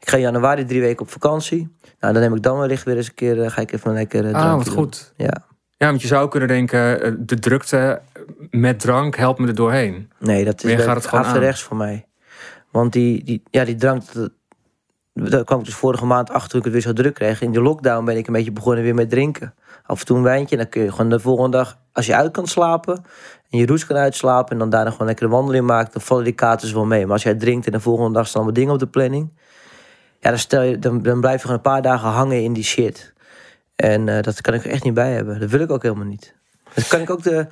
Ik 0.00 0.08
ga 0.08 0.16
in 0.16 0.22
januari 0.22 0.64
drie 0.64 0.80
weken 0.80 1.00
op 1.02 1.10
vakantie. 1.10 1.76
Nou, 2.00 2.12
dan 2.12 2.22
neem 2.22 2.34
ik 2.34 2.42
dan 2.42 2.58
wellicht 2.58 2.84
weer 2.84 2.96
eens 2.96 3.08
een 3.08 3.14
keer. 3.14 3.42
eh, 3.42 3.50
ga 3.50 3.60
ik 3.60 3.72
even 3.72 3.90
een 3.90 3.96
lekker. 3.96 4.26
eh, 4.26 4.34
Ah, 4.34 4.54
wat 4.56 4.64
doen. 4.64 4.74
goed. 4.74 5.12
Ja. 5.16 5.44
Ja, 5.76 5.88
want 5.88 6.00
je 6.02 6.06
zou 6.08 6.28
kunnen 6.28 6.48
denken, 6.48 7.16
de 7.26 7.38
drukte 7.38 8.00
met 8.50 8.80
drank 8.80 9.16
helpt 9.16 9.38
me 9.40 9.46
er 9.46 9.54
doorheen. 9.54 10.10
Nee, 10.18 10.44
dat 10.44 10.64
is 10.64 10.82
gaat 10.82 10.96
het 10.96 11.06
gewoon 11.06 11.24
aan. 11.24 11.30
averechts 11.30 11.62
voor 11.62 11.76
mij. 11.76 12.06
Want 12.72 12.92
die, 12.92 13.24
die, 13.24 13.42
ja, 13.50 13.64
die 13.64 13.74
drank. 13.74 14.12
Dat, 14.12 14.30
daar 15.12 15.44
kwam 15.44 15.58
ik 15.58 15.64
dus 15.64 15.74
vorige 15.74 16.06
maand 16.06 16.30
achter 16.30 16.50
toen 16.50 16.58
ik 16.58 16.64
het 16.64 16.74
weer 16.74 16.82
zo 16.82 16.92
druk 16.92 17.14
kreeg. 17.14 17.40
In 17.40 17.52
de 17.52 17.62
lockdown 17.62 18.04
ben 18.04 18.16
ik 18.16 18.26
een 18.26 18.32
beetje 18.32 18.52
begonnen 18.52 18.82
weer 18.82 18.94
met 18.94 19.10
drinken. 19.10 19.54
Af 19.86 20.00
en 20.00 20.06
toe 20.06 20.16
een 20.16 20.22
wijntje. 20.22 20.56
En 20.56 20.62
dan 20.62 20.70
kun 20.70 20.82
je 20.82 20.90
gewoon 20.90 21.10
de 21.10 21.20
volgende 21.20 21.56
dag, 21.56 21.78
als 21.92 22.06
je 22.06 22.14
uit 22.14 22.32
kan 22.32 22.46
slapen. 22.46 23.04
En 23.50 23.58
je 23.58 23.66
roes 23.66 23.86
kan 23.86 23.96
uitslapen. 23.96 24.52
En 24.52 24.58
dan 24.58 24.70
daarna 24.70 24.90
gewoon 24.90 25.06
lekker 25.06 25.24
een 25.24 25.32
wandeling 25.32 25.66
maakt. 25.66 25.92
Dan 25.92 26.02
vallen 26.02 26.24
die 26.24 26.32
kaarten 26.32 26.74
wel 26.74 26.84
mee. 26.84 27.02
Maar 27.02 27.12
als 27.12 27.22
jij 27.22 27.34
drinkt 27.34 27.66
en 27.66 27.72
de 27.72 27.80
volgende 27.80 28.12
dag 28.12 28.26
staan 28.26 28.44
wat 28.44 28.54
dingen 28.54 28.72
op 28.72 28.78
de 28.78 28.86
planning. 28.86 29.32
Ja, 30.20 30.30
dan, 30.30 30.38
stel 30.38 30.62
je, 30.62 30.78
dan, 30.78 31.02
dan 31.02 31.20
blijf 31.20 31.34
je 31.34 31.40
gewoon 31.40 31.56
een 31.56 31.62
paar 31.62 31.82
dagen 31.82 32.08
hangen 32.08 32.42
in 32.42 32.52
die 32.52 32.64
shit. 32.64 33.12
En 33.76 34.08
eh, 34.08 34.22
dat 34.22 34.40
kan 34.40 34.54
ik 34.54 34.64
er 34.64 34.70
echt 34.70 34.84
niet 34.84 34.94
bij 34.94 35.12
hebben. 35.12 35.40
Dat 35.40 35.50
wil 35.50 35.60
ik 35.60 35.70
ook 35.70 35.82
helemaal 35.82 36.04
niet. 36.04 36.34
Dat 36.74 36.88
kan 36.88 37.00
ik 37.00 37.10
ook 37.10 37.22
de. 37.22 37.46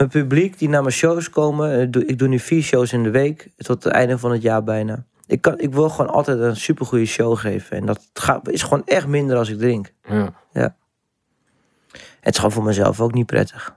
Mijn 0.00 0.12
publiek 0.12 0.58
die 0.58 0.68
naar 0.68 0.82
mijn 0.82 0.94
shows 0.94 1.30
komen. 1.30 1.80
eh, 1.80 1.86
doe- 1.90 2.04
Ik 2.06 2.18
doe 2.18 2.28
nu 2.28 2.38
vier 2.38 2.62
shows 2.62 2.92
in 2.92 3.02
de 3.02 3.10
week. 3.10 3.48
Tot 3.56 3.84
het 3.84 3.92
einde 3.92 4.18
van 4.18 4.32
het 4.32 4.42
jaar 4.42 4.64
bijna. 4.64 5.04
Ik, 5.26 5.40
kan, 5.40 5.58
ik 5.58 5.72
wil 5.72 5.88
gewoon 5.88 6.10
altijd 6.10 6.38
een 6.38 6.56
supergoeie 6.56 7.06
show 7.06 7.36
geven. 7.38 7.76
En 7.76 7.86
dat 7.86 8.10
gaat, 8.12 8.48
is 8.48 8.62
gewoon 8.62 8.82
echt 8.86 9.06
minder 9.06 9.36
als 9.36 9.48
ik 9.48 9.58
drink. 9.58 9.92
Ja. 10.52 10.74
Het 12.20 12.32
is 12.32 12.36
gewoon 12.36 12.52
voor 12.52 12.62
mezelf 12.62 13.00
ook 13.00 13.12
niet 13.14 13.26
prettig. 13.26 13.74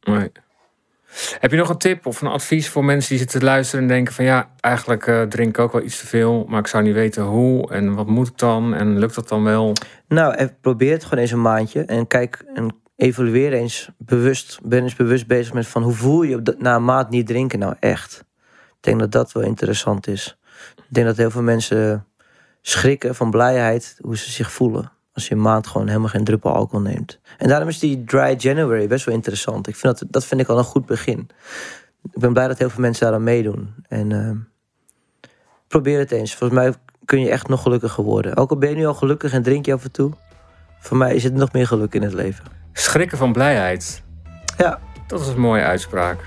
Nee. 0.00 0.32
Heb 1.38 1.50
je 1.50 1.56
nog 1.56 1.68
een 1.68 1.78
tip 1.78 2.06
of 2.06 2.20
een 2.20 2.28
advies 2.28 2.68
voor 2.68 2.84
mensen 2.84 3.08
die 3.08 3.18
zitten 3.18 3.38
te 3.40 3.44
luisteren 3.46 3.82
en 3.82 3.88
denken 3.90 4.14
van 4.14 4.24
ja, 4.24 4.50
eigenlijk 4.60 5.06
eh, 5.06 5.22
drink 5.22 5.48
ik 5.48 5.58
ook 5.58 5.72
wel 5.72 5.82
iets 5.82 6.00
te 6.00 6.06
veel, 6.06 6.44
maar 6.48 6.58
ik 6.60 6.66
zou 6.66 6.82
niet 6.82 6.94
weten 6.94 7.22
hoe 7.22 7.70
en 7.72 7.94
wat 7.94 8.06
moet 8.06 8.28
ik 8.28 8.38
dan 8.38 8.74
en 8.74 8.98
lukt 8.98 9.14
dat 9.14 9.28
dan 9.28 9.42
wel? 9.42 9.72
Nou, 10.08 10.34
en 10.34 10.56
probeer 10.60 10.92
het 10.92 11.04
gewoon 11.04 11.18
eens 11.18 11.30
een 11.32 11.40
maandje. 11.42 11.84
En 11.84 12.06
kijk 12.06 12.44
en 12.54 12.80
evalueer 13.02 13.52
eens 13.52 13.88
bewust. 13.98 14.58
Ben 14.62 14.82
eens 14.82 14.96
bewust 14.96 15.26
bezig 15.26 15.52
met 15.52 15.66
van 15.66 15.82
hoe 15.82 15.92
voel 15.92 16.22
je 16.22 16.56
na 16.58 16.74
een 16.74 16.84
maand 16.84 17.10
niet 17.10 17.26
drinken 17.26 17.58
nou 17.58 17.74
echt. 17.80 18.24
Ik 18.68 18.78
denk 18.80 19.00
dat 19.00 19.12
dat 19.12 19.32
wel 19.32 19.42
interessant 19.42 20.06
is. 20.06 20.38
Ik 20.76 20.84
denk 20.88 21.06
dat 21.06 21.16
heel 21.16 21.30
veel 21.30 21.42
mensen 21.42 22.06
schrikken 22.60 23.14
van 23.14 23.30
blijheid 23.30 23.98
hoe 24.00 24.16
ze 24.16 24.30
zich 24.30 24.52
voelen. 24.52 24.92
Als 25.12 25.28
je 25.28 25.34
een 25.34 25.40
maand 25.40 25.66
gewoon 25.66 25.86
helemaal 25.86 26.08
geen 26.08 26.24
druppel 26.24 26.52
alcohol 26.52 26.80
neemt. 26.80 27.20
En 27.38 27.48
daarom 27.48 27.68
is 27.68 27.78
die 27.78 28.04
dry 28.04 28.34
January 28.38 28.86
best 28.86 29.04
wel 29.04 29.14
interessant. 29.14 29.66
Ik 29.68 29.76
vind 29.76 29.98
dat, 29.98 30.12
dat 30.12 30.24
vind 30.24 30.40
ik 30.40 30.48
al 30.48 30.58
een 30.58 30.64
goed 30.64 30.86
begin. 30.86 31.28
Ik 32.12 32.20
ben 32.20 32.32
blij 32.32 32.48
dat 32.48 32.58
heel 32.58 32.70
veel 32.70 32.80
mensen 32.80 33.04
daaraan 33.04 33.24
meedoen. 33.24 33.74
En 33.88 34.12
eh, 34.12 34.30
probeer 35.68 35.98
het 35.98 36.10
eens. 36.10 36.34
Volgens 36.34 36.60
mij 36.60 36.74
kun 37.04 37.20
je 37.20 37.30
echt 37.30 37.48
nog 37.48 37.62
gelukkiger 37.62 38.04
worden. 38.04 38.36
Ook 38.36 38.50
al 38.50 38.58
ben 38.58 38.68
je 38.68 38.76
nu 38.76 38.86
al 38.86 38.94
gelukkig 38.94 39.32
en 39.32 39.42
drink 39.42 39.66
je 39.66 39.72
af 39.72 39.84
en 39.84 39.92
toe. 39.92 40.12
Voor 40.80 40.96
mij 40.96 41.14
is 41.14 41.24
het 41.24 41.34
nog 41.34 41.52
meer 41.52 41.66
geluk 41.66 41.94
in 41.94 42.02
het 42.02 42.12
leven. 42.12 42.61
Schrikken 42.72 43.18
van 43.18 43.32
blijheid. 43.32 44.02
Ja. 44.56 44.78
Dat 45.06 45.20
is 45.20 45.26
een 45.26 45.40
mooie 45.40 45.62
uitspraak. 45.62 46.18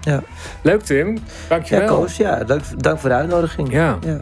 Ja. 0.00 0.22
Leuk 0.62 0.82
Tim, 0.82 1.18
dankjewel. 1.48 1.84
Ja, 1.84 1.88
Koos, 1.88 2.16
ja, 2.16 2.44
dank, 2.44 2.62
dank 2.76 2.98
voor 2.98 3.08
de 3.08 3.14
uitnodiging. 3.14 3.72
Ja. 3.72 3.98
Ja. 4.00 4.20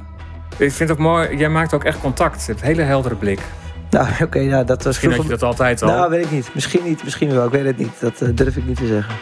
Ik 0.56 0.72
vind 0.72 0.88
het 0.88 0.90
ook 0.90 0.98
mooi, 0.98 1.36
jij 1.36 1.48
maakt 1.48 1.74
ook 1.74 1.84
echt 1.84 2.00
contact. 2.00 2.40
Je 2.40 2.46
hebt 2.46 2.60
een 2.60 2.66
hele 2.66 2.82
heldere 2.82 3.14
blik. 3.14 3.40
Nou, 3.90 4.06
oké, 4.24 4.40
nou, 4.40 4.64
dat 4.64 4.76
was 4.76 4.86
Misschien 4.86 5.12
had 5.12 5.22
je 5.22 5.28
dat 5.28 5.42
altijd 5.42 5.82
al. 5.82 5.88
Nou, 5.88 6.10
weet 6.10 6.24
ik 6.24 6.30
niet. 6.30 6.50
Misschien 6.54 6.84
niet, 6.84 7.04
misschien 7.04 7.32
wel. 7.32 7.44
Ik 7.44 7.50
weet 7.52 7.64
het 7.64 7.78
niet. 7.78 8.00
Dat 8.00 8.20
eh, 8.20 8.28
durf 8.34 8.56
ik 8.56 8.66
niet 8.66 8.76
te 8.76 8.86
zeggen. 8.86 9.14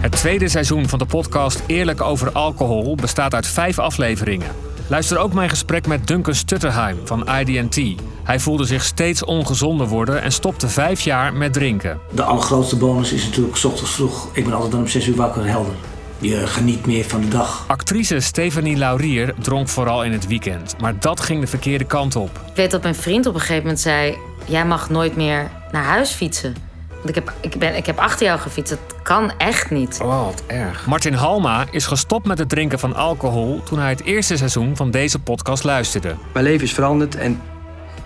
Het 0.00 0.12
tweede 0.12 0.48
seizoen 0.48 0.88
van 0.88 0.98
de 0.98 1.06
podcast 1.06 1.62
Eerlijk 1.66 2.00
over 2.00 2.32
alcohol 2.32 2.94
bestaat 2.94 3.34
uit 3.34 3.46
vijf 3.46 3.78
afleveringen. 3.78 4.48
Luister 4.88 5.18
ook 5.18 5.32
mijn 5.32 5.48
gesprek 5.48 5.86
met 5.86 6.06
Duncan 6.06 6.34
Stutterheim 6.34 6.96
van 7.04 7.28
IDT. 7.28 8.00
Hij 8.22 8.40
voelde 8.40 8.64
zich 8.64 8.84
steeds 8.84 9.24
ongezonder 9.24 9.86
worden 9.86 10.22
en 10.22 10.32
stopte 10.32 10.68
vijf 10.68 11.00
jaar 11.00 11.34
met 11.34 11.52
drinken. 11.52 12.00
De 12.10 12.22
allergrootste 12.22 12.76
bonus 12.76 13.12
is 13.12 13.24
natuurlijk 13.24 13.56
's 13.56 13.64
ochtends 13.64 13.90
vroeg. 13.90 14.28
Ik 14.32 14.44
ben 14.44 14.52
altijd 14.52 14.72
dan 14.72 14.80
om 14.80 14.86
6 14.86 15.06
uur 15.06 15.16
wakker 15.16 15.46
helder. 15.46 15.72
Je 16.18 16.46
geniet 16.46 16.86
meer 16.86 17.04
van 17.04 17.20
de 17.20 17.28
dag. 17.28 17.64
Actrice 17.66 18.20
Stephanie 18.20 18.76
Laurier 18.76 19.34
dronk 19.38 19.68
vooral 19.68 20.04
in 20.04 20.12
het 20.12 20.26
weekend, 20.26 20.74
maar 20.80 21.00
dat 21.00 21.20
ging 21.20 21.40
de 21.40 21.46
verkeerde 21.46 21.84
kant 21.84 22.16
op. 22.16 22.30
Ik 22.46 22.56
weet 22.56 22.70
dat 22.70 22.82
mijn 22.82 22.94
vriend 22.94 23.26
op 23.26 23.34
een 23.34 23.40
gegeven 23.40 23.62
moment 23.62 23.80
zei: 23.80 24.16
Jij 24.44 24.66
mag 24.66 24.90
nooit 24.90 25.16
meer 25.16 25.50
naar 25.72 25.84
huis 25.84 26.10
fietsen. 26.10 26.67
Want 27.02 27.08
ik 27.08 27.14
heb, 27.14 27.32
ik 27.40 27.58
ben, 27.58 27.76
ik 27.76 27.86
heb 27.86 27.98
achter 27.98 28.26
jou 28.26 28.38
gefietst. 28.40 28.70
Dat 28.70 29.02
kan 29.02 29.32
echt 29.38 29.70
niet. 29.70 29.98
Oh, 30.02 30.24
wat 30.24 30.42
erg. 30.46 30.86
Martin 30.86 31.14
Halma 31.14 31.66
is 31.70 31.86
gestopt 31.86 32.26
met 32.26 32.38
het 32.38 32.48
drinken 32.48 32.78
van 32.78 32.94
alcohol 32.94 33.62
toen 33.62 33.78
hij 33.78 33.90
het 33.90 34.04
eerste 34.04 34.36
seizoen 34.36 34.76
van 34.76 34.90
deze 34.90 35.18
podcast 35.18 35.64
luisterde. 35.64 36.14
Mijn 36.32 36.44
leven 36.44 36.64
is 36.64 36.72
veranderd 36.72 37.16
en 37.16 37.40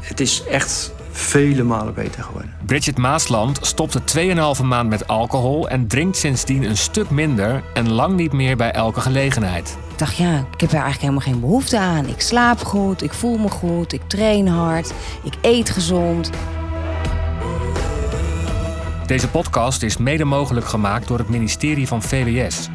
het 0.01 0.21
is 0.21 0.45
echt 0.45 0.93
vele 1.11 1.63
malen 1.63 1.95
beter 1.95 2.23
geworden. 2.23 2.55
Bridget 2.67 2.99
Maasland 2.99 3.59
stopte 3.61 4.01
2,5 4.59 4.65
maand 4.65 4.89
met 4.89 5.09
alcohol 5.09 5.69
en 5.69 5.87
drinkt 5.87 6.17
sindsdien 6.17 6.63
een 6.63 6.77
stuk 6.77 7.11
minder 7.11 7.63
en 7.75 7.93
lang 7.93 8.17
niet 8.17 8.33
meer 8.33 8.57
bij 8.57 8.71
elke 8.71 9.01
gelegenheid. 9.01 9.77
Ik 9.91 9.99
dacht, 9.99 10.17
ja, 10.17 10.39
ik 10.39 10.61
heb 10.61 10.71
er 10.71 10.83
eigenlijk 10.83 11.01
helemaal 11.01 11.21
geen 11.21 11.41
behoefte 11.41 11.79
aan. 11.79 12.09
Ik 12.09 12.21
slaap 12.21 12.65
goed, 12.65 13.03
ik 13.03 13.13
voel 13.13 13.39
me 13.39 13.49
goed, 13.49 13.93
ik 13.93 14.03
train 14.07 14.49
hard, 14.49 14.93
ik 15.23 15.35
eet 15.43 15.71
gezond. 15.71 16.31
Deze 19.13 19.29
podcast 19.29 19.83
is 19.83 19.97
mede 19.97 20.25
mogelijk 20.25 20.67
gemaakt 20.67 21.09
door 21.09 21.19
het 21.19 21.29
ministerie 21.29 21.87
van 21.87 22.03
VWS. 22.03 22.69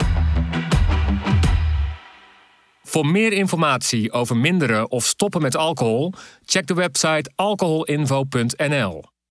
Voor 2.83 3.05
meer 3.05 3.33
informatie 3.33 4.11
over 4.11 4.37
minderen 4.37 4.91
of 4.91 5.05
stoppen 5.05 5.41
met 5.41 5.55
alcohol, 5.55 6.13
check 6.45 6.67
de 6.67 6.73
website 6.73 7.31
alcoholinfo.nl. 7.35 9.16